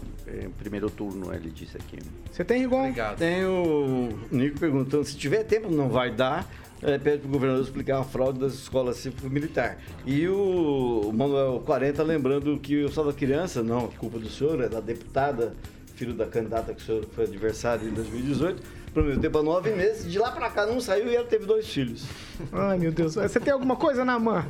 primeiro 0.59 0.89
turno, 0.89 1.35
ele 1.35 1.51
disse 1.51 1.77
aqui. 1.77 1.99
Você 2.33 2.43
tem, 2.45 2.61
Rigon? 2.63 2.95
Tem 3.19 3.45
o 3.45 4.19
Nico 4.31 4.59
perguntando 4.59 5.05
se 5.05 5.15
tiver 5.15 5.45
tempo, 5.45 5.71
não 5.71 5.91
vai 5.91 6.11
dar. 6.11 6.49
É, 6.83 6.97
pede 6.97 7.19
para 7.19 7.29
o 7.29 7.33
governador 7.33 7.65
explicar 7.65 7.99
a 7.99 8.05
fraude 8.05 8.39
das 8.39 8.55
escolas 8.55 8.97
cívico-militar. 8.99 9.79
E 10.07 10.29
o 10.29 11.11
Manuel 11.13 11.63
40 11.67 12.03
lembrando 12.03 12.59
que 12.59 12.85
o 12.85 12.93
Salva 12.93 13.13
Criança, 13.13 13.63
não, 13.63 13.87
a 13.87 13.89
culpa 13.89 14.19
do 14.19 14.29
senhor, 14.29 14.61
é 14.63 14.69
da 14.69 14.79
deputada, 14.79 15.55
filho 15.97 16.15
da 16.15 16.27
candidata 16.27 16.73
que 16.73 16.81
o 16.81 16.85
senhor 16.85 17.05
foi 17.13 17.25
adversário 17.25 17.89
em 17.89 17.93
2018, 17.93 18.63
prometeu 18.95 19.31
para 19.31 19.43
nove 19.43 19.71
meses, 19.71 20.11
de 20.11 20.19
lá 20.19 20.31
para 20.31 20.49
cá 20.51 20.67
não 20.67 20.81
saiu 20.81 21.09
e 21.09 21.17
ela 21.17 21.27
teve 21.27 21.47
dois 21.47 21.67
filhos. 21.67 22.07
Ai, 22.53 22.79
meu 22.79 22.93
Deus. 22.93 23.17
Você 23.17 23.41
tem 23.41 23.53
alguma 23.53 23.75
coisa 23.75 24.05
na 24.05 24.19
mão? 24.19 24.45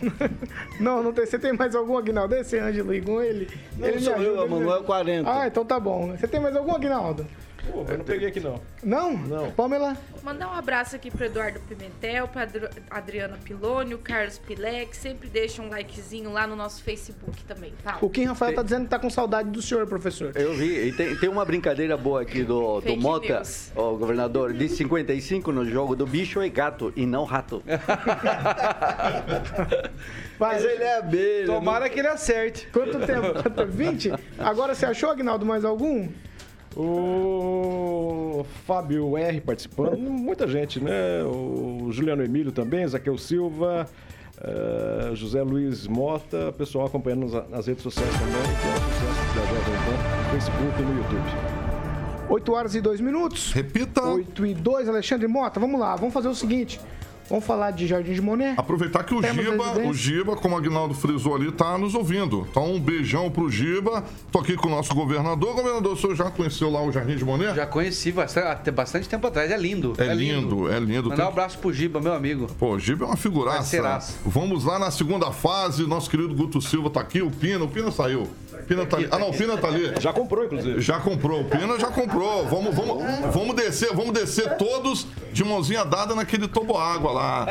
não, 0.80 1.02
não 1.02 1.12
tem. 1.12 1.26
Você 1.26 1.38
tem 1.38 1.52
mais 1.52 1.74
algum, 1.74 1.96
Aguinaldo? 1.96 2.34
Esse 2.34 2.58
Ângelo 2.58 3.00
com 3.02 3.22
ele? 3.22 3.48
Não, 3.76 3.86
ele 3.86 4.00
sou 4.00 4.14
eu, 4.14 4.18
ajuda, 4.18 4.30
é 4.30 4.32
ele 4.32 4.44
me 4.44 4.50
Manuel 4.50 4.72
ajuda. 4.72 4.86
40. 4.86 5.30
Ah, 5.30 5.46
então 5.46 5.64
tá 5.64 5.78
bom. 5.78 6.16
Você 6.16 6.26
tem 6.26 6.40
mais 6.40 6.56
algum, 6.56 6.74
Aguinaldo? 6.74 7.26
Pô, 7.70 7.84
eu 7.88 7.98
não 7.98 8.04
peguei 8.04 8.28
aqui 8.28 8.40
não. 8.40 8.60
Não? 8.82 9.16
Não. 9.16 9.50
Pamela? 9.52 9.96
Mandar 10.22 10.48
um 10.48 10.54
abraço 10.54 10.96
aqui 10.96 11.10
pro 11.10 11.24
Eduardo 11.24 11.60
Pimentel, 11.60 12.26
pra 12.28 12.42
Adri- 12.42 12.68
Adriana 12.90 13.38
Piloni, 13.44 13.94
o 13.94 13.98
Carlos 13.98 14.38
Pilek. 14.38 14.96
Sempre 14.96 15.28
deixa 15.28 15.62
um 15.62 15.68
likezinho 15.68 16.32
lá 16.32 16.46
no 16.46 16.56
nosso 16.56 16.82
Facebook 16.82 17.42
também, 17.44 17.72
tá? 17.84 17.98
O 18.00 18.08
Kim 18.08 18.24
Rafael 18.24 18.54
tá 18.54 18.62
dizendo 18.62 18.84
que 18.84 18.90
tá 18.90 18.98
com 18.98 19.10
saudade 19.10 19.50
do 19.50 19.60
senhor, 19.62 19.86
professor. 19.86 20.32
Eu 20.34 20.54
vi, 20.54 20.88
e 20.88 20.92
tem, 20.92 21.14
tem 21.16 21.28
uma 21.28 21.44
brincadeira 21.44 21.96
boa 21.96 22.22
aqui 22.22 22.42
do, 22.42 22.80
do 22.80 22.96
Mota, 22.96 23.36
news. 23.38 23.70
o 23.76 23.96
governador, 23.96 24.52
de 24.52 24.68
55 24.68 25.52
no 25.52 25.64
jogo 25.64 25.94
do 25.94 26.06
bicho 26.06 26.40
é 26.40 26.48
gato 26.48 26.92
e 26.96 27.06
não 27.06 27.24
rato. 27.24 27.62
Mas 30.38 30.64
ele 30.64 30.82
é 30.82 30.98
abelha. 30.98 31.46
Tomara 31.46 31.88
que 31.88 31.98
ele 31.98 32.08
acerte. 32.08 32.68
Quanto 32.72 32.98
tempo? 33.00 33.34
20? 33.68 34.12
Agora 34.38 34.74
você 34.74 34.86
achou, 34.86 35.10
Aguinaldo, 35.10 35.44
mais 35.44 35.64
algum? 35.64 36.08
O 36.76 38.44
Fábio 38.66 39.16
R 39.16 39.40
participando, 39.40 39.98
muita 39.98 40.46
gente, 40.46 40.80
né? 40.80 41.22
O 41.24 41.88
Juliano 41.90 42.22
Emílio 42.22 42.52
também, 42.52 42.86
Zaqueu 42.86 43.18
Silva, 43.18 43.88
eh, 44.40 45.10
José 45.14 45.42
Luiz 45.42 45.86
Mota, 45.86 46.52
pessoal 46.52 46.86
acompanhando 46.86 47.26
nas, 47.26 47.48
nas 47.48 47.66
redes 47.66 47.82
sociais 47.82 48.12
também, 48.12 48.32
que 48.32 48.68
é 48.68 48.70
um 48.70 48.80
sucesso 48.90 49.34
da 49.34 49.46
Jovem 49.46 49.74
Pan, 49.84 50.24
no 50.24 50.30
Facebook 50.30 50.80
e 50.80 50.84
no 50.84 50.96
YouTube. 50.96 51.60
8 52.30 52.52
horas 52.52 52.74
e 52.76 52.80
2 52.80 53.00
minutos. 53.00 53.52
Repita. 53.52 54.02
8 54.04 54.46
e 54.46 54.54
2, 54.54 54.88
Alexandre 54.88 55.26
Mota. 55.26 55.58
Vamos 55.58 55.80
lá, 55.80 55.96
vamos 55.96 56.14
fazer 56.14 56.28
o 56.28 56.34
seguinte. 56.34 56.80
Vamos 57.30 57.44
falar 57.44 57.70
de 57.70 57.86
Jardim 57.86 58.12
de 58.12 58.20
Monet. 58.20 58.54
Aproveitar 58.56 59.04
que 59.04 59.14
o 59.14 59.20
Temos 59.20 59.44
Giba, 59.44 59.78
o 59.86 59.94
Giba, 59.94 60.36
como 60.36 60.56
o 60.56 60.58
Agnaldo 60.58 60.94
frisou 60.94 61.36
ali, 61.36 61.52
tá 61.52 61.78
nos 61.78 61.94
ouvindo. 61.94 62.44
Então, 62.50 62.74
um 62.74 62.80
beijão 62.80 63.30
pro 63.30 63.48
Giba. 63.48 64.02
Tô 64.32 64.40
aqui 64.40 64.56
com 64.56 64.66
o 64.66 64.70
nosso 64.70 64.92
governador. 64.96 65.54
Governador, 65.54 65.92
o 65.92 65.96
senhor 65.96 66.16
já 66.16 66.28
conheceu 66.28 66.68
lá 66.68 66.82
o 66.82 66.90
Jardim 66.90 67.14
de 67.14 67.24
Monet? 67.24 67.54
Já 67.54 67.66
conheci 67.66 68.10
bastante, 68.10 68.48
até 68.48 68.72
bastante 68.72 69.08
tempo 69.08 69.24
atrás. 69.28 69.48
É 69.48 69.56
lindo. 69.56 69.94
É 69.96 70.12
lindo, 70.12 70.68
é 70.72 70.80
lindo. 70.80 71.10
Mandar 71.10 71.26
um 71.26 71.28
abraço 71.28 71.56
pro 71.58 71.72
Giba, 71.72 72.00
meu 72.00 72.12
amigo. 72.12 72.48
Pô, 72.58 72.72
o 72.72 72.80
Giba 72.80 73.04
é 73.04 73.08
uma 73.08 73.16
figuraça. 73.16 74.10
Vamos 74.26 74.64
lá 74.64 74.80
na 74.80 74.90
segunda 74.90 75.30
fase. 75.30 75.86
Nosso 75.86 76.10
querido 76.10 76.34
Guto 76.34 76.60
Silva 76.60 76.90
tá 76.90 77.00
aqui. 77.00 77.22
O 77.22 77.30
Pina, 77.30 77.62
o 77.64 77.68
Pina 77.68 77.92
saiu. 77.92 78.28
Pina 78.66 78.86
tá 78.86 78.96
ali. 78.96 79.08
Ah, 79.10 79.18
não, 79.18 79.30
o 79.30 79.32
Pina 79.32 79.56
tá 79.56 79.68
ali. 79.68 79.92
Já 80.00 80.12
comprou, 80.12 80.44
inclusive. 80.44 80.80
Já 80.80 81.00
comprou. 81.00 81.42
O 81.42 81.44
Pina 81.44 81.78
já 81.78 81.88
comprou. 81.88 82.46
Vamos, 82.46 82.74
vamos, 82.74 83.02
vamos 83.32 83.56
descer, 83.56 83.94
vamos 83.94 84.12
descer 84.12 84.56
todos 84.56 85.06
de 85.32 85.44
mãozinha 85.44 85.84
dada 85.84 86.14
naquele 86.14 86.48
toboágua 86.48 87.12
lá. 87.12 87.46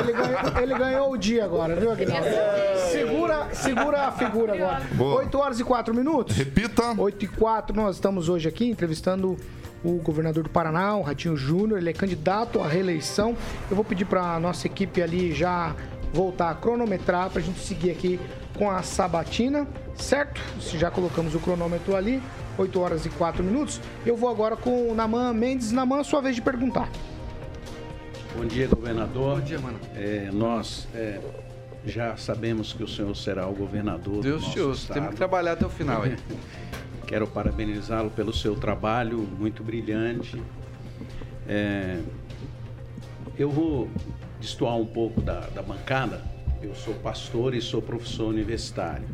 Ele 0.00 0.12
ganhou, 0.12 0.62
ele 0.62 0.74
ganhou 0.78 1.12
o 1.12 1.16
dia 1.16 1.44
agora, 1.44 1.74
viu, 1.74 1.90
Aguinaldo? 1.90 2.26
Segura, 2.90 3.48
segura 3.52 4.08
a 4.08 4.12
figura 4.12 4.54
agora. 4.54 4.82
Boa. 4.92 5.20
8 5.20 5.38
horas 5.38 5.60
e 5.60 5.64
4 5.64 5.94
minutos. 5.94 6.36
Repita. 6.36 6.94
8 6.96 7.24
e 7.24 7.28
4, 7.28 7.74
nós 7.74 7.96
estamos 7.96 8.28
hoje 8.28 8.48
aqui 8.48 8.68
entrevistando 8.68 9.36
o 9.84 9.98
governador 9.98 10.42
do 10.44 10.48
Paraná, 10.50 10.96
o 10.96 11.02
Ratinho 11.02 11.36
Júnior. 11.36 11.78
Ele 11.78 11.90
é 11.90 11.92
candidato 11.92 12.60
à 12.60 12.66
reeleição. 12.66 13.36
Eu 13.70 13.76
vou 13.76 13.84
pedir 13.84 14.04
para 14.04 14.38
nossa 14.40 14.66
equipe 14.66 15.02
ali 15.02 15.32
já 15.32 15.74
voltar 16.12 16.50
a 16.50 16.54
cronometrar 16.54 17.28
para 17.30 17.40
a 17.40 17.44
gente 17.44 17.58
seguir 17.58 17.90
aqui 17.90 18.20
com 18.56 18.70
a 18.70 18.82
sabatina, 18.82 19.66
certo? 19.96 20.40
Se 20.60 20.78
já 20.78 20.90
colocamos 20.90 21.34
o 21.34 21.40
cronômetro 21.40 21.96
ali, 21.96 22.22
8 22.56 22.80
horas 22.80 23.04
e 23.04 23.10
4 23.10 23.42
minutos. 23.42 23.80
Eu 24.06 24.16
vou 24.16 24.30
agora 24.30 24.56
com 24.56 24.90
o 24.90 24.94
Naman 24.94 25.32
Mendes. 25.34 25.72
Naman, 25.72 26.04
sua 26.04 26.20
vez 26.22 26.36
de 26.36 26.42
perguntar. 26.42 26.88
Bom 28.36 28.46
dia, 28.46 28.66
governador. 28.66 29.38
Bom 29.38 29.44
dia, 29.44 29.60
mano. 29.60 29.78
É, 29.94 30.28
nós 30.32 30.88
é, 30.92 31.20
já 31.86 32.16
sabemos 32.16 32.72
que 32.72 32.82
o 32.82 32.88
senhor 32.88 33.14
será 33.14 33.46
o 33.46 33.54
governador 33.54 34.20
Deus 34.20 34.42
do 34.42 34.50
te 34.50 34.58
nosso 34.58 34.68
ouça. 34.68 34.80
estado. 34.80 34.94
Temos 34.94 35.10
que 35.10 35.16
trabalhar 35.16 35.52
até 35.52 35.64
o 35.64 35.70
final 35.70 36.02
aí. 36.02 36.16
Quero 37.06 37.28
parabenizá-lo 37.28 38.10
pelo 38.10 38.32
seu 38.32 38.56
trabalho, 38.56 39.18
muito 39.38 39.62
brilhante. 39.62 40.42
É, 41.46 42.00
eu 43.38 43.48
vou 43.48 43.88
destoar 44.40 44.76
um 44.76 44.86
pouco 44.86 45.20
da, 45.20 45.40
da 45.40 45.62
bancada. 45.62 46.20
Eu 46.60 46.74
sou 46.74 46.94
pastor 46.94 47.54
e 47.54 47.60
sou 47.60 47.80
professor 47.80 48.26
universitário. 48.26 49.06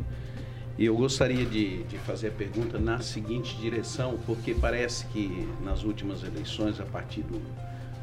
E 0.79 0.85
eu 0.85 0.95
gostaria 0.95 1.45
de, 1.45 1.83
de 1.83 1.97
fazer 1.99 2.29
a 2.29 2.31
pergunta 2.31 2.79
na 2.79 3.01
seguinte 3.01 3.55
direção, 3.57 4.17
porque 4.25 4.55
parece 4.55 5.05
que 5.07 5.47
nas 5.63 5.83
últimas 5.83 6.23
eleições, 6.23 6.79
a 6.79 6.85
partir 6.85 7.21
do, 7.21 7.39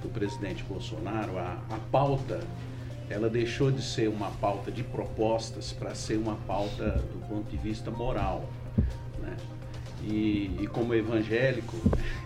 do 0.02 0.08
presidente 0.08 0.62
Bolsonaro, 0.64 1.38
a, 1.38 1.58
a 1.70 1.78
pauta 1.90 2.40
ela 3.10 3.28
deixou 3.28 3.70
de 3.70 3.82
ser 3.82 4.08
uma 4.08 4.30
pauta 4.32 4.70
de 4.70 4.82
propostas 4.82 5.72
para 5.72 5.94
ser 5.94 6.18
uma 6.18 6.36
pauta 6.46 7.02
do 7.12 7.26
ponto 7.26 7.50
de 7.50 7.56
vista 7.56 7.90
moral. 7.90 8.48
Né? 9.20 9.36
E, 10.04 10.50
e 10.60 10.66
como 10.66 10.94
evangélico, 10.94 11.76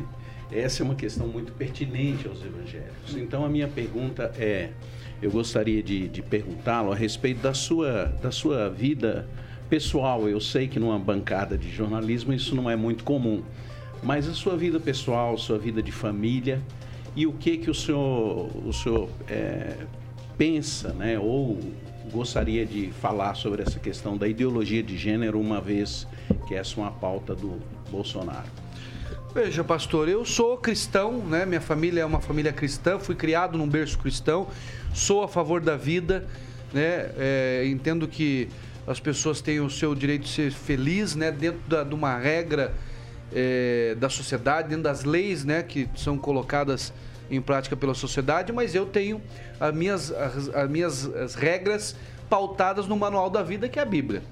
essa 0.51 0.83
é 0.83 0.85
uma 0.85 0.97
questão 0.97 1.29
muito 1.29 1.53
pertinente 1.53 2.27
aos 2.27 2.43
evangélicos. 2.45 3.17
Então 3.17 3.45
a 3.45 3.49
minha 3.49 3.69
pergunta 3.69 4.33
é, 4.37 4.71
eu 5.21 5.31
gostaria 5.31 5.83
de, 5.83 6.09
de 6.09 6.21
perguntá-lo 6.21 6.91
a 6.91 6.97
respeito 6.97 7.41
da 7.41 7.55
sua, 7.55 8.07
da 8.21 8.33
sua 8.33 8.69
vida 8.69 9.29
pessoal. 9.71 10.29
Eu 10.29 10.41
sei 10.41 10.67
que 10.67 10.81
numa 10.81 10.99
bancada 10.99 11.57
de 11.57 11.71
jornalismo 11.71 12.33
isso 12.33 12.57
não 12.57 12.69
é 12.69 12.75
muito 12.75 13.05
comum, 13.05 13.45
mas 14.03 14.29
a 14.29 14.35
sua 14.35 14.57
vida 14.57 14.81
pessoal, 14.81 15.39
sua 15.39 15.59
vida 15.59 15.81
de 15.81 15.93
família 15.93 16.61
e 17.15 17.27
o 17.27 17.33
que 17.33 17.59
que 17.59 17.71
o 17.71 17.75
senhor, 17.75 18.51
o 18.67 18.73
senhor 18.73 19.09
é, 19.29 19.77
pensa, 20.39 20.93
né, 20.93 21.19
ou 21.19 21.59
gostaria 22.11 22.67
de 22.67 22.91
falar 23.01 23.35
sobre 23.35 23.63
essa 23.63 23.79
questão 23.79 24.17
da 24.17 24.27
ideologia 24.29 24.83
de 24.83 24.97
gênero, 24.97 25.41
uma 25.41 25.61
vez 25.61 26.07
que 26.47 26.55
essa 26.55 26.79
é 26.79 26.83
uma 26.83 26.91
pauta 26.91 27.35
do 27.35 27.59
Bolsonaro. 27.91 28.47
Veja, 29.35 29.65
pastor, 29.65 30.09
eu 30.09 30.25
sou 30.27 30.59
cristão, 30.59 31.19
né? 31.19 31.47
Minha 31.47 31.61
família 31.61 32.03
é 32.03 32.05
uma 32.05 32.21
família 32.21 32.53
cristã, 32.53 32.99
fui 32.99 33.15
criado 33.15 33.57
num 33.57 33.67
berço 33.67 33.99
cristão, 33.99 34.47
sou 34.93 35.23
a 35.23 35.29
favor 35.29 35.59
da 35.63 35.75
vida, 35.75 36.27
né? 36.71 37.11
É, 37.17 37.65
entendo 37.67 38.07
que 38.07 38.49
as 38.87 39.01
pessoas 39.01 39.41
têm 39.41 39.59
o 39.61 39.71
seu 39.71 39.95
direito 39.95 40.25
de 40.25 40.29
ser 40.29 40.53
feliz, 40.53 41.15
né? 41.15 41.33
Dentro 41.33 41.61
da- 41.67 41.83
de 41.83 41.95
uma 41.95 42.19
regra 42.19 42.75
é, 43.35 43.95
da 43.99 44.09
sociedade, 44.09 44.69
dentro 44.69 44.85
das 44.85 45.05
leis, 45.05 45.45
né? 45.45 45.63
Que 45.63 45.89
são 45.97 46.19
colocadas 46.19 46.93
em 47.31 47.41
prática 47.41 47.77
pela 47.77 47.95
sociedade, 47.95 48.53
mas 48.53 48.75
eu 48.75 48.85
tenho 48.85 49.21
as 49.59 49.75
minhas, 49.75 50.11
as, 50.11 50.49
as 50.49 50.71
minhas 50.71 51.07
as 51.07 51.35
regras 51.35 51.97
pautadas 52.29 52.87
no 52.87 52.97
manual 52.97 53.31
da 53.31 53.43
vida, 53.43 53.69
que 53.69 53.79
é 53.79 53.83
a 53.83 53.87
Bíblia. 53.87 54.23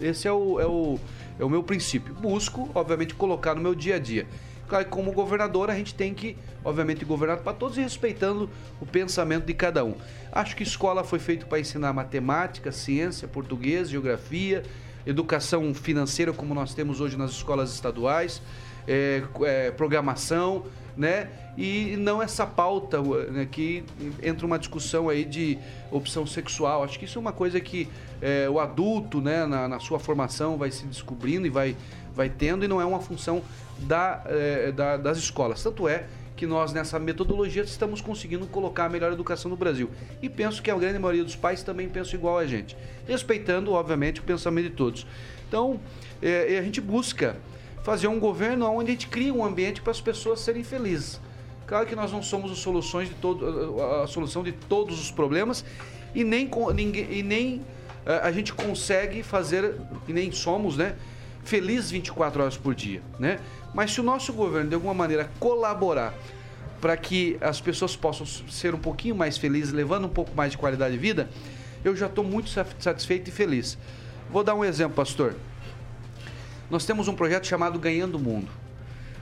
Esse 0.00 0.26
é 0.26 0.32
o, 0.32 0.58
é 0.60 0.66
o, 0.66 0.98
é 1.38 1.44
o 1.44 1.50
meu 1.50 1.62
princípio. 1.62 2.14
Busco, 2.14 2.68
obviamente, 2.74 3.14
colocar 3.14 3.54
no 3.54 3.60
meu 3.60 3.74
dia 3.74 3.96
a 3.96 3.98
dia. 3.98 4.26
Claro 4.68 4.84
que 4.84 4.90
como 4.92 5.10
governador 5.10 5.68
a 5.68 5.74
gente 5.74 5.94
tem 5.94 6.14
que, 6.14 6.36
obviamente, 6.64 7.04
governar 7.04 7.38
para 7.38 7.52
todos 7.52 7.76
e 7.76 7.80
respeitando 7.80 8.48
o 8.80 8.86
pensamento 8.86 9.44
de 9.44 9.52
cada 9.52 9.84
um. 9.84 9.94
Acho 10.30 10.54
que 10.54 10.62
escola 10.62 11.02
foi 11.02 11.18
feito 11.18 11.46
para 11.46 11.58
ensinar 11.58 11.92
matemática, 11.92 12.70
ciência, 12.70 13.26
português, 13.26 13.90
geografia, 13.90 14.62
educação 15.06 15.72
financeira, 15.74 16.32
como 16.32 16.54
nós 16.54 16.74
temos 16.74 17.00
hoje 17.00 17.16
nas 17.16 17.30
escolas 17.30 17.72
estaduais, 17.72 18.40
é, 18.86 19.22
é, 19.42 19.70
programação, 19.70 20.64
né? 20.96 21.28
E 21.56 21.96
não 21.96 22.22
essa 22.22 22.46
pauta 22.46 23.00
né, 23.30 23.46
que 23.50 23.84
entra 24.22 24.46
uma 24.46 24.58
discussão 24.58 25.08
aí 25.08 25.24
de 25.24 25.58
opção 25.90 26.26
sexual. 26.26 26.82
Acho 26.84 26.98
que 26.98 27.04
isso 27.04 27.18
é 27.18 27.20
uma 27.20 27.32
coisa 27.32 27.60
que 27.60 27.88
é, 28.22 28.48
o 28.48 28.58
adulto, 28.58 29.20
né, 29.20 29.44
na, 29.46 29.68
na 29.68 29.78
sua 29.80 29.98
formação, 29.98 30.56
vai 30.56 30.70
se 30.70 30.86
descobrindo 30.86 31.46
e 31.46 31.50
vai, 31.50 31.76
vai 32.14 32.28
tendo, 32.30 32.64
e 32.64 32.68
não 32.68 32.80
é 32.80 32.84
uma 32.84 33.00
função 33.00 33.42
da, 33.80 34.22
é, 34.26 34.72
da- 34.72 34.96
das 34.96 35.18
escolas. 35.18 35.62
Tanto 35.62 35.86
é 35.88 36.04
que 36.40 36.46
nós, 36.46 36.72
nessa 36.72 36.98
metodologia, 36.98 37.62
estamos 37.62 38.00
conseguindo 38.00 38.46
colocar 38.46 38.86
a 38.86 38.88
melhor 38.88 39.12
educação 39.12 39.50
no 39.50 39.58
Brasil. 39.58 39.90
E 40.22 40.28
penso 40.30 40.62
que 40.62 40.70
a 40.70 40.74
grande 40.74 40.98
maioria 40.98 41.22
dos 41.22 41.36
pais 41.36 41.62
também 41.62 41.86
pensam 41.86 42.18
igual 42.18 42.38
a 42.38 42.46
gente, 42.46 42.74
respeitando, 43.06 43.72
obviamente, 43.72 44.20
o 44.20 44.22
pensamento 44.22 44.70
de 44.70 44.74
todos. 44.74 45.06
Então, 45.46 45.78
é, 46.22 46.56
a 46.58 46.62
gente 46.62 46.80
busca 46.80 47.36
fazer 47.82 48.06
um 48.06 48.18
governo 48.18 48.64
onde 48.72 48.88
a 48.88 48.92
gente 48.92 49.08
cria 49.08 49.34
um 49.34 49.44
ambiente 49.44 49.82
para 49.82 49.90
as 49.90 50.00
pessoas 50.00 50.40
serem 50.40 50.64
felizes. 50.64 51.20
Claro 51.66 51.86
que 51.86 51.94
nós 51.94 52.10
não 52.10 52.22
somos 52.22 52.58
soluções 52.58 53.10
de 53.10 53.14
todo, 53.16 53.78
a, 53.82 54.06
solução 54.06 54.42
de 54.42 54.52
todos 54.52 54.98
os 54.98 55.10
problemas 55.10 55.62
e 56.14 56.24
nem, 56.24 56.50
ninguém, 56.74 57.18
e 57.18 57.22
nem 57.22 57.60
eh, 58.06 58.20
a 58.22 58.32
gente 58.32 58.54
consegue 58.54 59.22
fazer, 59.22 59.74
e 60.08 60.12
nem 60.14 60.32
somos, 60.32 60.78
né? 60.78 60.96
Feliz 61.44 61.90
24 61.90 62.42
horas 62.42 62.56
por 62.56 62.74
dia, 62.74 63.02
né? 63.18 63.38
Mas 63.74 63.92
se 63.92 64.00
o 64.00 64.04
nosso 64.04 64.32
governo, 64.32 64.68
de 64.68 64.74
alguma 64.74 64.94
maneira, 64.94 65.30
colaborar 65.40 66.14
para 66.80 66.96
que 66.96 67.36
as 67.40 67.60
pessoas 67.60 67.94
possam 67.96 68.26
ser 68.26 68.74
um 68.74 68.78
pouquinho 68.78 69.14
mais 69.14 69.36
felizes, 69.38 69.72
levando 69.72 70.06
um 70.06 70.10
pouco 70.10 70.34
mais 70.34 70.52
de 70.52 70.58
qualidade 70.58 70.94
de 70.94 70.98
vida, 71.00 71.28
eu 71.84 71.94
já 71.96 72.06
estou 72.06 72.24
muito 72.24 72.48
sa- 72.50 72.66
satisfeito 72.78 73.28
e 73.28 73.32
feliz. 73.32 73.76
Vou 74.30 74.42
dar 74.44 74.54
um 74.54 74.64
exemplo, 74.64 74.94
pastor. 74.94 75.34
Nós 76.70 76.84
temos 76.86 77.08
um 77.08 77.14
projeto 77.14 77.46
chamado 77.46 77.78
Ganhando 77.78 78.16
o 78.16 78.18
Mundo. 78.20 78.48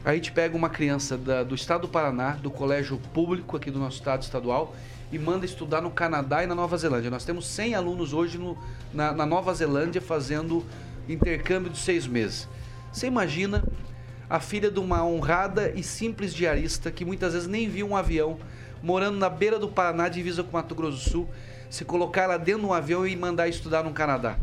A 0.04 0.14
gente 0.14 0.32
pega 0.32 0.56
uma 0.56 0.68
criança 0.68 1.16
da- 1.16 1.42
do 1.42 1.54
estado 1.54 1.82
do 1.82 1.88
Paraná, 1.88 2.32
do 2.32 2.50
colégio 2.50 2.98
público 3.12 3.56
aqui 3.56 3.70
do 3.70 3.78
nosso 3.78 3.96
estado 3.96 4.22
estadual, 4.22 4.74
e 5.10 5.18
manda 5.18 5.44
estudar 5.46 5.80
no 5.80 5.90
Canadá 5.90 6.44
e 6.44 6.46
na 6.46 6.54
Nova 6.54 6.76
Zelândia. 6.76 7.10
Nós 7.10 7.24
temos 7.24 7.46
100 7.46 7.74
alunos 7.74 8.12
hoje 8.12 8.36
no- 8.38 8.56
na, 8.92 9.12
na 9.12 9.24
Nova 9.26 9.52
Zelândia 9.54 10.00
fazendo 10.02 10.64
intercâmbio 11.08 11.70
de 11.70 11.78
seis 11.78 12.06
meses. 12.06 12.48
Você 12.92 13.06
imagina 13.06 13.64
a 14.28 14.40
filha 14.40 14.70
de 14.70 14.78
uma 14.78 15.04
honrada 15.04 15.72
e 15.74 15.82
simples 15.82 16.34
diarista 16.34 16.90
que 16.90 17.04
muitas 17.04 17.32
vezes 17.32 17.48
nem 17.48 17.68
viu 17.68 17.88
um 17.88 17.96
avião, 17.96 18.38
morando 18.82 19.18
na 19.18 19.28
beira 19.30 19.58
do 19.58 19.68
Paraná, 19.68 20.08
divisa 20.08 20.42
com 20.42 20.52
Mato 20.52 20.74
Grosso 20.74 21.04
do 21.04 21.10
Sul, 21.10 21.28
se 21.70 21.84
colocar 21.84 22.22
ela 22.22 22.38
dentro 22.38 22.62
de 22.62 22.66
um 22.66 22.72
avião 22.72 23.06
e 23.06 23.16
mandar 23.16 23.48
estudar 23.48 23.82
no 23.82 23.92
Canadá. 23.92 24.36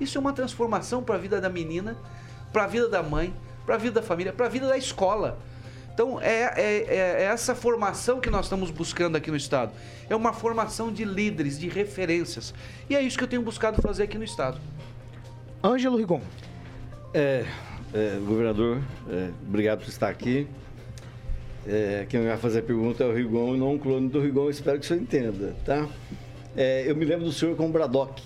Isso 0.00 0.16
é 0.16 0.20
uma 0.20 0.32
transformação 0.32 1.02
para 1.02 1.16
a 1.16 1.18
vida 1.18 1.40
da 1.40 1.48
menina, 1.48 1.96
para 2.52 2.64
a 2.64 2.66
vida 2.66 2.88
da 2.88 3.02
mãe, 3.02 3.34
para 3.66 3.74
a 3.74 3.78
vida 3.78 4.00
da 4.00 4.06
família, 4.06 4.32
para 4.32 4.46
a 4.46 4.48
vida 4.48 4.66
da 4.66 4.76
escola. 4.76 5.38
Então 5.92 6.20
é, 6.20 6.52
é- 6.56 6.86
é- 6.88 7.22
é 7.22 7.24
essa 7.24 7.54
formação 7.54 8.20
que 8.20 8.30
nós 8.30 8.46
estamos 8.46 8.70
buscando 8.70 9.16
aqui 9.16 9.30
no 9.30 9.36
Estado. 9.36 9.72
É 10.08 10.14
uma 10.14 10.32
formação 10.32 10.92
de 10.92 11.04
líderes, 11.04 11.58
de 11.58 11.68
referências. 11.68 12.54
E 12.88 12.94
é 12.94 13.02
isso 13.02 13.18
que 13.18 13.24
eu 13.24 13.28
tenho 13.28 13.42
buscado 13.42 13.82
fazer 13.82 14.04
aqui 14.04 14.16
no 14.16 14.24
Estado. 14.24 14.60
Ângelo 15.62 15.96
Rigon. 15.96 16.20
É, 17.12 17.44
é, 17.92 18.18
governador, 18.24 18.80
é, 19.10 19.30
obrigado 19.46 19.80
por 19.80 19.88
estar 19.88 20.08
aqui. 20.08 20.46
É, 21.66 22.06
quem 22.08 22.24
vai 22.24 22.36
fazer 22.36 22.60
a 22.60 22.62
pergunta 22.62 23.02
é 23.04 23.06
o 23.06 23.12
Rigon 23.12 23.54
e 23.54 23.58
não 23.58 23.74
um 23.74 23.78
clone 23.78 24.08
do 24.08 24.20
Rigon, 24.20 24.48
espero 24.48 24.78
que 24.78 24.84
o 24.84 24.88
senhor 24.88 25.02
entenda, 25.02 25.54
tá? 25.64 25.86
É, 26.56 26.84
eu 26.86 26.96
me 26.96 27.04
lembro 27.04 27.24
do 27.24 27.32
senhor 27.32 27.56
como 27.56 27.72
Braddock. 27.72 28.22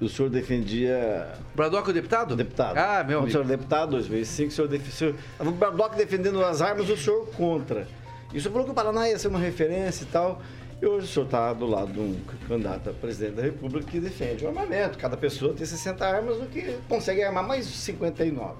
O 0.00 0.08
senhor 0.08 0.30
defendia. 0.30 1.34
Braddock, 1.54 1.90
o 1.90 1.92
deputado? 1.92 2.34
Deputado. 2.34 2.78
Ah, 2.78 3.04
meu 3.04 3.18
Quando 3.18 3.24
amigo. 3.24 3.26
o 3.26 3.30
senhor 3.30 3.44
era 3.44 3.56
deputado, 3.56 3.90
2005, 3.90 4.48
o 4.48 4.52
senhor 4.52 4.68
defendeu. 4.68 5.14
O 5.40 5.50
Braddock 5.50 5.96
defendendo 5.96 6.42
as 6.42 6.62
armas, 6.62 6.88
o 6.88 6.96
senhor 6.96 7.26
contra. 7.36 7.86
E 8.32 8.38
o 8.38 8.40
senhor 8.40 8.52
falou 8.52 8.64
que 8.64 8.72
o 8.72 8.74
Paraná 8.74 9.08
ia 9.08 9.18
ser 9.18 9.28
uma 9.28 9.38
referência 9.38 10.04
e 10.04 10.06
tal. 10.06 10.40
E 10.82 10.86
hoje 10.86 11.04
o 11.04 11.08
senhor 11.08 11.26
está 11.26 11.52
do 11.52 11.66
lado 11.66 11.92
de 11.92 12.00
um 12.00 12.18
candidato 12.48 12.88
a 12.88 12.92
presidente 12.94 13.34
da 13.34 13.42
República 13.42 13.90
que 13.90 14.00
defende 14.00 14.44
o 14.46 14.48
armamento. 14.48 14.96
Cada 14.96 15.14
pessoa 15.14 15.52
tem 15.52 15.66
60 15.66 16.06
armas, 16.06 16.38
o 16.38 16.46
que 16.46 16.78
consegue 16.88 17.22
armar 17.22 17.46
mais 17.46 17.66
59. 17.66 18.54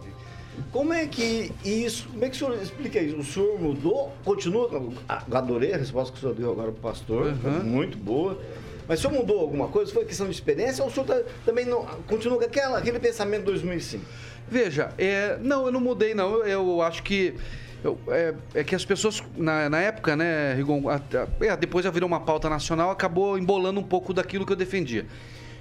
Como 0.70 0.92
é 0.92 1.06
que 1.06 1.50
isso, 1.64 2.08
como 2.08 2.22
é 2.22 2.28
que 2.28 2.36
o 2.36 2.38
senhor 2.38 2.62
explica 2.62 3.00
isso? 3.00 3.16
O 3.16 3.24
senhor 3.24 3.58
mudou, 3.58 4.12
continua, 4.22 4.68
adorei 5.08 5.72
a 5.72 5.78
resposta 5.78 6.12
que 6.12 6.18
o 6.18 6.20
senhor 6.20 6.34
deu 6.34 6.52
agora 6.52 6.70
para 6.70 6.78
o 6.78 6.82
pastor, 6.82 7.28
uhum. 7.42 7.64
muito 7.64 7.96
boa. 7.96 8.38
Mas 8.86 8.98
o 8.98 9.02
senhor 9.02 9.18
mudou 9.18 9.40
alguma 9.40 9.68
coisa? 9.68 9.90
Foi 9.90 10.04
questão 10.04 10.26
de 10.26 10.32
experiência 10.32 10.84
ou 10.84 10.90
o 10.90 10.92
senhor 10.92 11.06
tá, 11.06 11.22
também 11.46 11.64
não, 11.64 11.86
continua 12.06 12.36
com 12.36 12.44
aquela, 12.44 12.76
aquele 12.76 12.98
pensamento 12.98 13.40
de 13.40 13.46
2005? 13.46 14.04
Veja, 14.46 14.92
é, 14.98 15.38
não, 15.40 15.64
eu 15.64 15.72
não 15.72 15.80
mudei 15.80 16.12
não, 16.12 16.44
eu, 16.44 16.68
eu 16.68 16.82
acho 16.82 17.02
que 17.02 17.34
eu, 17.82 17.98
é, 18.08 18.34
é, 18.54 18.64
que 18.64 18.74
as 18.74 18.84
pessoas, 18.84 19.22
na, 19.36 19.68
na 19.70 19.78
época, 19.78 20.14
né, 20.14 20.54
Rigon, 20.54 20.88
a, 20.88 20.96
a, 20.96 21.44
é, 21.44 21.56
depois 21.56 21.84
já 21.84 21.90
virou 21.90 22.06
uma 22.06 22.20
pauta 22.20 22.48
nacional, 22.48 22.90
acabou 22.90 23.38
embolando 23.38 23.80
um 23.80 23.84
pouco 23.84 24.12
daquilo 24.12 24.44
que 24.44 24.52
eu 24.52 24.56
defendia. 24.56 25.06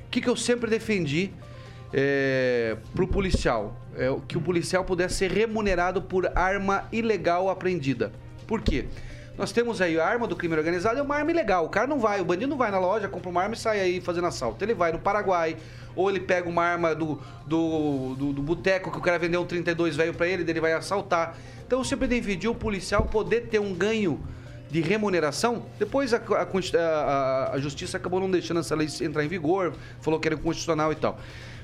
O 0.06 0.10
que, 0.10 0.22
que 0.22 0.28
eu 0.28 0.36
sempre 0.36 0.70
defendi 0.70 1.32
é, 1.94 2.76
para 2.94 3.04
o 3.04 3.08
policial? 3.08 3.78
É, 3.96 4.14
que 4.28 4.38
o 4.38 4.42
policial 4.42 4.84
pudesse 4.84 5.16
ser 5.16 5.32
remunerado 5.32 6.02
por 6.02 6.30
arma 6.36 6.86
ilegal 6.92 7.50
apreendida. 7.50 8.12
Por 8.46 8.62
quê? 8.62 8.86
Nós 9.38 9.54
temos 9.54 9.80
aí 9.80 9.98
a 9.98 10.06
arma 10.06 10.28
do 10.28 10.36
crime 10.36 10.54
organizado, 10.54 11.00
é 11.00 11.02
uma 11.02 11.16
arma 11.16 11.32
ilegal. 11.32 11.64
O 11.64 11.70
cara 11.70 11.88
não 11.88 11.98
vai, 11.98 12.20
o 12.20 12.26
bandido 12.26 12.50
não 12.50 12.58
vai 12.58 12.70
na 12.70 12.78
loja, 12.78 13.08
compra 13.08 13.30
uma 13.30 13.42
arma 13.42 13.56
e 13.56 13.58
sai 13.58 13.80
aí 13.80 14.02
fazendo 14.02 14.28
assalto. 14.28 14.66
Ele 14.66 14.74
vai 14.74 14.92
no 14.92 15.00
Paraguai, 15.00 15.56
ou 15.96 16.10
ele 16.10 16.20
pega 16.20 16.50
uma 16.50 16.62
arma 16.62 16.94
do, 16.94 17.22
do, 17.46 18.16
do, 18.16 18.34
do 18.34 18.42
boteco 18.42 18.92
que 18.92 18.98
o 18.98 19.02
cara 19.02 19.18
vendeu 19.18 19.42
um 19.42 19.46
32 19.46 19.96
velho 19.96 20.14
para 20.14 20.28
ele, 20.28 20.44
ele 20.50 20.60
vai 20.60 20.74
assaltar. 20.74 21.38
Então 21.70 21.84
sempre 21.84 22.08
defendi 22.08 22.48
o 22.48 22.56
policial 22.56 23.06
poder 23.06 23.42
ter 23.42 23.60
um 23.60 23.76
ganho 23.76 24.20
de 24.72 24.82
remuneração. 24.82 25.68
Depois 25.78 26.16
a, 26.16 26.18
a, 26.18 27.52
a, 27.54 27.60
justiça 27.60 27.98
acabou 27.98 28.20
não 28.20 28.32
deixando 28.32 28.60
essa 28.60 28.74
lei 28.74 28.88
entrar 29.02 29.24
em 29.24 29.28
vigor, 29.28 29.76
falou 30.02 30.20
que 30.20 30.28
era 30.28 30.36
constitucional 30.36 30.92
e 30.92 30.96
tal. 30.96 31.20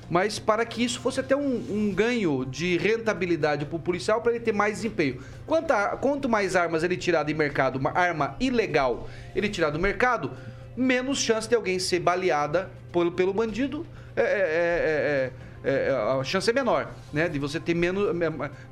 Mas 0.08 0.38
para 0.38 0.64
que 0.64 0.84
isso 0.84 1.00
fosse 1.00 1.18
até 1.18 1.34
um, 1.34 1.56
um 1.68 1.92
ganho 1.92 2.44
de 2.44 2.76
rentabilidade 2.76 3.64
para 3.64 3.74
o 3.74 3.80
policial, 3.80 4.20
para 4.20 4.30
ele 4.30 4.44
ter 4.44 4.52
mais 4.52 4.76
desempenho. 4.76 5.20
Quanto, 5.44 5.74
quanto 6.00 6.28
mais 6.28 6.54
armas 6.54 6.84
ele 6.84 6.96
tirar 6.96 7.24
do 7.24 7.34
mercado, 7.34 7.74
uma 7.74 7.90
arma 7.90 8.36
ilegal 8.38 9.08
ele 9.34 9.48
tirar 9.48 9.70
do 9.70 9.80
mercado, 9.80 10.30
menos 10.76 11.18
chance 11.18 11.48
de 11.48 11.56
alguém 11.56 11.80
ser 11.80 11.98
baleada 11.98 12.70
pelo, 12.92 13.10
pelo 13.10 13.34
bandido. 13.34 13.84
é, 14.14 14.22
é, 14.22 14.24
é, 14.24 15.32
é, 15.66 15.70
é 15.70 15.88
é, 15.88 16.20
a 16.20 16.24
chance 16.24 16.48
é 16.48 16.52
menor, 16.52 16.90
né? 17.12 17.28
De 17.28 17.38
você 17.38 17.58
ter 17.58 17.74
menos, 17.74 18.08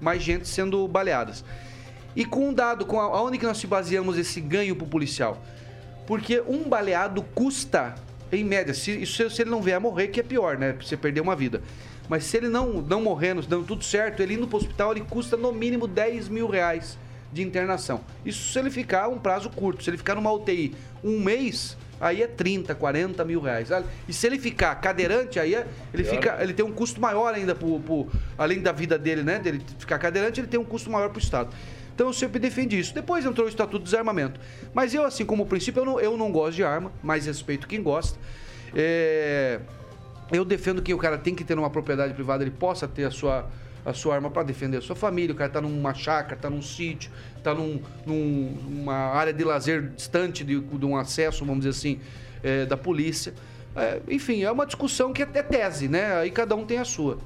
mais 0.01 0.23
gente 0.23 0.49
sendo 0.49 0.87
baleadas. 0.87 1.45
E 2.15 2.25
com 2.25 2.51
um 2.51 2.55
dado, 2.55 2.87
com 2.87 3.01
aonde 3.01 3.39
que 3.39 3.45
nós 3.45 3.59
se 3.59 3.67
baseamos 3.67 4.17
esse 4.17 4.41
ganho 4.41 4.77
para 4.77 4.85
o 4.85 4.89
policial? 4.89 5.43
Porque 6.07 6.41
um 6.47 6.69
baleado 6.69 7.23
custa, 7.35 7.95
em 8.31 8.45
média, 8.45 8.73
se, 8.73 9.05
se 9.05 9.43
ele 9.43 9.51
não 9.51 9.61
vier 9.61 9.77
a 9.77 9.81
morrer, 9.81 10.09
que 10.09 10.21
é 10.21 10.23
pior, 10.23 10.57
né? 10.57 10.77
Você 10.81 10.97
perder 10.97 11.21
uma 11.21 11.35
vida. 11.35 11.61
Mas 12.09 12.25
se 12.25 12.37
ele 12.37 12.49
não, 12.49 12.83
não 12.83 13.03
morrendo, 13.03 13.43
dando 13.43 13.65
tudo 13.65 13.83
certo, 13.83 14.21
ele 14.21 14.35
indo 14.35 14.47
para 14.47 14.57
o 14.57 14.61
hospital, 14.61 14.93
ele 14.93 15.05
custa 15.09 15.37
no 15.37 15.53
mínimo 15.53 15.89
10 15.89 16.29
mil 16.29 16.47
reais 16.47 16.99
de 17.33 17.43
internação. 17.43 18.03
Isso 18.25 18.53
se 18.53 18.59
ele 18.59 18.71
ficar 18.71 19.09
um 19.09 19.19
prazo 19.19 19.51
curto. 19.51 19.83
Se 19.83 19.91
ele 19.91 19.97
ficar 19.97 20.15
numa 20.15 20.31
UTI 20.31 20.75
um 21.03 21.19
mês, 21.19 21.77
aí 22.05 22.23
é 22.23 22.27
30, 22.27 22.75
40 22.75 23.25
mil 23.25 23.41
reais. 23.41 23.71
E 24.07 24.13
se 24.13 24.27
ele 24.27 24.39
ficar 24.39 24.75
cadeirante, 24.75 25.41
aí 25.41 25.55
é, 25.55 25.67
ele, 25.93 26.05
fica, 26.05 26.37
ele 26.43 26.53
tem 26.53 26.63
um 26.63 26.71
custo 26.71 27.01
maior 27.01 27.33
ainda, 27.33 27.55
pro, 27.55 27.81
pro, 27.81 28.07
além 28.37 28.61
da 28.61 28.73
vida 28.73 28.99
dele, 28.99 29.23
né? 29.23 29.39
Dele 29.39 29.63
ficar 29.79 29.99
cadeirante, 29.99 30.39
ele 30.39 30.47
tem 30.47 30.61
um 30.61 30.65
custo 30.65 30.91
maior 30.91 31.09
para 31.09 31.17
o 31.17 31.21
Estado. 31.21 31.55
Então 31.95 32.09
eu 32.09 32.13
sempre 32.13 32.39
defendi 32.39 32.79
isso. 32.79 32.93
Depois 32.93 33.25
entrou 33.25 33.47
o 33.47 33.49
Estatuto 33.49 33.79
de 33.79 33.85
Desarmamento. 33.85 34.39
Mas 34.75 34.93
eu, 34.93 35.03
assim 35.03 35.25
como 35.25 35.47
princípio, 35.47 35.81
eu 35.81 35.87
não, 35.87 36.01
eu 36.01 36.17
não 36.17 36.31
gosto 36.31 36.57
de 36.57 36.63
arma, 36.63 36.93
mas 37.03 37.25
respeito 37.25 37.67
quem 37.67 37.83
gosta. 37.83 38.19
É... 38.75 39.61
Eu 40.31 40.45
defendo 40.45 40.83
que 40.83 40.93
o 40.93 40.99
cara 40.99 41.17
tem 41.17 41.35
que 41.35 41.43
ter 41.43 41.59
uma 41.59 41.71
propriedade 41.71 42.13
privada, 42.13 42.45
ele 42.45 42.51
possa 42.51 42.87
ter 42.87 43.05
a 43.05 43.11
sua 43.11 43.49
a 43.85 43.93
sua 43.93 44.15
arma 44.15 44.31
para 44.31 44.43
defender 44.43 44.79
a 44.79 44.81
sua 44.81 44.97
família, 44.97 45.33
o 45.33 45.37
cara 45.37 45.49
está 45.49 45.61
numa 45.61 45.93
chácara, 45.95 46.35
está 46.35 46.49
num 46.49 46.63
sítio, 46.63 47.11
está 47.37 47.55
num, 47.55 47.81
numa 48.07 48.95
área 48.95 49.33
de 49.33 49.45
lazer 49.45 49.91
distante 49.91 50.43
de, 50.43 50.59
de 50.59 50.87
um 50.87 50.97
acesso, 50.97 51.45
vamos 51.45 51.65
dizer 51.65 51.71
assim, 51.71 52.01
é, 52.43 52.65
da 52.65 52.77
polícia. 52.77 53.35
É, 53.77 54.01
enfim, 54.09 54.43
é 54.43 54.51
uma 54.51 54.65
discussão 54.65 55.13
que 55.13 55.23
é, 55.23 55.29
é 55.35 55.43
tese, 55.43 55.89
né? 55.89 56.17
Aí 56.17 56.31
cada 56.31 56.55
um 56.55 56.65
tem 56.65 56.79
a 56.79 56.85
sua. 56.85 57.19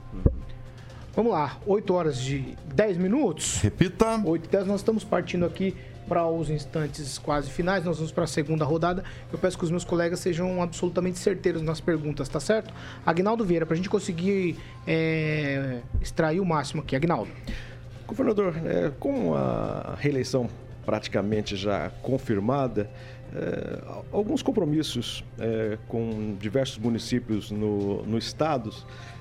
Vamos 1.14 1.32
lá, 1.32 1.58
8 1.66 1.94
horas 1.94 2.20
de 2.20 2.56
10 2.74 2.96
minutos. 2.96 3.60
Repita. 3.60 4.20
8 4.24 4.44
e 4.44 4.48
10, 4.48 4.66
nós 4.66 4.80
estamos 4.80 5.04
partindo 5.04 5.44
aqui 5.44 5.74
para 6.08 6.26
os 6.26 6.48
instantes 6.50 7.18
quase 7.18 7.50
finais. 7.50 7.84
Nós 7.84 7.98
vamos 7.98 8.10
para 8.10 8.24
a 8.24 8.26
segunda 8.26 8.64
rodada. 8.64 9.04
Eu 9.32 9.38
peço 9.38 9.58
que 9.58 9.64
os 9.64 9.70
meus 9.70 9.84
colegas 9.84 10.20
sejam 10.20 10.62
absolutamente 10.62 11.18
certeiros 11.18 11.62
nas 11.62 11.80
perguntas, 11.80 12.28
tá 12.28 12.40
certo? 12.40 12.72
Agnaldo 13.04 13.44
Vieira, 13.44 13.66
para 13.66 13.74
a 13.74 13.76
gente 13.76 13.90
conseguir 13.90 14.56
é, 14.86 15.80
extrair 16.00 16.40
o 16.40 16.44
máximo 16.44 16.82
aqui. 16.82 16.96
Agnaldo. 16.96 17.30
Governador, 18.06 18.54
é, 18.64 18.90
com 18.98 19.34
a 19.34 19.94
reeleição 19.98 20.48
praticamente 20.86 21.54
já 21.54 21.90
confirmada, 22.00 22.90
é, 23.34 23.82
alguns 24.10 24.42
compromissos 24.42 25.22
é, 25.38 25.76
com 25.86 26.34
diversos 26.40 26.78
municípios 26.78 27.50
no, 27.50 28.02
no 28.04 28.16
estado 28.16 28.72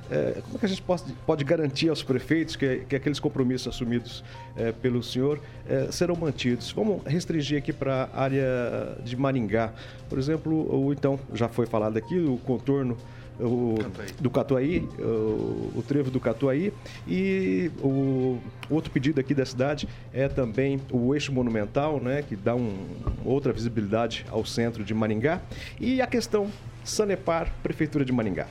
é, 0.09 0.41
como 0.41 0.55
é 0.55 0.59
que 0.59 0.65
a 0.65 0.69
gente 0.69 0.81
pode, 0.81 1.03
pode 1.25 1.43
garantir 1.43 1.89
aos 1.89 2.01
prefeitos 2.03 2.55
que, 2.55 2.83
que 2.87 2.95
aqueles 2.95 3.19
compromissos 3.19 3.67
assumidos 3.67 4.23
é, 4.55 4.71
pelo 4.71 5.03
senhor 5.03 5.39
é, 5.67 5.91
serão 5.91 6.15
mantidos? 6.15 6.71
Vamos 6.71 7.01
restringir 7.05 7.57
aqui 7.57 7.73
para 7.73 8.09
a 8.13 8.21
área 8.21 8.97
de 9.03 9.15
Maringá. 9.17 9.73
Por 10.09 10.17
exemplo, 10.17 10.53
o, 10.53 10.93
então, 10.93 11.19
já 11.33 11.47
foi 11.47 11.65
falado 11.65 11.97
aqui, 11.97 12.17
o 12.17 12.37
contorno 12.37 12.97
o, 13.39 13.75
do 14.19 14.29
Catuaí, 14.29 14.87
o, 14.97 15.77
o, 15.77 15.83
trevo 15.87 16.09
do 16.09 16.19
Catuaí 16.19 16.73
e 17.07 17.71
o 17.81 18.39
outro 18.69 18.91
pedido 18.91 19.19
aqui 19.19 19.33
da 19.33 19.45
cidade 19.45 19.87
é 20.13 20.27
também 20.27 20.81
o 20.91 21.13
eixo 21.13 21.31
monumental, 21.31 21.99
né, 21.99 22.23
que 22.27 22.35
dá 22.35 22.55
um, 22.55 22.87
outra 23.23 23.53
visibilidade 23.53 24.25
ao 24.31 24.45
centro 24.45 24.83
de 24.83 24.93
Maringá 24.93 25.39
e 25.79 26.01
a 26.01 26.07
questão 26.07 26.49
Sanepar, 26.83 27.53
Prefeitura 27.61 28.03
de 28.03 28.11
Maringá. 28.11 28.47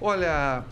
Olha, 0.00 0.62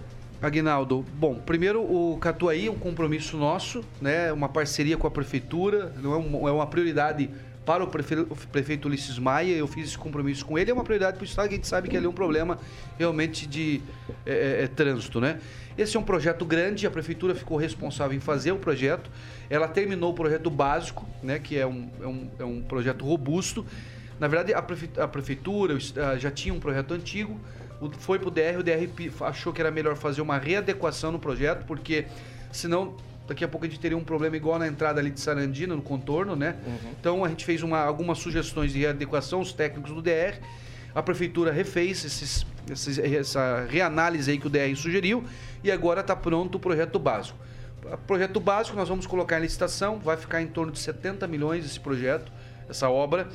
Aguinaldo, 0.43 1.03
bom, 1.15 1.37
primeiro 1.37 1.81
o 1.81 2.19
Catuaí 2.19 2.67
é 2.67 2.71
um 2.71 2.79
compromisso 2.79 3.39
nosso, 3.39 3.83
né? 3.99 4.31
Uma 4.31 4.51
parceria 4.51 4.99
com 4.99 5.07
a 5.07 5.11
prefeitura, 5.11 5.95
não 6.03 6.13
é, 6.13 6.19
um, 6.19 6.49
é 6.49 6.53
uma 6.53 6.67
prioridade 6.67 7.31
para 7.65 7.83
o 7.83 7.87
prefeito, 7.87 8.27
o 8.31 8.37
prefeito 8.49 8.87
Ulisses 8.87 9.19
Maia, 9.19 9.57
eu 9.57 9.67
fiz 9.67 9.89
esse 9.89 9.97
compromisso 9.97 10.45
com 10.45 10.59
ele, 10.59 10.71
é 10.71 10.75
uma 10.75 10.85
prioridade 10.85 11.17
para 11.17 11.23
o 11.23 11.27
Estado, 11.27 11.49
que 11.49 11.55
a 11.55 11.57
gente 11.57 11.67
sabe 11.67 11.89
que 11.89 11.97
ali 11.97 12.05
é 12.05 12.09
um 12.09 12.13
problema 12.13 12.59
realmente 12.99 13.47
de 13.47 13.81
é, 14.27 14.33
é, 14.33 14.65
é, 14.65 14.67
trânsito, 14.67 15.23
né? 15.23 15.41
Esse 15.79 15.97
é 15.97 16.01
um 16.01 16.05
projeto 16.05 16.45
grande, 16.45 16.87
a 16.87 16.91
prefeitura 16.91 17.35
ficou 17.35 17.57
responsável 17.57 18.15
em 18.15 18.21
fazer 18.21 18.53
o 18.53 18.59
projeto, 18.59 19.11
ela 19.49 19.67
terminou 19.67 20.11
o 20.11 20.15
projeto 20.15 20.51
básico, 20.51 21.09
né? 21.23 21.39
Que 21.39 21.59
é 21.59 21.67
um, 21.67 21.89
é 22.03 22.07
um, 22.07 22.31
é 22.41 22.45
um 22.45 22.61
projeto 22.61 23.07
robusto. 23.07 23.65
Na 24.21 24.29
verdade, 24.29 24.53
a 24.53 25.09
prefeitura 25.09 25.77
já 26.19 26.31
tinha 26.31 26.53
um 26.55 26.61
projeto 26.61 26.93
antigo, 26.93 27.41
foi 27.99 28.19
pro 28.19 28.31
DR, 28.31 28.59
o 28.59 28.63
DR 28.63 28.89
achou 29.21 29.53
que 29.53 29.61
era 29.61 29.71
melhor 29.71 29.97
fazer 29.97 30.21
uma 30.21 30.39
readequação 30.39 31.13
no 31.13 31.19
projeto, 31.19 31.65
porque 31.67 32.07
senão 32.53 32.97
daqui 33.27 33.45
a 33.45 33.49
pouco 33.49 33.67
a 33.67 33.69
gente 33.69 33.81
teria 33.81 33.97
um 33.97 34.05
problema 34.05 34.37
igual 34.37 34.59
na 34.59 34.67
entrada 34.67 35.01
ali 35.01 35.11
de 35.11 35.21
Sarandina, 35.21 35.75
no 35.75 35.83
contorno, 35.83 36.37
né? 36.37 36.57
Uhum. 36.67 36.91
Então 36.99 37.25
a 37.25 37.29
gente 37.29 37.45
fez 37.45 37.63
uma, 37.63 37.79
algumas 37.79 38.19
sugestões 38.19 38.73
de 38.73 38.81
readequação, 38.81 39.41
os 39.41 39.53
técnicos 39.53 39.93
do 39.93 40.03
DR. 40.03 40.39
A 40.95 41.03
prefeitura 41.03 41.51
refez 41.51 42.05
esses, 42.05 42.47
esses, 42.71 42.99
essa 42.99 43.67
reanálise 43.69 44.31
aí 44.31 44.39
que 44.39 44.47
o 44.47 44.51
DR 44.51 44.75
sugeriu 44.77 45.25
e 45.63 45.73
agora 45.73 46.03
está 46.03 46.15
pronto 46.15 46.57
o 46.57 46.61
projeto 46.61 46.99
básico. 46.99 47.37
O 47.85 47.99
projeto 47.99 48.39
básico 48.41 48.77
nós 48.77 48.89
vamos 48.89 49.07
colocar 49.07 49.39
em 49.39 49.43
licitação, 49.43 49.99
vai 49.99 50.17
ficar 50.17 50.41
em 50.41 50.47
torno 50.47 50.73
de 50.73 50.79
70 50.79 51.27
milhões 51.27 51.65
esse 51.65 51.81
projeto, 51.81 52.31
essa 52.69 52.89
obra. 52.89 53.29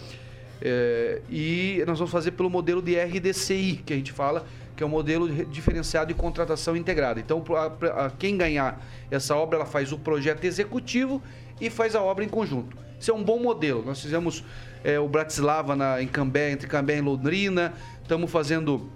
É, 0.62 1.22
e 1.30 1.84
nós 1.88 2.00
vamos 2.00 2.12
fazer 2.12 2.32
pelo 2.32 2.50
modelo 2.50 2.82
de 2.82 2.96
RDCI, 3.00 3.82
que 3.86 3.94
a 3.94 3.96
gente 3.96 4.12
fala, 4.12 4.46
que 4.76 4.84
é 4.84 4.86
o 4.86 4.90
um 4.90 4.92
modelo 4.92 5.28
diferenciado 5.46 6.14
de 6.14 6.20
contratação 6.20 6.76
integrada. 6.76 7.20
Então, 7.20 7.44
a, 7.56 8.06
a, 8.06 8.10
quem 8.12 8.38
ganhar 8.38 8.82
essa 9.12 9.36
obra, 9.36 9.58
ela 9.58 9.66
faz 9.66 9.92
o 9.92 9.98
projeto 9.98 10.44
executivo 10.44 11.22
e 11.60 11.70
faz 11.70 11.96
a 11.96 12.02
obra 12.02 12.24
em 12.24 12.30
conjunto. 12.30 12.78
Isso 13.00 13.12
é 13.12 13.14
um 13.14 13.24
bom 13.24 13.40
modelo. 13.40 13.84
Nós 13.86 14.02
fizemos 14.02 14.44
é, 14.84 15.00
o 15.00 15.08
Bratislava 15.08 15.76
na, 15.76 16.02
em 16.02 16.08
Cambé, 16.08 16.52
entre 16.52 16.68
Cambé 16.68 16.98
e 16.98 17.02
Londrina. 17.02 17.74
Estamos 18.02 18.30
fazendo 18.30 18.90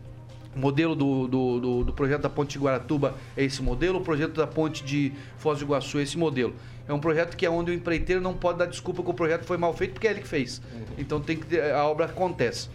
o 0.56 0.60
modelo 0.60 0.96
do, 0.96 1.28
do, 1.28 1.60
do, 1.60 1.84
do, 1.86 1.94
projeto 1.94 2.22
da 2.22 2.30
Ponte 2.30 2.54
de 2.54 2.60
Guaratuba 2.60 3.16
é 3.36 3.44
esse 3.44 3.62
modelo, 3.62 4.00
o 4.00 4.02
projeto 4.02 4.34
da 4.34 4.48
Ponte 4.48 4.84
de 4.84 5.14
Foz 5.38 5.60
do 5.60 5.66
Iguaçu 5.66 6.00
é 6.00 6.04
esse 6.04 6.18
modelo. 6.18 6.54
É 6.88 6.94
um 6.94 7.00
projeto 7.00 7.36
que 7.36 7.46
é 7.46 7.50
onde 7.50 7.72
o 7.72 7.74
empreiteiro 7.74 8.22
não 8.22 8.34
pode 8.34 8.60
dar 8.60 8.66
desculpa 8.66 9.02
que 9.02 9.10
o 9.10 9.14
projeto 9.14 9.46
foi 9.46 9.58
mal 9.58 9.74
feito, 9.74 9.94
porque 9.94 10.08
é 10.08 10.12
ele 10.12 10.22
que 10.22 10.28
fez. 10.28 10.62
Então 10.98 11.20
tem 11.20 11.38
que 11.38 11.60
a 11.60 11.84
obra 11.86 12.06
acontece. 12.06 12.70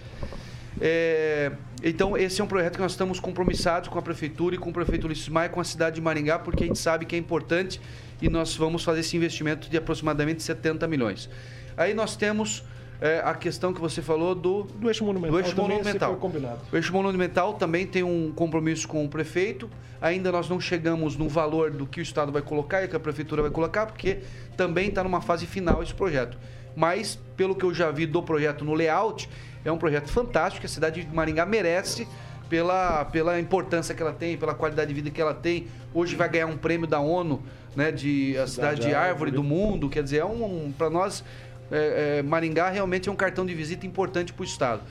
É, 0.80 1.52
então, 1.82 2.16
esse 2.16 2.40
é 2.40 2.44
um 2.44 2.46
projeto 2.46 2.76
que 2.76 2.80
nós 2.80 2.92
estamos 2.92 3.18
compromissados 3.18 3.88
com 3.88 3.98
a 3.98 4.02
Prefeitura 4.02 4.54
e 4.54 4.58
com 4.58 4.70
o 4.70 4.72
Prefeito 4.72 5.06
Ulisses 5.06 5.28
Maia, 5.28 5.48
com 5.48 5.60
a 5.60 5.64
cidade 5.64 5.96
de 5.96 6.00
Maringá, 6.00 6.38
porque 6.38 6.64
a 6.64 6.66
gente 6.66 6.78
sabe 6.78 7.04
que 7.04 7.16
é 7.16 7.18
importante 7.18 7.80
e 8.20 8.28
nós 8.28 8.56
vamos 8.56 8.84
fazer 8.84 9.00
esse 9.00 9.16
investimento 9.16 9.68
de 9.68 9.76
aproximadamente 9.76 10.42
70 10.42 10.86
milhões. 10.86 11.28
Aí 11.76 11.94
nós 11.94 12.16
temos 12.16 12.64
é, 13.00 13.20
a 13.24 13.34
questão 13.34 13.72
que 13.72 13.80
você 13.80 14.02
falou 14.02 14.34
do, 14.34 14.64
do 14.64 14.88
eixo 14.88 15.04
monumental. 15.04 15.32
Do 15.32 15.44
eixo 15.44 15.56
monumental. 15.56 16.10
Foi 16.10 16.20
combinado. 16.20 16.58
O 16.72 16.76
eixo 16.76 16.92
monumental 16.92 17.54
também 17.54 17.86
tem 17.86 18.02
um 18.02 18.32
compromisso 18.32 18.88
com 18.88 19.04
o 19.04 19.08
prefeito. 19.08 19.70
Ainda 20.00 20.30
nós 20.30 20.48
não 20.48 20.60
chegamos 20.60 21.16
no 21.16 21.28
valor 21.28 21.70
do 21.70 21.86
que 21.86 22.00
o 22.00 22.02
Estado 22.02 22.30
vai 22.32 22.42
colocar 22.42 22.82
e 22.84 22.88
que 22.88 22.96
a 22.96 23.00
prefeitura 23.00 23.42
vai 23.42 23.50
colocar, 23.50 23.86
porque 23.86 24.18
também 24.56 24.88
está 24.88 25.02
numa 25.02 25.20
fase 25.20 25.46
final 25.46 25.82
esse 25.82 25.94
projeto. 25.94 26.38
Mas, 26.74 27.18
pelo 27.36 27.54
que 27.56 27.64
eu 27.64 27.74
já 27.74 27.90
vi 27.90 28.06
do 28.06 28.22
projeto 28.22 28.64
no 28.64 28.74
layout, 28.74 29.28
é 29.64 29.72
um 29.72 29.78
projeto 29.78 30.08
fantástico 30.08 30.60
que 30.60 30.66
a 30.66 30.68
cidade 30.68 31.04
de 31.04 31.14
Maringá 31.14 31.44
merece 31.44 32.06
pela, 32.48 33.04
pela 33.04 33.38
importância 33.38 33.94
que 33.94 34.02
ela 34.02 34.12
tem, 34.12 34.36
pela 34.36 34.54
qualidade 34.54 34.88
de 34.88 34.94
vida 34.94 35.10
que 35.10 35.20
ela 35.20 35.34
tem. 35.34 35.66
Hoje 35.92 36.16
vai 36.16 36.28
ganhar 36.28 36.46
um 36.46 36.56
prêmio 36.56 36.86
da 36.86 37.00
ONU, 37.00 37.42
né, 37.74 37.92
de 37.92 38.36
a 38.38 38.46
cidade 38.46 38.80
de 38.80 38.94
árvore 38.94 39.30
do 39.30 39.42
mundo. 39.42 39.88
Quer 39.88 40.02
dizer, 40.02 40.18
é 40.18 40.24
um, 40.24 40.66
um 40.66 40.72
para 40.72 40.88
nós 40.88 41.24
é, 41.70 42.18
é, 42.18 42.22
Maringá 42.22 42.70
realmente 42.70 43.08
é 43.08 43.12
um 43.12 43.16
cartão 43.16 43.44
de 43.44 43.54
visita 43.54 43.86
importante 43.86 44.32
para 44.32 44.42
o 44.42 44.44
estado. 44.44 44.82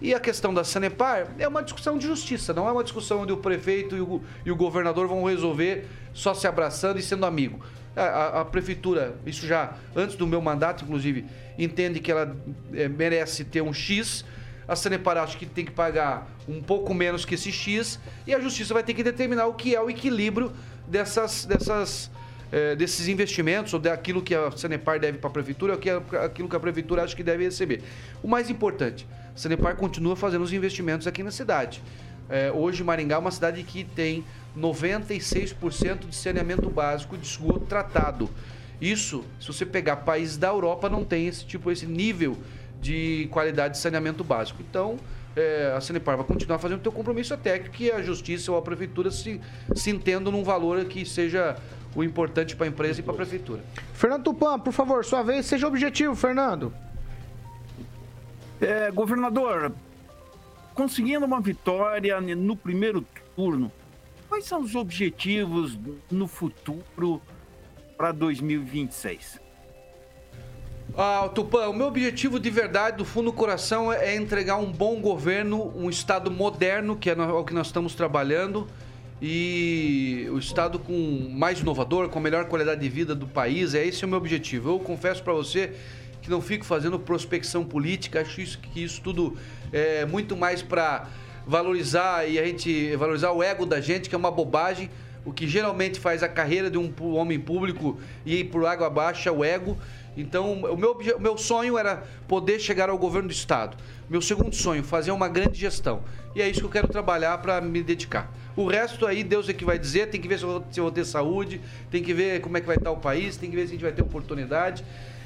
E 0.00 0.12
a 0.12 0.20
questão 0.20 0.52
da 0.52 0.64
Sanepar 0.64 1.28
é 1.38 1.46
uma 1.46 1.62
discussão 1.62 1.96
de 1.96 2.06
justiça, 2.06 2.52
não 2.52 2.68
é 2.68 2.72
uma 2.72 2.82
discussão 2.82 3.22
onde 3.22 3.32
o 3.32 3.36
prefeito 3.36 3.96
e 3.96 4.00
o, 4.00 4.22
e 4.44 4.50
o 4.50 4.56
governador 4.56 5.06
vão 5.06 5.24
resolver 5.24 5.86
só 6.12 6.34
se 6.34 6.46
abraçando 6.46 6.98
e 6.98 7.02
sendo 7.02 7.24
amigo. 7.24 7.64
A, 7.96 8.02
a, 8.02 8.40
a, 8.40 8.44
prefeitura, 8.44 9.14
isso 9.24 9.46
já 9.46 9.74
antes 9.94 10.16
do 10.16 10.26
meu 10.26 10.42
mandato, 10.42 10.84
inclusive, 10.84 11.24
entende 11.56 12.00
que 12.00 12.10
ela 12.10 12.36
é, 12.72 12.88
merece 12.88 13.44
ter 13.44 13.62
um 13.62 13.72
X. 13.72 14.24
A 14.66 14.74
Sanepar 14.74 15.16
acha 15.16 15.38
que 15.38 15.46
tem 15.46 15.64
que 15.64 15.70
pagar 15.70 16.26
um 16.48 16.60
pouco 16.60 16.92
menos 16.92 17.24
que 17.24 17.36
esse 17.36 17.52
X. 17.52 18.00
E 18.26 18.34
a 18.34 18.40
justiça 18.40 18.74
vai 18.74 18.82
ter 18.82 18.94
que 18.94 19.02
determinar 19.02 19.46
o 19.46 19.54
que 19.54 19.76
é 19.76 19.80
o 19.80 19.88
equilíbrio 19.88 20.52
dessas, 20.88 21.44
dessas, 21.44 22.10
é, 22.52 22.76
desses 22.76 23.08
investimentos 23.08 23.72
ou 23.74 23.80
daquilo 23.80 24.22
que 24.22 24.34
a 24.34 24.50
Sanepar 24.50 24.98
deve 24.98 25.18
para 25.18 25.28
a 25.28 25.32
prefeitura, 25.32 25.74
ou 25.74 26.18
aquilo 26.24 26.48
que 26.48 26.56
a 26.56 26.60
prefeitura 26.60 27.02
acha 27.02 27.14
que 27.14 27.22
deve 27.22 27.44
receber. 27.44 27.82
O 28.22 28.28
mais 28.28 28.50
importante, 28.50 29.06
a 29.34 29.38
Sanepar 29.38 29.76
continua 29.76 30.16
fazendo 30.16 30.42
os 30.42 30.52
investimentos 30.52 31.06
aqui 31.06 31.22
na 31.22 31.30
cidade. 31.30 31.82
É, 32.28 32.50
hoje, 32.52 32.82
Maringá 32.82 33.16
é 33.16 33.18
uma 33.18 33.30
cidade 33.30 33.62
que 33.62 33.84
tem 33.84 34.24
96% 34.56 36.08
de 36.08 36.14
saneamento 36.14 36.70
básico 36.70 37.16
de 37.16 37.26
esgoto 37.26 37.66
tratado. 37.66 38.30
Isso, 38.80 39.24
se 39.40 39.46
você 39.46 39.66
pegar 39.66 39.96
países 39.96 40.36
da 40.36 40.48
Europa, 40.48 40.88
não 40.88 41.04
tem 41.04 41.26
esse 41.26 41.44
tipo, 41.44 41.70
esse 41.70 41.86
nível 41.86 42.36
de 42.80 43.28
qualidade 43.30 43.74
de 43.74 43.80
saneamento 43.80 44.22
básico. 44.22 44.62
Então, 44.68 44.98
é, 45.36 45.72
a 45.76 45.80
Sanepar 45.80 46.16
vai 46.16 46.26
continuar 46.26 46.58
fazendo 46.58 46.80
o 46.80 46.82
seu 46.82 46.92
compromisso 46.92 47.34
até 47.34 47.58
que 47.58 47.90
a 47.90 48.02
justiça 48.02 48.52
ou 48.52 48.58
a 48.58 48.62
prefeitura 48.62 49.10
se, 49.10 49.40
se 49.74 49.90
entendam 49.90 50.32
num 50.32 50.44
valor 50.44 50.84
que 50.84 51.04
seja 51.04 51.56
o 51.94 52.02
importante 52.02 52.56
para 52.56 52.66
a 52.66 52.68
empresa 52.68 53.00
e 53.00 53.02
para 53.02 53.12
a 53.12 53.16
prefeitura. 53.16 53.62
Fernando 53.92 54.24
Tupan, 54.24 54.58
por 54.58 54.72
favor, 54.72 55.04
sua 55.04 55.22
vez, 55.22 55.46
seja 55.46 55.66
objetivo, 55.66 56.14
Fernando. 56.14 56.72
É, 58.60 58.90
governador, 58.90 59.72
conseguindo 60.74 61.24
uma 61.24 61.40
vitória 61.40 62.20
no 62.20 62.56
primeiro 62.56 63.04
turno, 63.36 63.70
quais 64.28 64.44
são 64.44 64.60
os 64.60 64.74
objetivos 64.74 65.78
no 66.10 66.26
futuro 66.26 67.20
para 67.96 68.10
2026? 68.12 69.44
Ah, 70.96 71.28
Tupã, 71.34 71.68
o 71.68 71.72
meu 71.72 71.86
objetivo 71.86 72.38
de 72.38 72.50
verdade, 72.50 72.98
do 72.98 73.04
fundo 73.04 73.30
do 73.30 73.32
coração, 73.32 73.92
é 73.92 74.14
entregar 74.14 74.56
um 74.56 74.70
bom 74.70 75.00
governo, 75.00 75.72
um 75.76 75.90
Estado 75.90 76.30
moderno, 76.30 76.96
que 76.96 77.10
é 77.10 77.14
o 77.14 77.44
que 77.44 77.54
nós 77.54 77.68
estamos 77.68 77.94
trabalhando, 77.94 78.68
e 79.20 80.26
o 80.30 80.38
Estado 80.38 80.78
com 80.78 81.28
mais 81.30 81.60
inovador, 81.60 82.08
com 82.08 82.18
a 82.18 82.22
melhor 82.22 82.46
qualidade 82.46 82.80
de 82.80 82.88
vida 82.88 83.14
do 83.14 83.26
país. 83.26 83.74
É 83.74 83.84
esse 83.86 84.04
o 84.04 84.08
meu 84.08 84.18
objetivo. 84.18 84.70
Eu 84.70 84.78
confesso 84.78 85.22
para 85.22 85.32
você 85.32 85.72
que 86.20 86.30
não 86.30 86.40
fico 86.40 86.64
fazendo 86.64 86.98
prospecção 86.98 87.64
política, 87.64 88.20
acho 88.20 88.40
isso, 88.40 88.58
que 88.58 88.82
isso 88.82 89.00
tudo 89.02 89.36
é 89.72 90.06
muito 90.06 90.36
mais 90.36 90.62
para 90.62 91.08
valorizar 91.46 92.26
e 92.26 92.38
a 92.38 92.44
gente 92.44 92.96
valorizar 92.96 93.30
o 93.32 93.42
ego 93.42 93.66
da 93.66 93.80
gente, 93.80 94.08
que 94.08 94.14
é 94.14 94.18
uma 94.18 94.30
bobagem. 94.30 94.90
O 95.24 95.32
que 95.32 95.46
geralmente 95.46 95.98
faz 96.00 96.22
a 96.22 96.28
carreira 96.28 96.70
de 96.70 96.76
um 96.76 96.92
homem 97.14 97.38
público 97.38 97.98
ir 98.26 98.44
por 98.44 98.66
água 98.66 98.86
abaixo 98.86 99.28
é 99.28 99.32
o 99.32 99.44
ego. 99.44 99.76
Então, 100.16 100.52
o 100.52 100.76
meu, 100.76 100.92
o 100.92 101.20
meu 101.20 101.36
sonho 101.36 101.76
era 101.76 102.04
poder 102.28 102.60
chegar 102.60 102.88
ao 102.88 102.96
governo 102.96 103.28
do 103.28 103.32
Estado. 103.32 103.76
Meu 104.08 104.20
segundo 104.20 104.54
sonho, 104.54 104.82
fazer 104.82 105.10
uma 105.10 105.28
grande 105.28 105.58
gestão. 105.58 106.02
E 106.34 106.42
é 106.42 106.48
isso 106.48 106.60
que 106.60 106.66
eu 106.66 106.70
quero 106.70 106.88
trabalhar 106.88 107.38
para 107.38 107.60
me 107.60 107.82
dedicar. 107.82 108.30
O 108.56 108.66
resto 108.66 109.06
aí, 109.06 109.24
Deus 109.24 109.48
é 109.48 109.52
que 109.52 109.64
vai 109.64 109.78
dizer. 109.78 110.08
Tem 110.10 110.20
que 110.20 110.28
ver 110.28 110.38
se 110.38 110.44
eu, 110.44 110.50
vou, 110.50 110.64
se 110.70 110.80
eu 110.80 110.84
vou 110.84 110.92
ter 110.92 111.04
saúde, 111.04 111.60
tem 111.90 112.02
que 112.02 112.12
ver 112.12 112.40
como 112.40 112.56
é 112.56 112.60
que 112.60 112.66
vai 112.66 112.76
estar 112.76 112.90
o 112.90 112.96
país, 112.96 113.36
tem 113.36 113.50
que 113.50 113.56
ver 113.56 113.62
se 113.62 113.68
a 113.68 113.72
gente 113.72 113.82
vai 113.82 113.92
ter 113.92 114.02
oportunidade 114.02 114.84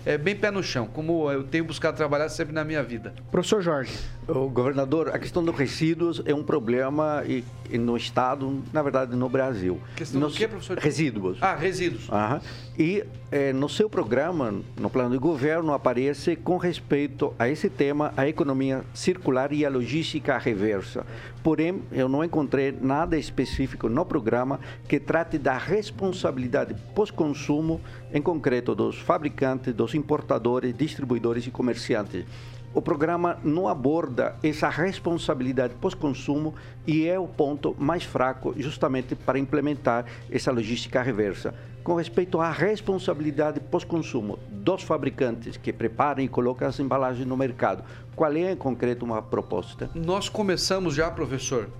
é, 0.09 0.17
bem 0.17 0.35
pé 0.35 0.51
no 0.51 0.63
chão, 0.63 0.87
como 0.87 1.31
eu 1.31 1.45
tenho 1.45 1.65
buscado 1.65 1.97
trabalhar 1.97 2.29
sempre 2.31 2.55
na 2.55 2.65
minha 2.65 2.83
vida. 2.83 3.13
Professor 3.31 3.61
Jorge. 3.61 3.93
O 4.29 4.51
governador, 4.51 5.09
a 5.09 5.19
questão 5.19 5.43
dos 5.43 5.57
resíduos 5.57 6.21
é 6.27 6.35
um 6.35 6.43
problema 6.43 7.25
e, 7.27 7.43
e 7.71 7.79
no 7.79 7.97
Estado, 7.97 8.63
na 8.75 8.83
verdade, 8.83 9.17
no 9.17 9.27
Brasil. 9.27 9.81
Questão 9.97 10.21
Nos, 10.21 10.35
do 10.35 10.39
quê, 10.39 10.47
professor? 10.47 10.77
Resíduos. 10.77 11.39
Ah, 11.41 11.55
resíduos. 11.55 12.11
Aham. 12.11 12.43
E 12.79 13.03
é, 13.33 13.55
no 13.55 13.71
seu 13.71 13.89
programa, 13.89 14.55
no 14.79 14.91
plano 14.91 15.13
de 15.13 15.19
governo, 15.19 15.73
aparece 15.73 16.37
com 16.37 16.59
respeito 16.59 17.33
a 17.39 17.49
esse 17.49 17.71
tema 17.71 18.13
a 18.19 18.29
economia 18.29 18.85
circular 18.93 19.51
e 19.51 19.65
a 19.65 19.71
logística 19.71 20.37
reversa. 20.37 21.07
Porém, 21.43 21.81
eu 21.91 22.07
não 22.07 22.23
encontrei 22.23 22.77
nada 22.79 23.17
específico 23.17 23.89
no 23.89 24.05
programa 24.05 24.61
que 24.87 25.01
trate 25.01 25.39
da 25.39 25.57
responsabilidade 25.57 26.77
pós-consumo, 26.95 27.81
em 28.13 28.21
concreto 28.21 28.75
dos 28.75 28.99
fabricantes, 28.99 29.73
dos 29.73 29.95
importadores, 29.95 30.77
distribuidores 30.77 31.47
e 31.47 31.51
comerciantes. 31.51 32.27
O 32.75 32.83
programa 32.83 33.39
não 33.43 33.67
aborda 33.67 34.37
essa 34.43 34.69
responsabilidade 34.69 35.75
pós-consumo 35.81 36.55
e 36.87 37.07
é 37.07 37.19
o 37.19 37.27
ponto 37.27 37.75
mais 37.79 38.05
fraco 38.05 38.55
justamente 38.59 39.15
para 39.15 39.39
implementar 39.39 40.05
essa 40.31 40.53
logística 40.53 41.03
reversa. 41.03 41.55
Com 41.83 41.95
respeito 41.95 42.39
à 42.39 42.51
responsabilidade 42.51 43.59
pós-consumo 43.59 44.39
dos 44.51 44.83
fabricantes 44.83 45.57
que 45.57 45.73
preparam 45.73 46.23
e 46.23 46.29
colocam 46.29 46.69
as 46.69 46.79
embalagens 46.79 47.27
no 47.27 47.37
mercado, 47.37 47.83
qual 48.15 48.33
é 48.35 48.53
em 48.53 48.57
concreto 48.57 49.05
uma 49.05 49.23
proposta? 49.23 49.91
Nós 49.95 50.29
começamos 50.29 50.95
já, 50.95 51.11
professor, 51.11 51.71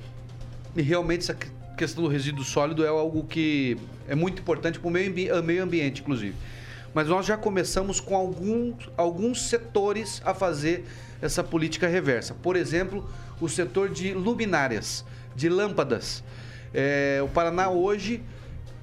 e 0.75 0.81
realmente 0.81 1.21
essa 1.21 1.37
questão 1.77 2.03
do 2.03 2.09
resíduo 2.09 2.43
sólido 2.43 2.85
é 2.85 2.89
algo 2.89 3.25
que 3.25 3.77
é 4.09 4.15
muito 4.15 4.41
importante 4.41 4.81
para 4.81 4.89
o 4.89 4.91
meio 4.91 5.63
ambiente, 5.63 6.01
inclusive 6.01 6.35
mas 6.95 7.09
nós 7.09 7.27
já 7.27 7.37
começamos 7.37 8.01
com 8.01 8.17
alguns, 8.17 8.89
alguns 8.97 9.49
setores 9.49 10.23
a 10.25 10.35
fazer 10.35 10.85
essa 11.21 11.43
política 11.43 11.87
reversa. 11.87 12.35
Por 12.35 12.57
exemplo, 12.57 13.09
o 13.41 13.49
setor 13.49 13.89
de 13.89 14.13
luminárias, 14.13 15.05
de 15.35 15.49
lâmpadas. 15.49 16.23
É, 16.73 17.21
o 17.23 17.29
Paraná 17.29 17.71
hoje, 17.71 18.23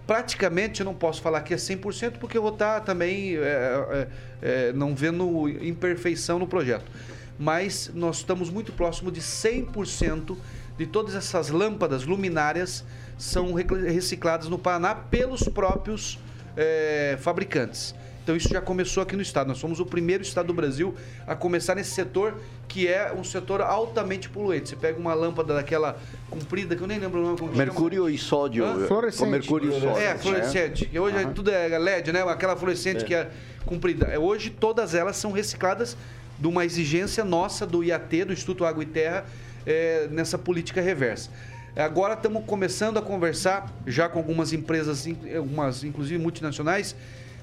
praticamente, 0.05 0.81
eu 0.81 0.85
não 0.85 0.93
posso 0.93 1.21
falar 1.21 1.41
que 1.41 1.53
é 1.53 1.57
100%, 1.57 2.13
porque 2.19 2.37
eu 2.37 2.41
vou 2.41 2.53
estar 2.53 2.81
também 2.81 3.37
é, 3.37 3.39
é, 3.41 4.07
é, 4.41 4.73
não 4.73 4.95
vendo 4.95 5.49
imperfeição 5.49 6.39
no 6.39 6.47
projeto. 6.47 6.91
Mas 7.37 7.91
nós 7.93 8.17
estamos 8.17 8.49
muito 8.49 8.71
próximo 8.71 9.11
de 9.11 9.21
100% 9.21 10.37
de 10.77 10.85
todas 10.85 11.15
essas 11.15 11.49
lâmpadas 11.49 12.05
luminárias 12.05 12.83
são 13.17 13.53
recicladas 13.53 14.49
no 14.49 14.59
Paraná 14.59 14.93
pelos 14.93 15.43
próprios 15.43 16.19
é, 16.55 17.17
fabricantes. 17.19 17.93
Então 18.25 18.35
isso 18.35 18.49
já 18.49 18.59
começou 18.59 19.03
aqui 19.03 19.15
no 19.15 19.21
estado. 19.21 19.47
Nós 19.47 19.59
somos 19.59 19.79
o 19.79 19.85
primeiro 19.85 20.23
estado 20.23 20.47
do 20.47 20.53
Brasil 20.53 20.95
a 21.27 21.35
começar 21.35 21.75
nesse 21.75 21.91
setor 21.91 22.41
que 22.67 22.87
é 22.87 23.13
um 23.13 23.23
setor 23.23 23.61
altamente 23.61 24.27
poluente. 24.27 24.69
Você 24.69 24.75
pega 24.75 24.99
uma 24.99 25.13
lâmpada 25.13 25.53
daquela 25.53 25.99
comprida, 26.27 26.75
que 26.75 26.81
eu 26.81 26.87
nem 26.87 26.97
lembro 26.97 27.19
o 27.19 27.23
nome. 27.23 27.37
Como 27.37 27.55
mercúrio 27.55 28.05
chama. 28.05 28.11
e 28.11 28.17
sódio. 28.17 28.65
Hã? 28.65 28.87
Fluorescente. 28.87 29.29
Mercúrio 29.29 29.69
e 29.69 29.79
sódio. 29.79 29.97
É, 29.97 30.17
fluorescente. 30.17 30.89
E 30.91 30.99
hoje 30.99 31.23
uhum. 31.23 31.33
tudo 31.33 31.51
é 31.51 31.77
LED, 31.77 32.11
né? 32.11 32.23
Aquela 32.23 32.55
fluorescente 32.55 33.03
é. 33.03 33.07
que 33.07 33.13
é 33.13 33.29
comprida. 33.63 34.07
É, 34.07 34.17
hoje 34.17 34.49
todas 34.49 34.95
elas 34.95 35.17
são 35.17 35.31
recicladas 35.31 35.95
de 36.39 36.47
uma 36.47 36.65
exigência 36.65 37.23
nossa 37.23 37.63
do 37.63 37.83
IAT, 37.83 38.25
do 38.25 38.33
Instituto 38.33 38.65
Água 38.65 38.81
e 38.81 38.87
Terra, 38.87 39.25
é, 39.67 40.07
nessa 40.09 40.37
política 40.37 40.81
reversa. 40.81 41.29
Agora 41.75 42.13
estamos 42.13 42.45
começando 42.45 42.97
a 42.97 43.01
conversar 43.01 43.69
já 43.85 44.07
com 44.07 44.19
algumas 44.19 44.53
empresas, 44.53 45.05
algumas 45.35 45.83
inclusive 45.83 46.17
multinacionais, 46.17 46.95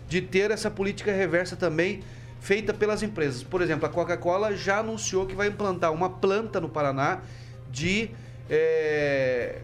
de 0.09 0.23
ter 0.23 0.51
essa 0.51 0.71
política 0.71 1.13
reversa 1.13 1.55
também 1.55 2.03
feita 2.41 2.73
pelas 2.73 3.03
empresas. 3.03 3.43
Por 3.43 3.61
exemplo, 3.61 3.85
a 3.85 3.91
Coca-Cola 3.91 4.57
já 4.57 4.79
anunciou 4.79 5.27
que 5.27 5.35
vai 5.35 5.49
implantar 5.49 5.93
uma 5.93 6.09
planta 6.09 6.59
no 6.63 6.69
Paraná 6.71 7.21
de, 7.71 8.09
é, 8.49 9.59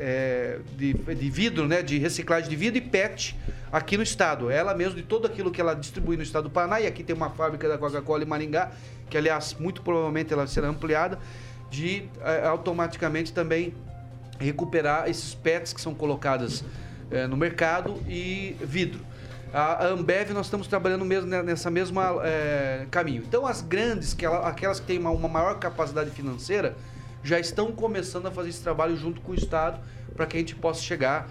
é, 0.00 0.58
de, 0.76 0.92
de, 0.92 1.30
vidro, 1.30 1.68
né, 1.68 1.80
de 1.80 1.96
reciclagem 1.96 2.50
de 2.50 2.56
vidro 2.56 2.78
e 2.78 2.80
PET 2.80 3.36
aqui 3.70 3.96
no 3.96 4.02
estado. 4.02 4.50
Ela 4.50 4.74
mesmo, 4.74 4.96
de 4.96 5.04
tudo 5.04 5.28
aquilo 5.28 5.52
que 5.52 5.60
ela 5.60 5.72
distribui 5.72 6.16
no 6.16 6.24
estado 6.24 6.44
do 6.44 6.50
Paraná, 6.50 6.80
e 6.80 6.86
aqui 6.88 7.04
tem 7.04 7.14
uma 7.14 7.30
fábrica 7.30 7.68
da 7.68 7.78
Coca-Cola 7.78 8.24
em 8.24 8.26
Maringá, 8.26 8.72
que 9.08 9.16
aliás, 9.16 9.54
muito 9.54 9.82
provavelmente 9.82 10.32
ela 10.32 10.48
será 10.48 10.66
ampliada, 10.66 11.16
de 11.70 12.08
é, 12.24 12.44
automaticamente 12.44 13.32
também 13.32 13.72
recuperar 14.40 15.08
esses 15.08 15.34
PETs 15.34 15.72
que 15.72 15.80
são 15.80 15.94
colocados 15.94 16.64
é, 17.10 17.26
no 17.26 17.36
mercado 17.36 18.02
e 18.08 18.56
vidro. 18.60 19.00
A 19.52 19.86
Ambev, 19.88 20.30
nós 20.30 20.46
estamos 20.46 20.68
trabalhando 20.68 21.04
mesmo 21.04 21.28
nessa 21.28 21.70
mesma 21.70 22.20
é, 22.22 22.86
caminho. 22.90 23.24
Então, 23.26 23.44
as 23.44 23.62
grandes, 23.62 24.14
que 24.14 24.24
ela, 24.24 24.48
aquelas 24.48 24.78
que 24.78 24.86
têm 24.86 24.98
uma, 24.98 25.10
uma 25.10 25.28
maior 25.28 25.58
capacidade 25.58 26.10
financeira, 26.10 26.76
já 27.22 27.38
estão 27.38 27.72
começando 27.72 28.26
a 28.26 28.30
fazer 28.30 28.50
esse 28.50 28.62
trabalho 28.62 28.96
junto 28.96 29.20
com 29.20 29.32
o 29.32 29.34
Estado 29.34 29.80
para 30.14 30.24
que 30.24 30.36
a 30.36 30.40
gente 30.40 30.54
possa 30.54 30.80
chegar 30.80 31.28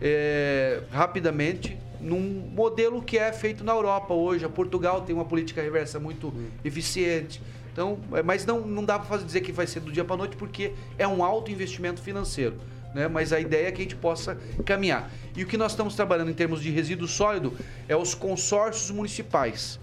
é, 0.00 0.82
rapidamente 0.90 1.78
num 1.98 2.50
modelo 2.54 3.00
que 3.00 3.16
é 3.16 3.32
feito 3.32 3.64
na 3.64 3.72
Europa 3.72 4.12
hoje. 4.12 4.44
A 4.44 4.48
Portugal 4.48 5.00
tem 5.00 5.14
uma 5.14 5.24
política 5.24 5.62
reversa 5.62 5.98
muito 5.98 6.32
eficiente. 6.64 7.40
Então, 7.72 7.98
é, 8.12 8.22
mas 8.22 8.44
não, 8.44 8.60
não 8.60 8.84
dá 8.84 8.98
para 8.98 9.18
dizer 9.18 9.40
que 9.40 9.50
vai 9.50 9.66
ser 9.66 9.80
do 9.80 9.90
dia 9.90 10.04
para 10.04 10.16
noite 10.16 10.36
porque 10.36 10.72
é 10.98 11.08
um 11.08 11.24
alto 11.24 11.50
investimento 11.50 12.00
financeiro. 12.00 12.56
Né? 12.94 13.08
Mas 13.08 13.32
a 13.32 13.40
ideia 13.40 13.68
é 13.68 13.72
que 13.72 13.80
a 13.80 13.84
gente 13.84 13.96
possa 13.96 14.36
caminhar. 14.64 15.10
E 15.34 15.42
o 15.42 15.46
que 15.46 15.56
nós 15.56 15.72
estamos 15.72 15.94
trabalhando 15.94 16.30
em 16.30 16.34
termos 16.34 16.62
de 16.62 16.70
resíduo 16.70 17.08
sólido 17.08 17.56
é 17.88 17.96
os 17.96 18.14
consórcios 18.14 18.90
municipais. 18.90 19.80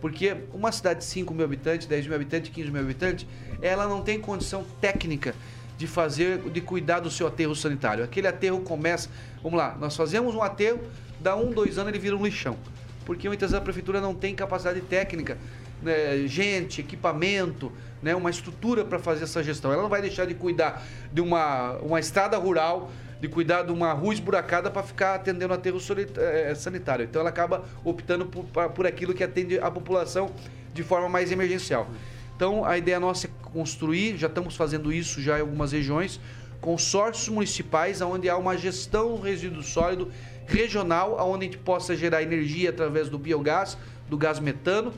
Porque 0.00 0.36
uma 0.52 0.72
cidade 0.72 1.00
de 1.00 1.04
5 1.06 1.34
mil 1.34 1.44
habitantes, 1.44 1.86
10 1.86 2.06
mil 2.06 2.16
habitantes, 2.16 2.50
15 2.50 2.70
mil 2.70 2.80
habitantes, 2.80 3.26
ela 3.60 3.86
não 3.86 4.02
tem 4.02 4.18
condição 4.18 4.64
técnica 4.80 5.34
de 5.76 5.86
fazer, 5.86 6.38
de 6.38 6.60
cuidar 6.60 7.00
do 7.00 7.10
seu 7.10 7.26
aterro 7.26 7.54
sanitário. 7.54 8.02
Aquele 8.02 8.26
aterro 8.26 8.60
começa, 8.60 9.10
vamos 9.42 9.58
lá, 9.58 9.76
nós 9.78 9.94
fazemos 9.94 10.34
um 10.34 10.42
aterro, 10.42 10.80
dá 11.20 11.36
um, 11.36 11.50
dois 11.50 11.76
anos 11.76 11.90
ele 11.90 11.98
vira 11.98 12.16
um 12.16 12.24
lixão. 12.24 12.56
Porque 13.04 13.28
muitas 13.28 13.50
vezes 13.50 13.60
a 13.60 13.64
prefeitura 13.64 14.00
não 14.00 14.14
tem 14.14 14.34
capacidade 14.34 14.80
técnica, 14.80 15.38
né, 15.82 16.26
gente, 16.26 16.80
equipamento, 16.80 17.72
né, 18.02 18.14
uma 18.14 18.30
estrutura 18.30 18.84
para 18.84 18.98
fazer 18.98 19.24
essa 19.24 19.42
gestão. 19.42 19.72
Ela 19.72 19.82
não 19.82 19.88
vai 19.88 20.00
deixar 20.00 20.26
de 20.26 20.34
cuidar 20.34 20.82
de 21.12 21.20
uma, 21.20 21.72
uma 21.78 22.00
estrada 22.00 22.36
rural, 22.36 22.90
de 23.20 23.28
cuidar 23.28 23.62
de 23.62 23.72
uma 23.72 23.92
rua 23.92 24.14
esburacada 24.14 24.70
para 24.70 24.82
ficar 24.82 25.14
atendendo 25.14 25.54
aterro 25.54 25.78
é, 26.16 26.54
sanitário. 26.54 27.04
Então 27.04 27.20
ela 27.20 27.30
acaba 27.30 27.64
optando 27.84 28.26
por, 28.26 28.44
por 28.70 28.86
aquilo 28.86 29.14
que 29.14 29.24
atende 29.24 29.58
a 29.58 29.70
população 29.70 30.30
de 30.72 30.82
forma 30.82 31.08
mais 31.08 31.32
emergencial. 31.32 31.88
Então 32.36 32.64
a 32.64 32.76
ideia 32.76 33.00
nossa 33.00 33.26
é 33.26 33.30
construir, 33.42 34.18
já 34.18 34.26
estamos 34.26 34.54
fazendo 34.54 34.92
isso 34.92 35.22
já 35.22 35.38
em 35.38 35.40
algumas 35.40 35.72
regiões, 35.72 36.20
consórcios 36.60 37.28
municipais 37.28 38.00
onde 38.02 38.28
há 38.28 38.36
uma 38.36 38.56
gestão 38.56 39.16
do 39.16 39.22
resíduo 39.22 39.62
sólido 39.62 40.12
regional, 40.46 41.16
onde 41.26 41.46
a 41.46 41.48
gente 41.48 41.58
possa 41.58 41.96
gerar 41.96 42.22
energia 42.22 42.68
através 42.70 43.08
do 43.08 43.18
biogás, 43.18 43.78
do 44.08 44.18
gás 44.18 44.38
metano 44.38 44.92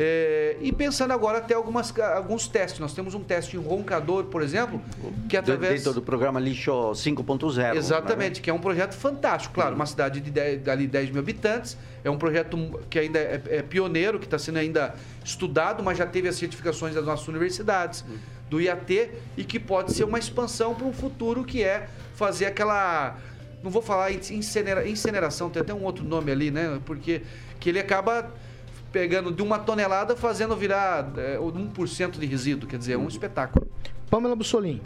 é, 0.00 0.56
e 0.60 0.70
pensando 0.70 1.12
agora 1.12 1.38
até 1.38 1.54
algumas, 1.54 1.92
alguns 1.98 2.46
testes. 2.46 2.78
Nós 2.78 2.94
temos 2.94 3.14
um 3.14 3.20
teste 3.20 3.56
em 3.56 3.60
roncador, 3.60 4.26
por 4.26 4.42
exemplo, 4.42 4.80
que 5.28 5.36
através... 5.36 5.80
Dentro 5.82 5.92
do 5.92 6.02
programa 6.02 6.38
Lixo 6.38 6.70
5.0. 6.70 7.74
Exatamente, 7.74 8.36
né? 8.36 8.44
que 8.44 8.48
é 8.48 8.54
um 8.54 8.60
projeto 8.60 8.94
fantástico. 8.94 9.56
Claro, 9.56 9.74
uma 9.74 9.86
cidade 9.86 10.20
de 10.20 10.30
10, 10.30 10.68
ali 10.68 10.86
10 10.86 11.10
mil 11.10 11.18
habitantes. 11.18 11.76
É 12.04 12.08
um 12.08 12.16
projeto 12.16 12.78
que 12.88 12.96
ainda 12.96 13.18
é, 13.18 13.42
é 13.48 13.62
pioneiro, 13.62 14.20
que 14.20 14.26
está 14.26 14.38
sendo 14.38 14.60
ainda 14.60 14.94
estudado, 15.24 15.82
mas 15.82 15.98
já 15.98 16.06
teve 16.06 16.28
as 16.28 16.36
certificações 16.36 16.94
das 16.94 17.04
nossas 17.04 17.26
universidades, 17.26 18.04
do 18.48 18.60
IAT, 18.60 19.10
e 19.36 19.42
que 19.42 19.58
pode 19.58 19.92
ser 19.92 20.04
uma 20.04 20.20
expansão 20.20 20.76
para 20.76 20.86
um 20.86 20.92
futuro 20.92 21.42
que 21.42 21.64
é 21.64 21.88
fazer 22.14 22.46
aquela... 22.46 23.18
Não 23.64 23.70
vou 23.72 23.82
falar 23.82 24.12
incinera, 24.12 24.88
incineração, 24.88 25.50
tem 25.50 25.60
até 25.60 25.74
um 25.74 25.82
outro 25.82 26.04
nome 26.04 26.30
ali, 26.30 26.52
né? 26.52 26.80
Porque 26.86 27.22
que 27.58 27.68
ele 27.68 27.80
acaba 27.80 28.32
pegando 28.92 29.30
de 29.30 29.42
uma 29.42 29.58
tonelada, 29.58 30.16
fazendo 30.16 30.56
virar 30.56 31.12
é, 31.16 31.36
1% 31.36 32.18
de 32.18 32.26
resíduo. 32.26 32.68
Quer 32.68 32.78
dizer, 32.78 32.92
é 32.94 32.98
um 32.98 33.08
espetáculo. 33.08 33.68
Pamela 34.10 34.34
Bussolini. 34.34 34.82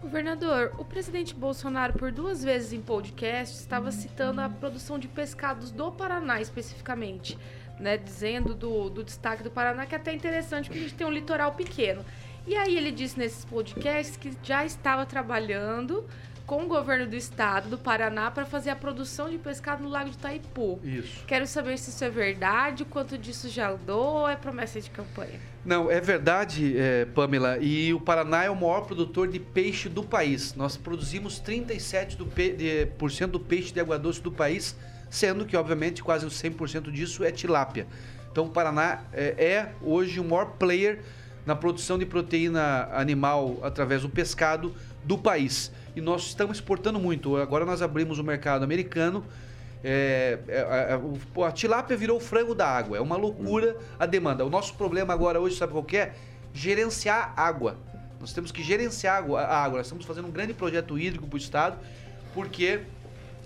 Governador, 0.00 0.72
o 0.78 0.84
presidente 0.84 1.34
Bolsonaro, 1.34 1.94
por 1.94 2.12
duas 2.12 2.44
vezes 2.44 2.72
em 2.72 2.80
podcast, 2.80 3.56
estava 3.56 3.90
citando 3.90 4.40
a 4.40 4.48
produção 4.48 4.96
de 4.98 5.08
pescados 5.08 5.72
do 5.72 5.90
Paraná 5.90 6.40
especificamente, 6.40 7.36
né? 7.80 7.96
Dizendo 7.96 8.54
do, 8.54 8.88
do 8.90 9.02
destaque 9.02 9.42
do 9.42 9.50
Paraná, 9.50 9.86
que 9.86 9.96
é 9.96 9.98
até 9.98 10.14
interessante, 10.14 10.66
porque 10.66 10.78
a 10.78 10.82
gente 10.82 10.94
tem 10.94 11.06
um 11.06 11.10
litoral 11.10 11.54
pequeno. 11.54 12.04
E 12.46 12.54
aí 12.54 12.76
ele 12.76 12.92
disse 12.92 13.18
nesses 13.18 13.44
podcasts 13.44 14.16
que 14.16 14.30
já 14.42 14.64
estava 14.64 15.04
trabalhando 15.04 16.06
com 16.48 16.64
o 16.64 16.66
governo 16.66 17.06
do 17.06 17.14
estado 17.14 17.68
do 17.68 17.76
Paraná 17.76 18.30
para 18.30 18.46
fazer 18.46 18.70
a 18.70 18.74
produção 18.74 19.28
de 19.28 19.36
pescado 19.36 19.82
no 19.82 19.88
Lago 19.90 20.08
de 20.08 20.16
Itaipu. 20.16 20.80
Isso. 20.82 21.22
Quero 21.26 21.46
saber 21.46 21.78
se 21.78 21.90
isso 21.90 22.02
é 22.02 22.08
verdade, 22.08 22.86
quanto 22.86 23.18
disso 23.18 23.50
já 23.50 23.70
andou 23.70 24.20
ou 24.20 24.28
é 24.28 24.34
promessa 24.34 24.80
de 24.80 24.88
campanha. 24.88 25.38
Não, 25.62 25.90
é 25.90 26.00
verdade, 26.00 26.74
é, 26.78 27.04
Pamela. 27.04 27.58
E 27.58 27.92
o 27.92 28.00
Paraná 28.00 28.44
é 28.44 28.50
o 28.50 28.56
maior 28.56 28.86
produtor 28.86 29.28
de 29.28 29.38
peixe 29.38 29.90
do 29.90 30.02
país. 30.02 30.54
Nós 30.54 30.74
produzimos 30.74 31.38
37% 31.38 32.16
do, 32.16 32.24
pe 32.24 32.52
de, 32.52 32.86
por 32.96 33.10
cento 33.10 33.32
do 33.32 33.40
peixe 33.40 33.70
de 33.70 33.78
água 33.78 33.98
doce 33.98 34.22
do 34.22 34.32
país, 34.32 34.74
sendo 35.10 35.44
que, 35.44 35.54
obviamente, 35.54 36.02
quase 36.02 36.24
100% 36.24 36.90
disso 36.90 37.22
é 37.24 37.30
tilápia. 37.30 37.86
Então, 38.32 38.46
o 38.46 38.48
Paraná 38.48 39.02
é, 39.12 39.34
é 39.38 39.72
hoje 39.82 40.18
o 40.18 40.24
maior 40.24 40.46
player 40.58 41.00
na 41.44 41.54
produção 41.54 41.98
de 41.98 42.06
proteína 42.06 42.88
animal 42.92 43.58
através 43.62 44.00
do 44.00 44.08
pescado 44.08 44.74
do 45.04 45.18
país 45.18 45.70
e 45.98 46.00
nós 46.00 46.28
estamos 46.28 46.58
exportando 46.58 46.98
muito. 46.98 47.36
Agora 47.36 47.64
nós 47.66 47.82
abrimos 47.82 48.20
o 48.20 48.24
mercado 48.24 48.62
americano. 48.62 49.24
É, 49.82 50.38
é, 50.46 50.58
é, 50.58 51.44
a 51.44 51.52
tilápia 51.52 51.96
virou 51.96 52.18
o 52.18 52.20
frango 52.20 52.54
da 52.54 52.68
água. 52.68 52.96
É 52.96 53.00
uma 53.00 53.16
loucura 53.16 53.76
a 53.98 54.06
demanda. 54.06 54.44
O 54.44 54.50
nosso 54.50 54.74
problema 54.74 55.12
agora 55.12 55.40
hoje, 55.40 55.56
sabe 55.56 55.72
qual 55.72 55.84
é? 55.92 56.12
Gerenciar 56.54 57.32
água. 57.36 57.76
Nós 58.20 58.32
temos 58.32 58.52
que 58.52 58.62
gerenciar 58.62 59.16
água, 59.16 59.40
a 59.40 59.64
água. 59.64 59.78
Nós 59.78 59.86
estamos 59.86 60.04
fazendo 60.04 60.28
um 60.28 60.30
grande 60.30 60.54
projeto 60.54 60.96
hídrico 60.96 61.26
para 61.26 61.34
o 61.34 61.38
Estado, 61.38 61.78
porque 62.32 62.80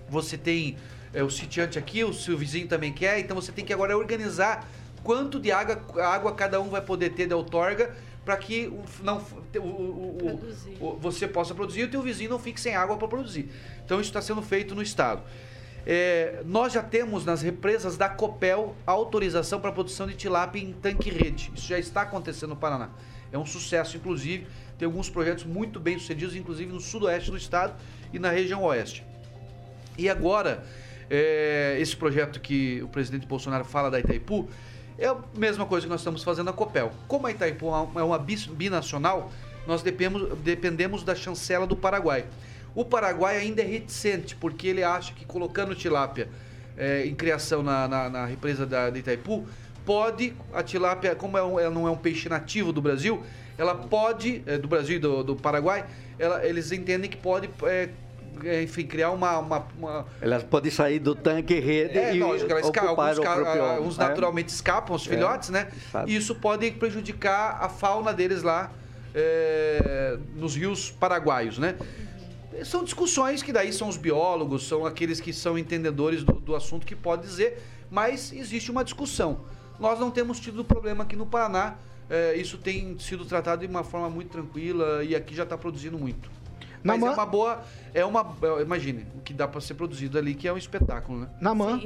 você 0.07 0.37
tem 0.37 0.77
é, 1.11 1.23
o 1.23 1.31
sitiante 1.31 1.79
aqui, 1.79 2.03
o 2.03 2.13
seu 2.13 2.37
vizinho 2.37 2.67
também 2.67 2.93
quer, 2.93 3.19
então 3.19 3.35
você 3.35 3.51
tem 3.51 3.65
que 3.65 3.73
agora 3.73 3.97
organizar 3.97 4.67
quanto 5.03 5.39
de 5.39 5.51
água, 5.51 5.81
água 6.03 6.33
cada 6.33 6.61
um 6.61 6.69
vai 6.69 6.81
poder 6.81 7.11
ter 7.11 7.27
de 7.27 7.33
outorga 7.33 7.95
para 8.23 8.37
que 8.37 8.71
não, 9.03 9.23
o, 9.59 9.63
o, 9.63 10.41
o, 10.79 10.97
você 10.97 11.27
possa 11.27 11.53
produzir 11.53 11.81
e 11.81 11.83
o 11.85 11.89
teu 11.89 12.01
vizinho 12.01 12.29
não 12.29 12.39
fique 12.39 12.59
sem 12.59 12.75
água 12.75 12.97
para 12.97 13.07
produzir. 13.07 13.49
Então 13.85 13.99
isso 13.99 14.09
está 14.09 14.21
sendo 14.21 14.41
feito 14.41 14.73
no 14.75 14.81
estado. 14.81 15.23
É, 15.85 16.41
nós 16.45 16.71
já 16.71 16.81
temos 16.81 17.25
nas 17.25 17.41
represas 17.41 17.97
da 17.97 18.07
Copel 18.07 18.75
autorização 18.85 19.59
para 19.59 19.71
produção 19.71 20.07
de 20.07 20.15
tilápia 20.15 20.59
em 20.59 20.71
tanque-rede. 20.71 21.51
Isso 21.53 21.67
já 21.67 21.77
está 21.77 22.03
acontecendo 22.03 22.51
no 22.51 22.55
Paraná. 22.55 22.89
É 23.31 23.37
um 23.37 23.45
sucesso, 23.45 23.97
inclusive. 23.97 24.47
Tem 24.77 24.85
alguns 24.85 25.09
projetos 25.09 25.43
muito 25.43 25.79
bem 25.79 25.99
sucedidos, 25.99 26.35
inclusive 26.35 26.71
no 26.71 26.79
sudoeste 26.79 27.31
do 27.31 27.37
estado 27.37 27.75
e 28.13 28.19
na 28.19 28.29
região 28.29 28.63
oeste. 28.63 29.03
E 29.97 30.09
agora, 30.09 30.63
é, 31.09 31.77
esse 31.79 31.95
projeto 31.95 32.39
que 32.39 32.81
o 32.81 32.87
presidente 32.87 33.27
Bolsonaro 33.27 33.65
fala 33.65 33.91
da 33.91 33.99
Itaipu, 33.99 34.47
é 34.97 35.07
a 35.07 35.17
mesma 35.35 35.65
coisa 35.65 35.85
que 35.85 35.91
nós 35.91 36.01
estamos 36.01 36.23
fazendo 36.23 36.45
na 36.45 36.53
Copel. 36.53 36.91
Como 37.07 37.27
a 37.27 37.31
Itaipu 37.31 37.67
é 37.95 38.03
uma 38.03 38.19
binacional, 38.19 39.31
nós 39.67 39.81
dependemos, 39.81 40.37
dependemos 40.39 41.03
da 41.03 41.15
chancela 41.15 41.65
do 41.65 41.75
Paraguai. 41.75 42.25
O 42.75 42.83
Paraguai 42.83 43.37
ainda 43.37 43.61
é 43.61 43.65
reticente, 43.65 44.35
porque 44.35 44.67
ele 44.67 44.83
acha 44.83 45.13
que 45.13 45.25
colocando 45.25 45.75
tilápia 45.75 46.27
é, 46.77 47.05
em 47.05 47.13
criação 47.13 47.61
na, 47.61 47.87
na, 47.87 48.09
na 48.09 48.25
represa 48.25 48.65
da, 48.65 48.89
de 48.89 48.99
Itaipu, 48.99 49.45
pode, 49.85 50.33
a 50.53 50.63
tilápia, 50.63 51.15
como 51.15 51.37
ela 51.37 51.61
é 51.61 51.69
não 51.69 51.87
é 51.87 51.91
um 51.91 51.97
peixe 51.97 52.27
nativo 52.27 52.73
do 52.73 52.81
Brasil, 52.81 53.21
ela 53.57 53.75
pode, 53.75 54.41
é, 54.45 54.57
do 54.57 54.67
Brasil 54.67 54.95
e 54.95 54.99
do, 54.99 55.23
do 55.23 55.35
Paraguai, 55.35 55.85
ela, 56.17 56.45
eles 56.45 56.71
entendem 56.71 57.09
que 57.09 57.17
pode 57.17 57.49
é, 57.63 57.89
é, 58.43 58.63
enfim, 58.63 58.87
criar 58.87 59.11
uma, 59.11 59.37
uma, 59.37 59.67
uma... 59.77 60.05
Elas 60.19 60.43
podem 60.43 60.71
sair 60.71 60.97
do 60.97 61.13
tanque 61.13 61.59
rede 61.59 61.97
é, 61.97 62.15
e 62.15 62.19
lógico, 62.19 62.51
elas 62.51 62.65
escapam, 62.65 62.89
alguns, 62.89 63.87
uns 63.87 63.97
né? 63.97 64.07
naturalmente 64.07 64.47
é. 64.47 64.55
escapam, 64.55 64.95
os 64.95 65.05
filhotes, 65.05 65.49
né? 65.49 65.67
Sabe. 65.91 66.11
E 66.11 66.15
isso 66.15 66.33
pode 66.33 66.71
prejudicar 66.71 67.59
a 67.61 67.69
fauna 67.69 68.11
deles 68.11 68.41
lá 68.41 68.71
é, 69.13 70.17
nos 70.35 70.55
rios 70.55 70.91
paraguaios, 70.91 71.57
né? 71.57 71.75
São 72.63 72.83
discussões 72.83 73.41
que 73.41 73.51
daí 73.51 73.73
são 73.73 73.87
os 73.87 73.97
biólogos, 73.97 74.67
são 74.67 74.85
aqueles 74.85 75.19
que 75.19 75.33
são 75.33 75.57
entendedores 75.57 76.23
do, 76.23 76.33
do 76.33 76.55
assunto 76.55 76.85
que 76.85 76.95
pode 76.95 77.23
dizer, 77.23 77.61
mas 77.89 78.31
existe 78.31 78.69
uma 78.69 78.83
discussão. 78.83 79.41
Nós 79.79 79.99
não 79.99 80.11
temos 80.11 80.39
tido 80.39 80.63
problema 80.63 81.03
aqui 81.03 81.15
no 81.15 81.25
Paraná, 81.25 81.77
é, 82.09 82.35
isso 82.35 82.57
tem 82.57 82.97
sido 82.99 83.25
tratado 83.25 83.65
de 83.65 83.67
uma 83.67 83.83
forma 83.83 84.09
muito 84.09 84.29
tranquila 84.29 85.03
e 85.03 85.15
aqui 85.15 85.33
já 85.35 85.43
está 85.43 85.57
produzindo 85.57 85.97
muito. 85.97 86.29
Mas 86.83 87.01
é 87.01 87.09
uma 87.09 87.25
boa. 87.25 87.63
É 87.93 88.05
uma. 88.05 88.35
É, 88.41 88.61
imagine, 88.61 89.05
o 89.15 89.21
que 89.21 89.33
dá 89.33 89.47
para 89.47 89.61
ser 89.61 89.73
produzido 89.75 90.17
ali, 90.17 90.35
que 90.35 90.47
é 90.47 90.53
um 90.53 90.57
espetáculo, 90.57 91.21
né? 91.21 91.29
Na 91.39 91.55
mão. 91.55 91.81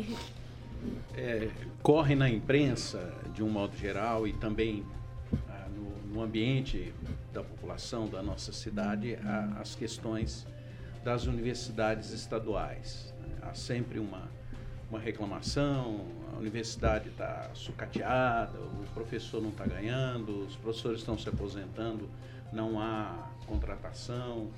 É, 1.15 1.49
corre 1.83 2.15
na 2.15 2.29
imprensa, 2.29 3.13
de 3.33 3.43
um 3.43 3.49
modo 3.49 3.75
geral, 3.77 4.27
e 4.27 4.33
também 4.33 4.83
ah, 5.49 5.67
no, 5.75 6.13
no, 6.13 6.21
ambiente 6.21 6.93
da 7.37 7.43
população 7.43 8.07
da 8.07 8.23
nossa 8.23 8.51
cidade, 8.51 9.15
ah, 9.23 9.57
as 9.61 9.75
questões 9.75 10.45
das 11.03 11.27
universidades 11.27 12.11
estaduais. 12.11 13.13
Há 13.43 13.53
sempre 13.53 13.99
uma, 13.99 14.27
uma 14.89 14.99
reclamação, 14.99 16.01
a 16.33 16.37
universidade 16.37 17.09
está 17.09 17.51
sucateada, 17.53 18.59
o 18.59 18.85
professor 18.91 19.39
não 19.39 19.51
está 19.51 19.67
ganhando, 19.67 20.47
os 20.47 20.55
professores 20.55 20.99
estão 21.01 21.15
se 21.15 21.29
aposentando, 21.29 22.09
não 22.51 22.79
há 22.79 23.29
contratação. 23.45 24.49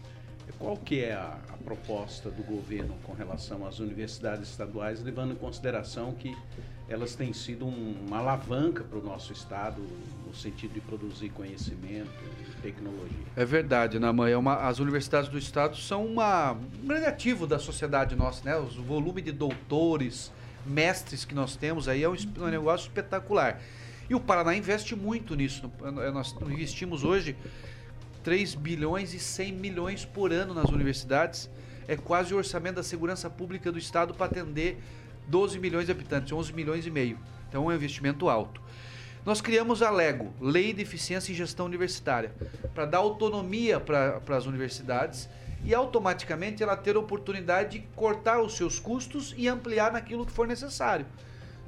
qual 0.57 0.77
que 0.77 1.03
é 1.03 1.13
a, 1.13 1.37
a 1.49 1.57
proposta 1.57 2.31
do 2.31 2.43
governo 2.43 2.95
com 3.03 3.11
relação 3.11 3.67
às 3.67 3.79
universidades 3.79 4.49
estaduais, 4.49 5.03
levando 5.03 5.33
em 5.33 5.37
consideração 5.37 6.13
que 6.13 6.33
elas 6.89 7.15
têm 7.15 7.31
sido 7.33 7.65
um- 7.65 7.95
uma 8.07 8.17
alavanca 8.17 8.83
para 8.83 8.97
o 8.97 9.03
nosso 9.03 9.31
estado 9.31 9.81
no 10.25 10.33
sentido 10.35 10.73
de 10.73 10.81
produzir 10.81 11.29
conhecimento 11.29 12.09
e 12.41 12.61
tecnologia. 12.61 13.17
É 13.35 13.45
verdade, 13.45 13.99
Naman. 13.99 14.29
É 14.29 14.35
uma, 14.37 14.55
as 14.67 14.79
universidades 14.79 15.29
do 15.29 15.37
estado 15.37 15.77
são 15.77 16.05
uma, 16.05 16.53
um 16.53 16.87
grande 16.87 17.05
ativo 17.05 17.45
da 17.47 17.59
sociedade 17.59 18.15
nossa, 18.15 18.43
né? 18.43 18.57
O 18.57 18.65
volume 18.83 19.21
de 19.21 19.31
doutores, 19.31 20.31
mestres 20.65 21.23
que 21.25 21.33
nós 21.33 21.55
temos 21.55 21.87
aí 21.87 22.03
é 22.03 22.09
um, 22.09 22.15
um 22.39 22.47
negócio 22.47 22.87
espetacular. 22.87 23.61
E 24.09 24.15
o 24.15 24.19
Paraná 24.19 24.55
investe 24.55 24.95
muito 24.95 25.35
nisso. 25.35 25.71
No- 25.79 26.11
Nós 26.11 26.35
investimos 26.41 27.03
hoje 27.03 27.35
3 28.23 28.55
bilhões 28.55 29.13
e 29.13 29.19
100 29.19 29.53
milhões 29.53 30.05
por 30.05 30.31
ano 30.33 30.53
nas 30.53 30.69
universidades. 30.69 31.49
É 31.87 31.95
quase 31.95 32.33
o 32.33 32.37
orçamento 32.37 32.75
da 32.75 32.83
segurança 32.83 33.29
pública 33.29 33.71
do 33.71 33.77
estado 33.79 34.13
para 34.13 34.25
atender 34.27 34.79
12 35.29 35.59
milhões 35.59 35.85
de 35.85 35.91
habitantes, 35.91 36.33
11 36.33 36.51
milhões 36.53 36.85
e 36.85 36.91
meio. 36.91 37.17
Então 37.47 37.63
é 37.63 37.73
um 37.73 37.75
investimento 37.75 38.27
alto. 38.27 38.61
Nós 39.25 39.41
criamos 39.41 39.81
a 39.81 39.91
LEGO, 39.91 40.33
Lei 40.41 40.73
de 40.73 40.81
Eficiência 40.81 41.31
em 41.31 41.35
Gestão 41.35 41.65
Universitária, 41.65 42.33
para 42.73 42.85
dar 42.85 42.99
autonomia 42.99 43.79
para 43.79 44.21
as 44.35 44.45
universidades 44.45 45.29
e 45.63 45.73
automaticamente 45.73 46.63
ela 46.63 46.75
ter 46.75 46.95
a 46.95 46.99
oportunidade 46.99 47.79
de 47.79 47.87
cortar 47.95 48.41
os 48.41 48.55
seus 48.55 48.79
custos 48.79 49.33
e 49.37 49.47
ampliar 49.47 49.91
naquilo 49.91 50.25
que 50.25 50.31
for 50.31 50.47
necessário. 50.47 51.05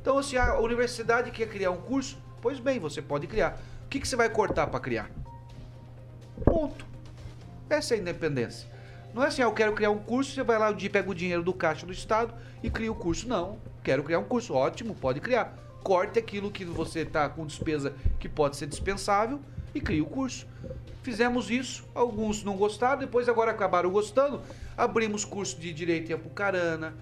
Então, 0.01 0.21
se 0.23 0.37
a 0.37 0.59
universidade 0.59 1.29
quer 1.29 1.47
criar 1.47 1.71
um 1.71 1.81
curso, 1.81 2.17
pois 2.41 2.59
bem, 2.59 2.79
você 2.79 3.01
pode 3.01 3.27
criar. 3.27 3.59
O 3.85 3.87
que, 3.87 3.99
que 3.99 4.07
você 4.07 4.15
vai 4.15 4.29
cortar 4.29 4.67
para 4.67 4.79
criar? 4.79 5.11
Ponto. 6.43 6.85
Essa 7.69 7.93
é 7.93 7.97
a 7.97 8.01
independência. 8.01 8.67
Não 9.13 9.23
é 9.23 9.27
assim, 9.27 9.41
ah, 9.41 9.45
eu 9.45 9.53
quero 9.53 9.73
criar 9.73 9.89
um 9.89 9.99
curso, 9.99 10.31
você 10.31 10.43
vai 10.43 10.57
lá, 10.57 10.73
pega 10.73 11.09
o 11.09 11.15
dinheiro 11.15 11.43
do 11.43 11.53
caixa 11.53 11.85
do 11.85 11.91
Estado 11.91 12.33
e 12.63 12.69
cria 12.69 12.91
o 12.91 12.95
curso. 12.95 13.27
Não. 13.27 13.57
Quero 13.83 14.03
criar 14.03 14.19
um 14.19 14.23
curso. 14.23 14.53
Ótimo, 14.53 14.95
pode 14.95 15.19
criar. 15.19 15.57
Corte 15.83 16.17
aquilo 16.17 16.51
que 16.51 16.63
você 16.63 17.01
está 17.01 17.27
com 17.27 17.45
despesa 17.45 17.93
que 18.19 18.29
pode 18.29 18.55
ser 18.55 18.67
dispensável 18.67 19.41
e 19.75 19.81
cria 19.81 20.01
o 20.01 20.05
curso. 20.05 20.47
Fizemos 21.03 21.49
isso, 21.49 21.83
alguns 21.95 22.43
não 22.43 22.55
gostaram, 22.55 22.99
depois 22.99 23.27
agora 23.27 23.51
acabaram 23.51 23.89
gostando. 23.89 24.41
Abrimos 24.77 25.25
curso 25.25 25.59
de 25.59 25.73
Direito 25.73 26.11
em 26.11 26.13
Apucarana, 26.13 26.93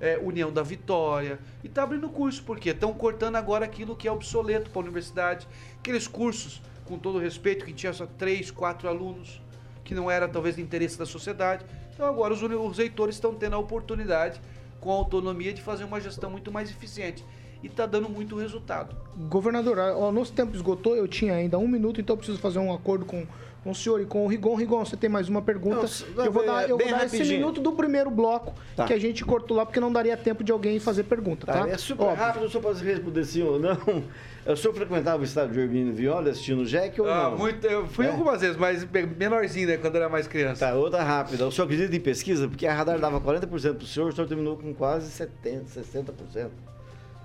é, 0.00 0.16
União 0.18 0.52
da 0.52 0.62
Vitória, 0.62 1.40
e 1.62 1.66
está 1.66 1.82
abrindo 1.82 2.08
curso, 2.08 2.42
porque 2.44 2.70
estão 2.70 2.94
cortando 2.94 3.36
agora 3.36 3.64
aquilo 3.64 3.96
que 3.96 4.06
é 4.06 4.12
obsoleto 4.12 4.70
para 4.70 4.80
a 4.80 4.84
universidade. 4.84 5.48
Aqueles 5.80 6.06
cursos, 6.06 6.62
com 6.84 6.98
todo 6.98 7.18
respeito, 7.18 7.64
que 7.64 7.72
tinha 7.72 7.92
só 7.92 8.06
três, 8.06 8.50
quatro 8.50 8.88
alunos, 8.88 9.42
que 9.88 9.94
não 9.94 10.10
era 10.10 10.28
talvez 10.28 10.56
de 10.56 10.60
interesse 10.60 10.98
da 10.98 11.06
sociedade. 11.06 11.64
Então 11.94 12.06
agora 12.06 12.34
os, 12.34 12.42
os 12.42 12.76
reitores 12.76 13.14
estão 13.14 13.34
tendo 13.34 13.56
a 13.56 13.58
oportunidade, 13.58 14.38
com 14.80 14.90
autonomia, 14.90 15.50
de 15.50 15.62
fazer 15.62 15.84
uma 15.84 15.98
gestão 15.98 16.30
muito 16.30 16.52
mais 16.52 16.70
eficiente. 16.70 17.24
E 17.62 17.68
está 17.68 17.86
dando 17.86 18.06
muito 18.06 18.36
resultado. 18.36 18.94
Governador, 19.16 19.78
o 19.78 20.12
nosso 20.12 20.32
tempo 20.34 20.54
esgotou, 20.54 20.94
eu 20.94 21.08
tinha 21.08 21.32
ainda 21.32 21.58
um 21.58 21.66
minuto, 21.66 22.02
então 22.02 22.12
eu 22.12 22.18
preciso 22.18 22.38
fazer 22.38 22.58
um 22.58 22.70
acordo 22.72 23.06
com, 23.06 23.26
com 23.64 23.70
o 23.70 23.74
senhor 23.74 24.00
e 24.00 24.06
com 24.06 24.24
o 24.24 24.28
Rigon. 24.28 24.54
Rigon, 24.54 24.84
você 24.84 24.96
tem 24.96 25.10
mais 25.10 25.28
uma 25.28 25.42
pergunta. 25.42 25.86
Não, 26.16 26.24
eu 26.24 26.32
vou 26.32 26.44
dar, 26.46 26.68
eu 26.68 26.76
bem 26.76 26.88
vou 26.88 26.98
dar 26.98 27.04
esse 27.06 27.22
minuto 27.24 27.60
do 27.60 27.72
primeiro 27.72 28.10
bloco 28.10 28.54
Tá. 28.76 28.84
que 28.86 28.92
a 28.92 28.98
gente 28.98 29.24
cortou 29.24 29.56
lá, 29.56 29.66
porque 29.66 29.80
não 29.80 29.92
daria 29.92 30.16
tempo 30.16 30.42
de 30.44 30.52
alguém 30.52 30.78
fazer 30.78 31.04
pergunta, 31.04 31.46
tá? 31.46 31.64
Tá, 31.64 31.68
é 31.68 31.76
super 31.76 32.04
Óbvio. 32.04 32.24
rápido, 32.24 32.48
só 32.48 32.60
pode 32.60 32.82
responder 32.84 33.24
sim 33.24 33.42
ou 33.42 33.58
não. 33.58 33.76
O 34.46 34.56
senhor 34.56 34.72
frequentava 34.72 35.20
o 35.20 35.24
estádio 35.26 35.52
de 35.52 35.60
Urbino 35.60 35.92
Viola 35.92 36.30
assistindo 36.30 36.62
o 36.62 36.64
Jack 36.64 36.98
ou 36.98 37.06
Ah, 37.10 37.24
não? 37.30 37.36
muito, 37.36 37.66
eu 37.66 37.86
fui 37.86 38.06
É? 38.06 38.10
algumas 38.10 38.40
vezes, 38.40 38.56
mas 38.56 38.86
menorzinho, 39.18 39.68
né? 39.68 39.76
Quando 39.76 39.96
era 39.96 40.08
mais 40.08 40.26
criança. 40.26 40.66
Tá, 40.68 40.74
outra 40.74 41.02
rápida. 41.02 41.46
O 41.46 41.52
senhor 41.52 41.66
acredita 41.66 41.94
em 41.94 42.00
pesquisa? 42.00 42.48
Porque 42.48 42.66
a 42.66 42.72
Radar 42.72 42.98
dava 42.98 43.20
40% 43.20 43.74
pro 43.74 43.86
senhor, 43.86 44.08
o 44.08 44.12
senhor 44.14 44.26
terminou 44.26 44.56
com 44.56 44.72
quase 44.72 45.10
70%, 45.10 45.64
60%. 45.66 46.48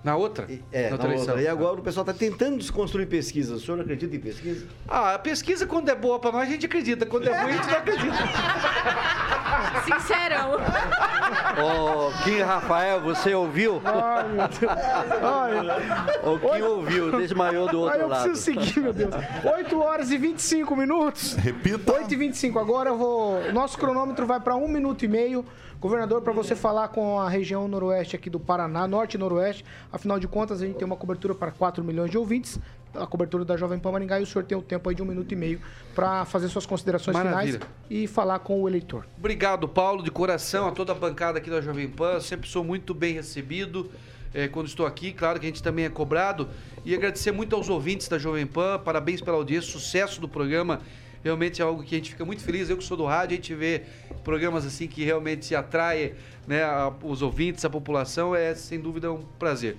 Na 0.04 0.16
outra? 0.18 0.48
É, 0.72 0.84
Na 0.84 0.88
na, 0.90 0.94
outra 0.96 1.08
eleição. 1.08 1.28
outra. 1.30 1.42
E 1.42 1.48
agora 1.48 1.80
o 1.80 1.84
pessoal 1.84 2.04
está 2.06 2.14
tentando 2.14 2.58
desconstruir 2.58 3.08
pesquisa. 3.08 3.56
O 3.56 3.60
senhor 3.60 3.80
acredita 3.80 4.16
em 4.16 4.20
pesquisa? 4.20 4.68
Ah, 4.88 5.14
a 5.16 5.20
pesquisa, 5.20 5.66
quando 5.66 5.88
é 5.90 5.96
boa 5.96 6.20
pra 6.20 6.32
nós, 6.32 6.48
a 6.48 6.52
gente 6.52 6.66
acredita. 6.66 7.06
Quando 7.06 7.28
é 7.30 7.42
ruim, 7.42 7.52
a 7.54 7.56
gente 7.56 7.68
não 7.68 7.78
acredita. 7.78 8.18
Sincerão. 9.86 10.52
Ô, 10.54 12.24
Kim 12.24 12.40
Rafael, 12.42 13.02
você 13.02 13.34
ouviu? 13.34 13.82
Ai, 13.86 14.28
meu 14.30 14.48
Deus. 14.48 16.24
O 16.24 16.40
Kim 16.54 16.62
ouviu, 16.62 17.12
desmaiou 17.20 17.68
do 17.70 17.80
outro 17.82 17.96
Aí 17.96 18.02
eu 18.02 18.08
lado. 18.08 18.24
preciso 18.30 18.42
seguir, 18.44 18.80
meu 18.82 18.94
Deus. 18.94 19.14
8 19.58 19.82
horas 19.82 20.12
e 20.12 20.18
25 20.18 20.76
minutos. 20.76 21.34
Repita. 21.36 21.94
8 21.94 22.14
e 22.14 22.16
25. 22.18 22.60
Agora 22.60 22.90
eu 22.90 22.98
vou. 22.98 23.52
Nosso 23.52 23.78
cronômetro 23.78 24.26
vai 24.26 24.40
para 24.40 24.56
um 24.56 24.68
minuto 24.68 25.04
e 25.04 25.08
meio. 25.08 25.46
Governador, 25.80 26.22
para 26.22 26.32
você 26.32 26.56
falar 26.56 26.88
com 26.88 27.20
a 27.20 27.28
região 27.28 27.68
noroeste 27.68 28.16
aqui 28.16 28.30
do 28.30 28.40
Paraná, 28.40 28.88
norte 28.88 29.16
e 29.16 29.18
noroeste. 29.18 29.66
Afinal 29.94 30.20
de 30.20 30.28
contas, 30.28 30.60
a 30.60 30.66
gente 30.66 30.76
tem 30.78 30.86
uma 30.86 30.96
cobertura 30.96 31.36
para 31.36 31.52
4 31.52 31.84
milhões 31.84 32.10
de 32.10 32.18
ouvintes. 32.18 32.60
A 32.96 33.06
cobertura 33.06 33.46
da 33.46 33.56
Jovem 33.56 33.78
Pan 33.78 33.92
Maringá 33.92 34.20
e 34.20 34.24
o 34.24 34.26
senhor 34.26 34.44
tem 34.44 34.58
o 34.58 34.62
tempo 34.62 34.90
aí 34.90 34.96
de 34.96 35.04
um 35.04 35.06
minuto 35.06 35.32
e 35.32 35.36
meio 35.36 35.62
para 35.94 36.26
fazer 36.26 36.50
suas 36.50 36.66
considerações 36.66 37.16
Maravilha. 37.16 37.60
finais 37.60 37.72
e 37.92 38.08
falar 38.08 38.40
com 38.40 38.60
o 38.60 38.68
eleitor. 38.68 39.06
Obrigado, 39.16 39.68
Paulo, 39.68 40.02
de 40.02 40.10
coração, 40.10 40.68
a 40.68 40.72
toda 40.72 40.94
a 40.94 40.96
bancada 40.96 41.38
aqui 41.38 41.48
da 41.48 41.62
Jovem 41.62 41.88
Pan. 41.88 42.20
Sempre 42.20 42.50
sou 42.50 42.64
muito 42.64 42.92
bem 42.92 43.14
recebido 43.14 43.92
eh, 44.34 44.48
quando 44.48 44.66
estou 44.66 44.88
aqui. 44.88 45.14
Claro 45.14 45.40
que 45.40 45.46
a 45.46 45.50
gente 45.50 45.62
também 45.62 45.86
é 45.86 45.90
cobrado. 45.90 46.50
E 46.84 46.96
agradecer 46.96 47.32
muito 47.32 47.56
aos 47.56 47.70
ouvintes 47.70 48.08
da 48.08 48.18
Jovem 48.18 48.48
Pan. 48.48 48.80
Parabéns 48.80 49.22
pela 49.22 49.38
audiência, 49.38 49.72
sucesso 49.72 50.20
do 50.20 50.28
programa. 50.28 50.82
Realmente 51.24 51.62
é 51.62 51.66
algo 51.66 51.82
que 51.84 51.96
a 51.96 51.98
gente 51.98 52.12
fica 52.12 52.26
muito 52.26 52.44
feliz. 52.44 52.70
Eu 52.70 52.78
que 52.78 52.84
sou 52.84 52.98
do 52.98 53.06
rádio, 53.06 53.34
a 53.34 53.36
gente 53.38 53.54
vê 53.56 53.84
programas 54.24 54.66
assim 54.66 54.88
que 54.88 55.04
realmente 55.04 55.56
atraem 55.56 56.14
né, 56.46 56.64
a- 56.64 56.92
os 57.02 57.22
ouvintes, 57.22 57.64
a 57.64 57.70
população. 57.70 58.36
É 58.36 58.54
sem 58.56 58.80
dúvida 58.80 59.12
um 59.12 59.22
prazer. 59.40 59.78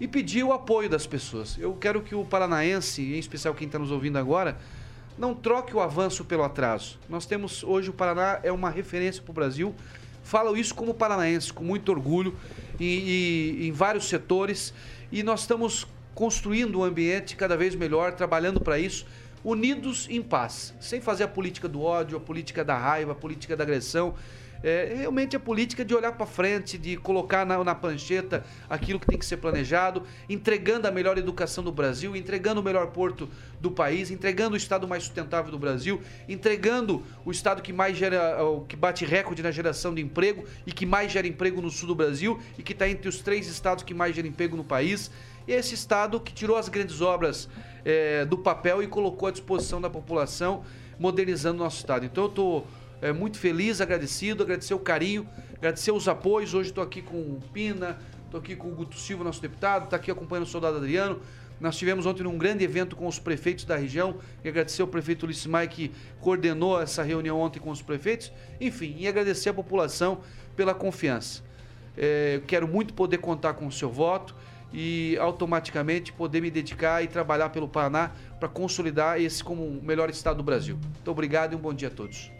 E 0.00 0.08
pedir 0.08 0.42
o 0.42 0.52
apoio 0.52 0.88
das 0.88 1.06
pessoas. 1.06 1.58
Eu 1.58 1.74
quero 1.74 2.00
que 2.00 2.14
o 2.14 2.24
paranaense, 2.24 3.02
em 3.02 3.18
especial 3.18 3.52
quem 3.54 3.66
está 3.66 3.78
nos 3.78 3.90
ouvindo 3.90 4.16
agora, 4.16 4.56
não 5.18 5.34
troque 5.34 5.76
o 5.76 5.80
avanço 5.80 6.24
pelo 6.24 6.42
atraso. 6.42 6.98
Nós 7.06 7.26
temos 7.26 7.62
hoje 7.62 7.90
o 7.90 7.92
Paraná 7.92 8.40
é 8.42 8.50
uma 8.50 8.70
referência 8.70 9.22
para 9.22 9.30
o 9.30 9.34
Brasil. 9.34 9.74
Falo 10.22 10.56
isso 10.56 10.74
como 10.74 10.94
paranaense, 10.94 11.52
com 11.52 11.62
muito 11.62 11.90
orgulho, 11.92 12.34
e, 12.78 13.58
e- 13.60 13.68
em 13.68 13.72
vários 13.72 14.08
setores. 14.08 14.72
E 15.12 15.22
nós 15.22 15.40
estamos 15.40 15.86
construindo 16.14 16.78
um 16.80 16.84
ambiente 16.84 17.36
cada 17.36 17.54
vez 17.56 17.74
melhor, 17.74 18.12
trabalhando 18.12 18.60
para 18.60 18.78
isso, 18.78 19.04
unidos 19.44 20.06
em 20.10 20.22
paz, 20.22 20.74
sem 20.80 21.00
fazer 21.00 21.24
a 21.24 21.28
política 21.28 21.68
do 21.68 21.82
ódio, 21.82 22.16
a 22.16 22.20
política 22.20 22.64
da 22.64 22.76
raiva, 22.76 23.12
a 23.12 23.14
política 23.14 23.56
da 23.56 23.64
agressão. 23.64 24.14
É, 24.62 24.92
realmente 24.94 25.34
a 25.34 25.40
política 25.40 25.82
de 25.82 25.94
olhar 25.94 26.12
para 26.12 26.26
frente, 26.26 26.76
de 26.76 26.94
colocar 26.98 27.46
na, 27.46 27.64
na 27.64 27.74
prancheta 27.74 28.44
aquilo 28.68 29.00
que 29.00 29.06
tem 29.06 29.18
que 29.18 29.24
ser 29.24 29.38
planejado, 29.38 30.02
entregando 30.28 30.86
a 30.86 30.90
melhor 30.90 31.16
educação 31.16 31.64
do 31.64 31.72
Brasil, 31.72 32.14
entregando 32.14 32.60
o 32.60 32.62
melhor 32.62 32.88
porto 32.88 33.26
do 33.58 33.70
país, 33.70 34.10
entregando 34.10 34.52
o 34.52 34.56
estado 34.58 34.86
mais 34.86 35.04
sustentável 35.04 35.50
do 35.50 35.58
Brasil, 35.58 36.02
entregando 36.28 37.02
o 37.24 37.30
estado 37.30 37.62
que 37.62 37.72
mais 37.72 37.96
gera, 37.96 38.36
que 38.68 38.76
bate 38.76 39.06
recorde 39.06 39.42
na 39.42 39.50
geração 39.50 39.94
de 39.94 40.02
emprego 40.02 40.44
e 40.66 40.72
que 40.72 40.84
mais 40.84 41.10
gera 41.10 41.26
emprego 41.26 41.62
no 41.62 41.70
sul 41.70 41.88
do 41.88 41.94
Brasil 41.94 42.38
e 42.58 42.62
que 42.62 42.72
está 42.72 42.86
entre 42.86 43.08
os 43.08 43.20
três 43.20 43.46
estados 43.46 43.82
que 43.82 43.94
mais 43.94 44.14
gera 44.14 44.28
emprego 44.28 44.58
no 44.58 44.64
país. 44.64 45.10
E 45.48 45.52
esse 45.52 45.74
estado 45.74 46.20
que 46.20 46.34
tirou 46.34 46.58
as 46.58 46.68
grandes 46.68 47.00
obras 47.00 47.48
é, 47.84 48.24
do 48.24 48.38
papel 48.38 48.82
e 48.82 48.86
colocou 48.86 49.28
à 49.28 49.30
disposição 49.30 49.80
da 49.80 49.90
população, 49.90 50.64
modernizando 50.98 51.60
o 51.60 51.64
nosso 51.64 51.78
estado. 51.78 52.04
Então 52.04 52.24
eu 52.24 52.28
estou 52.28 52.66
é, 53.00 53.12
muito 53.12 53.38
feliz, 53.38 53.80
agradecido, 53.80 54.42
agradecer 54.42 54.74
o 54.74 54.78
carinho, 54.78 55.28
agradecer 55.56 55.92
os 55.92 56.08
apoios. 56.08 56.54
Hoje 56.54 56.70
estou 56.70 56.84
aqui 56.84 57.02
com 57.02 57.16
o 57.16 57.40
Pina, 57.52 57.98
estou 58.24 58.40
aqui 58.40 58.54
com 58.54 58.68
o 58.68 58.74
Guto 58.74 58.96
Silva, 58.96 59.24
nosso 59.24 59.40
deputado, 59.40 59.84
está 59.84 59.96
aqui 59.96 60.10
acompanhando 60.10 60.44
o 60.44 60.48
soldado 60.48 60.76
Adriano. 60.76 61.20
Nós 61.60 61.76
tivemos 61.76 62.06
ontem 62.06 62.26
um 62.26 62.38
grande 62.38 62.64
evento 62.64 62.96
com 62.96 63.06
os 63.06 63.18
prefeitos 63.18 63.66
da 63.66 63.76
região 63.76 64.16
e 64.42 64.48
agradecer 64.48 64.80
ao 64.80 64.88
prefeito 64.88 65.26
Ulissimai 65.26 65.68
que 65.68 65.92
coordenou 66.18 66.80
essa 66.80 67.02
reunião 67.02 67.38
ontem 67.38 67.60
com 67.60 67.70
os 67.70 67.82
prefeitos. 67.82 68.32
Enfim, 68.58 68.96
e 68.98 69.06
agradecer 69.06 69.50
a 69.50 69.54
população 69.54 70.20
pela 70.56 70.72
confiança. 70.72 71.42
É, 71.98 72.40
quero 72.46 72.66
muito 72.66 72.94
poder 72.94 73.18
contar 73.18 73.54
com 73.54 73.66
o 73.66 73.72
seu 73.72 73.90
voto 73.90 74.34
e 74.72 75.16
automaticamente 75.18 76.12
poder 76.12 76.40
me 76.40 76.50
dedicar 76.50 77.02
e 77.02 77.08
trabalhar 77.08 77.50
pelo 77.50 77.68
Paraná 77.68 78.12
para 78.38 78.48
consolidar 78.48 79.20
esse 79.20 79.42
como 79.42 79.64
o 79.64 79.82
melhor 79.82 80.10
estado 80.10 80.38
do 80.38 80.42
Brasil. 80.42 80.78
Muito 80.82 81.10
obrigado 81.10 81.52
e 81.52 81.56
um 81.56 81.58
bom 81.58 81.74
dia 81.74 81.88
a 81.88 81.90
todos. 81.90 82.30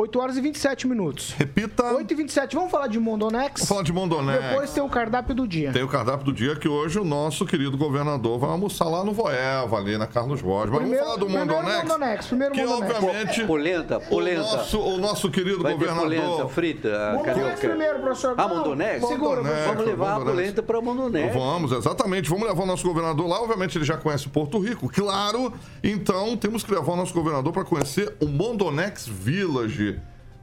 8 0.00 0.16
horas 0.20 0.36
e 0.36 0.40
27 0.40 0.86
minutos. 0.86 1.32
Repita. 1.36 1.82
8 1.92 2.12
e 2.12 2.14
27. 2.14 2.54
Vamos 2.54 2.70
falar 2.70 2.86
de 2.86 3.00
Mondonex? 3.00 3.54
Vamos 3.54 3.68
falar 3.68 3.82
de 3.82 3.92
Mondonex. 3.92 4.44
Depois 4.44 4.70
tem 4.70 4.80
o 4.80 4.88
cardápio 4.88 5.34
do 5.34 5.44
dia. 5.48 5.72
Tem 5.72 5.82
o 5.82 5.88
cardápio 5.88 6.24
do 6.26 6.32
dia 6.32 6.54
que 6.54 6.68
hoje 6.68 7.00
o 7.00 7.04
nosso 7.04 7.44
querido 7.44 7.76
governador 7.76 8.38
vai 8.38 8.48
almoçar 8.48 8.84
lá 8.84 9.02
no 9.02 9.10
Voeva, 9.12 9.76
ali 9.76 9.98
na 9.98 10.06
Carlos 10.06 10.40
Borges. 10.40 10.70
Mas 10.70 10.82
Primeiro- 10.82 11.04
vamos 11.04 11.18
falar 11.18 11.18
do 11.18 11.26
primeiro 11.26 11.52
Mondonex. 11.66 11.88
Mondonex, 11.88 12.26
primeiro 12.28 12.54
que 12.54 12.64
Mondonex. 12.64 12.94
obviamente 12.94 13.44
Polenta, 13.44 13.98
polenta. 13.98 14.40
O 14.40 14.44
nosso, 14.56 14.80
o 14.80 14.98
nosso 14.98 15.30
querido 15.32 15.62
Vai 15.64 15.72
governador. 15.72 16.04
polenta 16.04 16.48
frita, 16.48 16.88
a 16.88 17.12
Mondonex 17.14 17.34
carioca. 17.34 17.68
primeiro, 17.68 17.98
professor. 17.98 18.34
Ah, 18.38 18.46
Mondonex? 18.48 19.04
Segura, 19.04 19.42
Mondonex, 19.42 19.66
Vamos 19.66 19.84
levar 19.84 20.06
a 20.06 20.12
Mondonex. 20.20 20.36
polenta 20.36 20.62
para 20.62 20.80
Mondonex. 20.80 21.34
Vamos, 21.34 21.72
exatamente. 21.72 22.30
Vamos 22.30 22.46
levar 22.46 22.62
o 22.62 22.66
nosso 22.66 22.86
governador 22.86 23.26
lá. 23.26 23.40
Obviamente 23.42 23.76
ele 23.76 23.84
já 23.84 23.96
conhece 23.96 24.28
Porto 24.28 24.60
Rico, 24.60 24.88
claro. 24.88 25.52
Então 25.82 26.36
temos 26.36 26.62
que 26.62 26.72
levar 26.72 26.92
o 26.92 26.96
nosso 26.96 27.12
governador 27.12 27.52
para 27.52 27.64
conhecer 27.64 28.14
o 28.20 28.26
Mondonex 28.26 29.08
Village. 29.08 29.87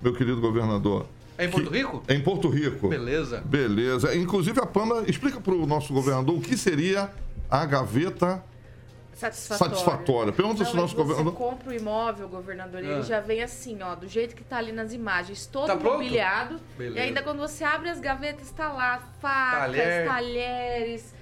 Meu 0.02 0.14
querido 0.14 0.40
governador. 0.42 1.06
É 1.38 1.46
em 1.46 1.50
Porto 1.52 1.70
Rico? 1.70 2.04
É 2.08 2.14
em 2.14 2.22
Porto 2.22 2.50
Rico. 2.50 2.88
Beleza. 2.88 3.42
Beleza. 3.46 4.16
Inclusive, 4.16 4.60
a 4.60 4.66
Pamela, 4.66 5.04
explica 5.10 5.42
para 5.42 5.54
o 5.54 5.66
nosso 5.66 5.94
governador 5.94 6.36
o 6.38 6.42
que 6.42 6.56
seria 6.58 7.10
a 7.52 7.66
gaveta 7.66 8.42
Satisfatória. 9.14 9.76
satisfatória. 9.76 10.34
Pergunta 10.34 10.64
Não, 10.64 10.70
se 10.70 10.74
o 10.74 10.76
nosso 10.80 10.94
você 10.96 11.02
governador. 11.02 11.34
compra 11.34 11.70
o 11.70 11.74
imóvel, 11.74 12.28
governador, 12.28 12.84
e 12.84 12.88
Ah. 12.88 12.92
ele 12.94 13.02
já 13.04 13.20
vem 13.22 13.42
assim, 13.44 13.82
ó, 13.82 13.96
do 13.96 14.08
jeito 14.08 14.36
que 14.36 14.44
tá 14.44 14.58
ali 14.58 14.72
nas 14.74 14.92
imagens, 14.94 15.46
todo 15.46 15.68
Tá 15.68 15.76
mobiliado. 15.76 16.60
Beleza. 16.78 16.98
E 16.98 17.02
ainda 17.02 17.22
quando 17.22 17.40
você 17.40 17.64
abre 17.64 17.90
as 17.90 18.00
gavetas, 18.00 18.52
tá 18.52 18.72
lá 18.74 19.00
facas, 19.22 19.60
Talher. 19.76 20.06
talheres. 20.06 21.14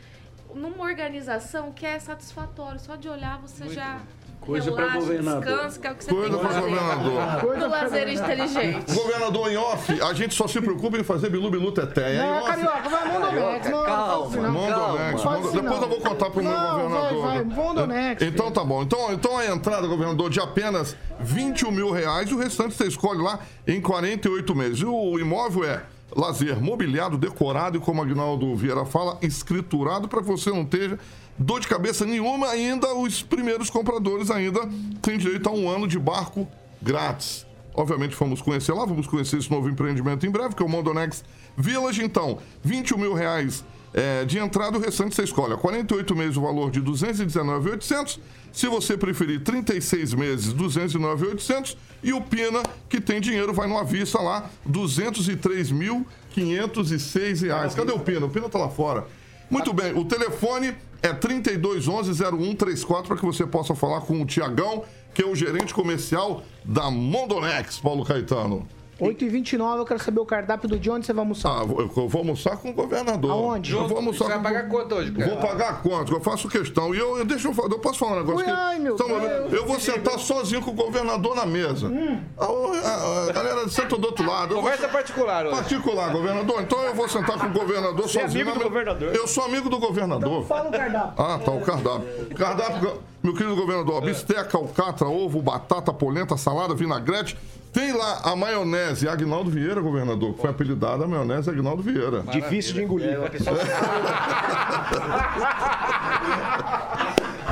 Numa 0.56 0.84
organização 0.84 1.72
que 1.72 1.86
é 1.86 1.98
satisfatório, 2.00 2.80
só 2.80 2.96
de 2.96 3.10
olhar 3.10 3.40
você 3.40 3.70
já 3.70 4.00
Coisa 4.46 4.70
relaxa, 4.72 5.00
governador. 5.00 5.42
descansa, 5.44 5.80
que 5.80 5.88
é 5.88 5.92
o 5.92 5.96
que 5.96 6.04
você 6.04 6.10
Coisa 6.12 6.30
tem 6.30 6.38
que 6.38 6.46
pra 6.46 6.54
fazer. 6.54 6.70
governador. 6.70 7.58
Do 7.58 7.70
lazer 7.70 8.08
inteligente. 8.10 8.94
Governador 8.94 9.52
em 9.52 9.58
off, 9.58 10.02
a 10.02 10.14
gente 10.14 10.34
só 10.36 10.48
se 10.48 10.60
preocupa 10.62 10.98
em 10.98 11.04
fazer 11.04 11.30
bilu 11.30 11.50
bilu 11.50 11.72
teté. 11.72 12.18
Não, 12.18 12.38
off- 12.40 12.48
carioca, 12.48 12.90
vai, 12.90 13.08
Mondonex. 13.14 13.70
Não, 13.70 13.84
Calma, 13.86 14.36
não, 14.36 14.42
não, 14.44 14.52
Mondonex. 14.52 15.22
Faz 15.22 15.36
Mondo- 15.38 15.48
assim, 15.48 15.62
Depois 15.62 15.76
não. 15.80 15.84
eu 15.84 15.90
vou 15.90 16.02
contar 16.02 16.30
pro 16.30 16.44
meu 16.44 16.52
Não, 16.52 16.72
governador. 16.82 17.22
Vai, 17.22 17.44
vai, 17.44 17.44
Mondonex. 17.44 18.22
Então 18.22 18.52
tá 18.52 18.64
bom. 18.64 18.84
Então, 18.84 19.14
então 19.14 19.38
a 19.38 19.46
entrada, 19.48 19.88
governador, 19.88 20.30
de 20.30 20.40
apenas 20.40 20.96
21 21.20 21.72
mil 21.72 21.92
reais, 21.92 22.32
o 22.32 22.38
restante 22.38 22.74
você 22.76 22.86
escolhe 22.88 23.22
lá 23.22 23.40
em 23.68 23.80
48 23.82 24.54
meses. 24.56 24.80
E 24.80 24.86
o 24.86 25.18
imóvel 25.20 25.64
é 25.70 25.84
lazer 26.16 26.62
mobiliado, 26.62 27.18
decorado 27.18 27.78
e, 27.78 27.80
como 27.80 28.00
o 28.00 28.04
Agnaldo 28.04 28.56
Vieira 28.56 28.86
fala, 28.86 29.18
escriturado 29.22 30.08
para 30.08 30.22
que 30.22 30.28
você 30.28 30.52
não 30.52 30.62
esteja 30.62 31.00
dor 31.38 31.60
de 31.60 31.68
cabeça 31.68 32.06
nenhuma. 32.06 32.48
Ainda 32.48 32.94
os 32.94 33.22
primeiros 33.22 33.70
compradores 33.70 34.32
ainda 34.32 34.62
têm 35.02 35.18
direito 35.18 35.50
a 35.50 35.52
um 35.52 35.70
ano 35.70 35.88
de 35.88 36.00
barco 36.00 36.48
grátis. 36.82 37.46
Obviamente 37.76 38.16
fomos 38.16 38.42
conhecer 38.42 38.72
lá, 38.74 38.86
vamos 38.86 39.08
conhecer 39.08 39.38
esse 39.38 39.50
novo 39.50 39.68
empreendimento 39.68 40.28
em 40.28 40.30
breve, 40.30 40.56
que 40.56 40.62
é 40.62 40.66
o 40.66 40.70
Mondonex 40.70 41.24
Village. 41.58 42.04
Então, 42.04 42.38
21 42.64 42.98
mil 42.98 43.14
reais 43.14 43.64
é, 43.94 44.26
de 44.26 44.40
entrada, 44.40 44.78
o 44.78 44.82
restante 44.82 45.16
você 45.16 45.24
escolhe. 45.24 45.56
48 45.58 46.16
meses 46.16 46.38
o 46.38 46.42
valor 46.42 46.70
de 46.72 46.80
219,800. 46.82 48.20
Se 48.52 48.68
você 48.68 48.98
preferir 48.98 49.44
36 49.44 50.14
meses, 50.14 50.54
209,800. 50.54 51.76
E 52.04 52.14
o 52.14 52.22
Pina, 52.22 52.62
que 52.90 53.02
tem 53.02 53.22
dinheiro, 53.22 53.54
vai 53.54 53.68
numa 53.68 53.84
vista 53.84 54.20
lá, 54.20 54.50
203.506 54.70 57.42
reais. 57.42 57.74
Cadê 57.74 57.92
o 57.92 58.00
Pina? 58.00 58.24
O 58.26 58.30
Pina 58.30 58.48
tá 58.50 58.60
lá 58.60 58.70
fora. 58.70 59.08
Muito 59.54 59.72
bem, 59.72 59.96
o 59.96 60.04
telefone 60.04 60.74
é 61.00 61.14
3211-0134 61.14 63.04
para 63.06 63.18
que 63.18 63.24
você 63.24 63.46
possa 63.46 63.76
falar 63.76 64.02
com 64.02 64.20
o 64.20 64.26
Tiagão, 64.26 64.84
que 65.14 65.22
é 65.22 65.28
o 65.28 65.36
gerente 65.36 65.76
comercial 65.76 66.42
da 66.66 66.90
Mondonex, 66.90 67.78
Paulo 67.78 68.04
Caetano. 68.04 68.68
8h29, 69.00 69.78
eu 69.80 69.86
quero 69.86 70.00
saber 70.04 70.20
o 70.20 70.26
cardápio 70.26 70.70
do 70.70 70.78
John, 70.80 70.94
onde 70.96 71.06
você 71.06 71.14
vai 71.14 71.22
almoçar? 71.24 71.50
Ah, 71.50 71.62
eu 71.64 72.08
vou 72.08 72.20
almoçar 72.20 72.58
com 72.58 72.70
o 72.70 72.74
governador. 72.74 73.32
Aonde? 73.32 73.74
Eu 73.74 73.88
vou 73.88 73.98
almoçar 73.98 74.26
Você 74.26 74.30
vai 74.30 74.38
com... 74.38 74.44
pagar 74.44 74.70
quanto 74.70 74.96
hoje, 74.96 75.12
cara? 75.12 75.30
Vou 75.30 75.38
pagar 75.40 75.82
quanto? 75.82 76.14
Eu 76.14 76.22
faço 76.22 76.48
questão. 76.48 76.94
E 76.94 77.00
eu, 77.00 77.18
eu- 77.18 77.26
deixa 77.26 77.48
eu 77.48 77.54
eu 77.54 77.80
posso 77.80 77.98
falar 78.00 78.14
um 78.14 78.16
negócio 78.20 78.38
Ui, 78.38 78.44
aqui? 78.44 78.52
ai, 78.62 78.80
meu 78.80 78.94
um 78.94 78.98
Deus. 78.98 79.54
eu 79.54 79.66
vou 79.66 79.80
sentar 79.80 80.20
sozinho 80.20 80.62
com 80.62 80.72
o 80.72 80.74
governador 80.74 81.36
na 81.36 81.46
mesa. 81.46 81.92
A, 82.38 82.46
a- 82.46 83.30
a 83.30 83.32
galera 83.34 83.68
senta 83.68 83.98
do 83.98 84.06
outro 84.08 84.26
lado. 84.28 84.52
Eu 84.52 84.62
vou- 84.62 84.64
Conversa 84.64 84.88
particular 84.88 85.46
hoje. 85.48 85.56
Particular, 85.56 86.12
governador. 86.12 86.62
Então 86.62 86.80
eu 86.84 86.94
vou 86.94 87.10
sentar 87.10 87.38
com 87.40 87.48
o 87.48 87.52
governador 87.52 88.08
Você 88.08 88.20
é 88.20 88.22
sozinho. 88.24 88.44
amigo 88.44 88.58
na 88.58 88.64
do 88.64 88.70
governador. 88.70 89.16
Eu 89.16 89.28
sou 89.28 89.44
amigo 89.46 89.70
do 89.70 89.80
governador. 89.80 90.46
Fala 90.46 90.70
o 90.70 90.72
cardápio. 90.72 91.14
Ah, 91.26 91.40
tá, 91.44 91.52
o 91.52 91.62
cardápio. 91.62 92.08
Cardápio, 92.36 93.02
meu 93.24 93.34
querido 93.34 93.56
governador, 93.56 94.02
bisteca, 94.02 94.58
alcatra, 94.58 95.08
ovo, 95.08 95.42
batata, 95.42 95.94
polenta, 95.94 96.36
salada, 96.36 96.76
vinagrete. 96.76 97.38
Tem 97.72 97.94
lá 97.94 98.20
a 98.26 98.36
maionese 98.36 99.08
Agnaldo 99.08 99.50
Vieira, 99.50 99.80
governador, 99.82 100.34
que 100.34 100.42
foi 100.42 100.50
apelidada 100.50 101.06
a 101.06 101.08
maionese 101.08 101.50
Agnaldo 101.50 101.82
Vieira. 101.82 102.22
Difícil 102.24 102.74
de 102.74 102.84
engolir. 102.84 103.18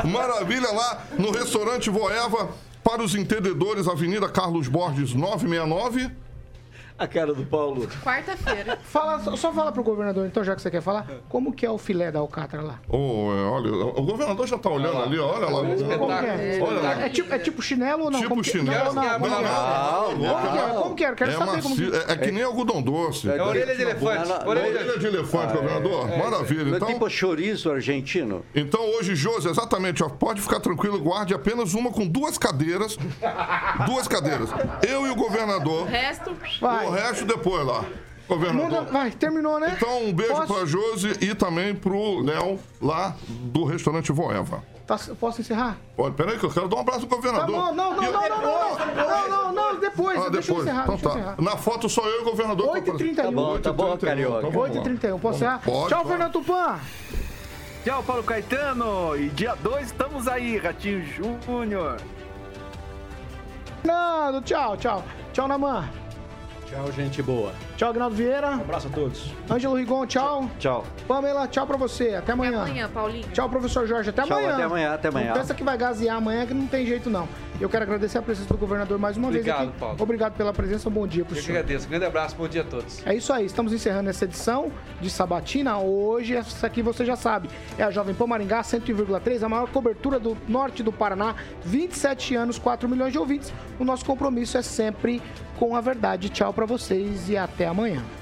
Maravilha 0.06 0.72
lá 0.72 1.04
no 1.18 1.32
restaurante 1.32 1.90
Voeva 1.90 2.50
para 2.84 3.02
os 3.02 3.16
entendedores, 3.16 3.88
Avenida 3.88 4.28
Carlos 4.28 4.68
Borges 4.68 5.14
969. 5.14 6.12
A 7.02 7.08
cara 7.08 7.34
do 7.34 7.44
Paulo. 7.44 7.88
Quarta-feira. 8.04 8.78
Fala, 8.86 9.20
só- 9.20 9.36
só 9.36 9.52
fala 9.52 9.72
pro 9.72 9.82
governador, 9.82 10.28
então, 10.28 10.44
já 10.44 10.56
que 10.56 10.62
você 10.62 10.70
quer 10.70 10.82
falar, 10.82 11.08
como 11.28 11.52
que 11.52 11.66
é 11.66 11.70
o 11.70 11.78
filé 11.80 12.12
da 12.12 12.20
alcatra 12.20 12.62
lá? 12.62 12.80
Oh, 12.88 13.32
é, 13.34 13.42
olha, 13.44 13.72
o 13.74 14.04
governador 14.04 14.46
já 14.48 14.58
tá 14.60 14.70
olhando 14.70 15.02
ali, 15.02 15.18
olha 15.18 15.48
lá. 15.48 15.62
Como 15.98 16.20
que 16.20 16.26
é? 16.26 16.60
Olha 16.62 16.80
lá. 16.80 17.02
É 17.06 17.10
tipo, 17.10 17.34
é 17.34 17.40
tipo 17.40 17.60
chinelo 17.62 18.04
ou 18.04 18.12
não? 18.12 18.20
Tipo 18.20 18.30
Como 18.30 18.44
que- 18.44 18.52
chinelo. 18.52 18.94
Não, 18.94 18.94
não, 18.94 19.04
é? 19.04 19.20
Como 19.20 20.52
que 20.52 20.58
é? 20.58 20.74
Como 20.82 20.96
que 20.96 21.06
é? 21.06 21.14
Quero 21.16 21.32
É, 21.32 21.34
saber 21.34 21.62
como 21.64 21.76
que 21.76 21.82
macio, 21.88 21.96
é, 22.10 22.14
é 22.14 22.18
que 22.18 22.32
nem 22.32 22.44
algodão 22.44 22.82
doce. 22.84 23.30
É 23.30 23.42
orelha 23.42 23.76
de 23.76 23.82
elefante. 23.82 24.32
Orelha 24.46 24.68
Orelha 24.80 25.00
de 25.00 25.08
elefante, 25.08 25.54
governador. 25.54 26.08
Maravilha. 26.18 26.76
Então, 26.76 26.88
tipo 26.88 27.10
chorizo 27.10 27.72
argentino. 27.72 28.46
então 28.54 28.80
hoje, 28.98 29.16
Josi, 29.16 29.48
exatamente, 29.50 30.04
ó, 30.04 30.10
pode 30.10 30.40
ficar 30.42 30.60
tranquilo, 30.60 31.00
guarde 31.00 31.34
apenas 31.34 31.74
uma 31.74 31.92
com 31.92 32.08
duas 32.08 32.38
cadeiras. 32.38 32.98
Duas 33.88 34.08
cadeiras. 34.08 34.50
Eu 34.88 35.08
e 35.08 35.10
o 35.10 35.14
O 35.14 35.16
governador. 35.16 35.88
resto, 35.88 36.36
Vai. 36.60 36.88
O 36.92 36.94
resto 36.96 37.26
depois 37.26 37.66
lá. 37.66 37.84
Governador. 38.28 38.70
Manda- 38.72 38.92
vai, 38.92 39.12
terminou, 39.12 39.60
né? 39.60 39.74
Então, 39.76 40.06
um 40.06 40.14
beijo 40.14 40.34
Posso? 40.34 40.54
pra 40.54 40.66
Josi 40.66 41.18
e 41.20 41.36
também 41.36 41.76
pro 41.76 42.20
Léo, 42.22 42.58
lá 42.82 43.16
do 43.28 43.66
restaurante 43.66 44.12
Voeva. 44.12 44.64
Tá- 44.88 45.00
posso 45.20 45.42
encerrar? 45.42 45.78
Pode, 45.98 46.16
peraí 46.16 46.38
que 46.40 46.46
eu 46.46 46.50
quero 46.50 46.68
dar 46.70 46.78
um 46.78 46.80
abraço 46.80 47.06
pro 47.08 47.10
Tá 47.10 47.16
governador. 47.18 47.56
bom, 47.56 47.74
não, 47.74 47.96
não, 47.96 48.04
eu- 48.04 48.12
não, 48.12 48.22
não, 48.22 48.42
não, 48.42 48.96
não, 48.96 49.30
não, 49.30 49.54
não, 49.54 49.80
depois, 49.80 50.18
Ah, 50.18 50.30
deixa 50.30 50.52
eu 50.52 50.56
depois. 50.56 50.62
encerrar, 50.68 50.84
então 50.84 50.96
deixa 50.96 51.08
eu 51.08 51.12
tá. 51.14 51.20
encerrar. 51.20 51.42
Na 51.42 51.58
foto 51.58 51.90
só 51.90 52.02
eu 52.08 52.20
e 52.20 52.22
o 52.22 52.24
governador. 52.26 52.70
8h31. 52.72 53.16
Tá 53.16 53.32
bom, 53.32 53.60
tá 53.60 53.74
bom, 53.74 53.98
carioca. 53.98 54.42
Vamos 54.50 54.56
lá. 54.56 54.62
8h31, 54.64 55.20
posso 55.20 55.36
encerrar? 55.38 55.62
Pode, 55.64 55.90
Tchau. 55.90 56.06
Fernando 56.06 56.32
Tupan. 56.32 56.80
Tchau, 57.84 58.04
Paulo 58.04 58.24
Caetano. 58.24 59.16
E 59.18 59.30
dia 59.30 59.56
2 59.62 59.88
estamos 59.88 60.28
aí, 60.28 60.58
Ratinho 60.58 61.04
Júnior. 61.06 61.98
Fernando, 63.82 64.42
tchau, 64.44 64.78
tchau. 64.78 65.04
Tchau, 65.34 65.48
Naman. 65.48 65.90
Tchau, 66.72 66.90
gente 66.94 67.22
boa. 67.22 67.54
Tchau, 67.82 67.90
Agnaldo 67.90 68.16
Vieira. 68.16 68.52
Um 68.52 68.62
abraço 68.62 68.88
a 68.90 68.92
todos. 68.92 69.34
Ângelo 69.50 69.74
Rigon, 69.74 70.06
tchau. 70.06 70.48
Tchau. 70.60 70.86
Pamela, 71.08 71.48
tchau 71.48 71.66
pra 71.66 71.78
você. 71.78 72.14
Até 72.14 72.34
amanhã. 72.34 72.62
amanhã, 72.62 72.88
Paulinho. 72.88 73.28
Tchau, 73.34 73.50
professor 73.50 73.88
Jorge. 73.88 74.12
Até 74.12 74.22
Tchau, 74.22 74.38
amanhã. 74.38 74.54
até 74.54 74.64
amanhã, 74.64 74.94
até 74.94 75.08
amanhã. 75.08 75.28
Não 75.30 75.42
pensa 75.42 75.56
que 75.56 75.64
vai 75.64 75.76
gasear 75.80 76.18
amanhã, 76.18 76.46
que 76.46 76.54
não 76.54 76.68
tem 76.68 76.86
jeito, 76.86 77.10
não. 77.10 77.28
Eu 77.60 77.68
quero 77.70 77.84
agradecer 77.84 78.20
a 78.20 78.22
presença 78.22 78.52
do 78.54 78.58
governador 78.58 79.00
mais 79.00 79.18
uma 79.18 79.32
vez 79.32 79.42
Obrigado, 79.42 79.70
aqui. 79.70 79.80
Paulo. 79.80 79.98
Obrigado 80.00 80.34
pela 80.34 80.54
presença. 80.54 80.90
Um 80.90 80.92
bom 80.92 81.08
dia 81.08 81.26
pro 81.26 81.34
Eu 81.34 81.40
que 81.40 81.46
senhor. 81.46 81.58
agradeço. 81.60 81.88
Grande 81.90 82.06
abraço, 82.06 82.36
bom 82.36 82.48
dia 82.48 82.62
a 82.62 82.66
todos. 82.66 83.06
É 83.06 83.16
isso 83.16 83.34
aí, 83.34 83.46
estamos 83.48 83.74
encerrando 83.74 84.12
essa 84.12 84.26
edição 84.26 84.72
de 85.00 85.10
Sabatina. 85.10 85.80
Hoje, 85.80 86.36
essa 86.36 86.68
aqui 86.68 86.84
você 86.84 87.04
já 87.04 87.16
sabe, 87.16 87.50
é 87.80 87.84
a 87.84 87.90
Jovem 87.90 88.14
Pan 88.14 88.28
Maringá 88.28 88.62
101,3, 88.62 89.44
a 89.44 89.50
maior 89.50 89.68
cobertura 89.70 90.20
do 90.20 90.38
norte 90.48 90.84
do 90.84 90.92
Paraná, 90.92 91.36
27 91.64 92.36
anos, 92.36 92.60
4 92.60 92.88
milhões 92.88 93.12
de 93.12 93.18
ouvintes. 93.18 93.52
O 93.80 93.84
nosso 93.84 94.06
compromisso 94.06 94.58
é 94.58 94.62
sempre 94.62 95.22
com 95.60 95.76
a 95.76 95.82
verdade. 95.82 96.30
Tchau 96.30 96.52
pra 96.52 96.66
vocês 96.66 97.30
e 97.30 97.38
até 97.38 97.68
amanhã. 97.72 98.21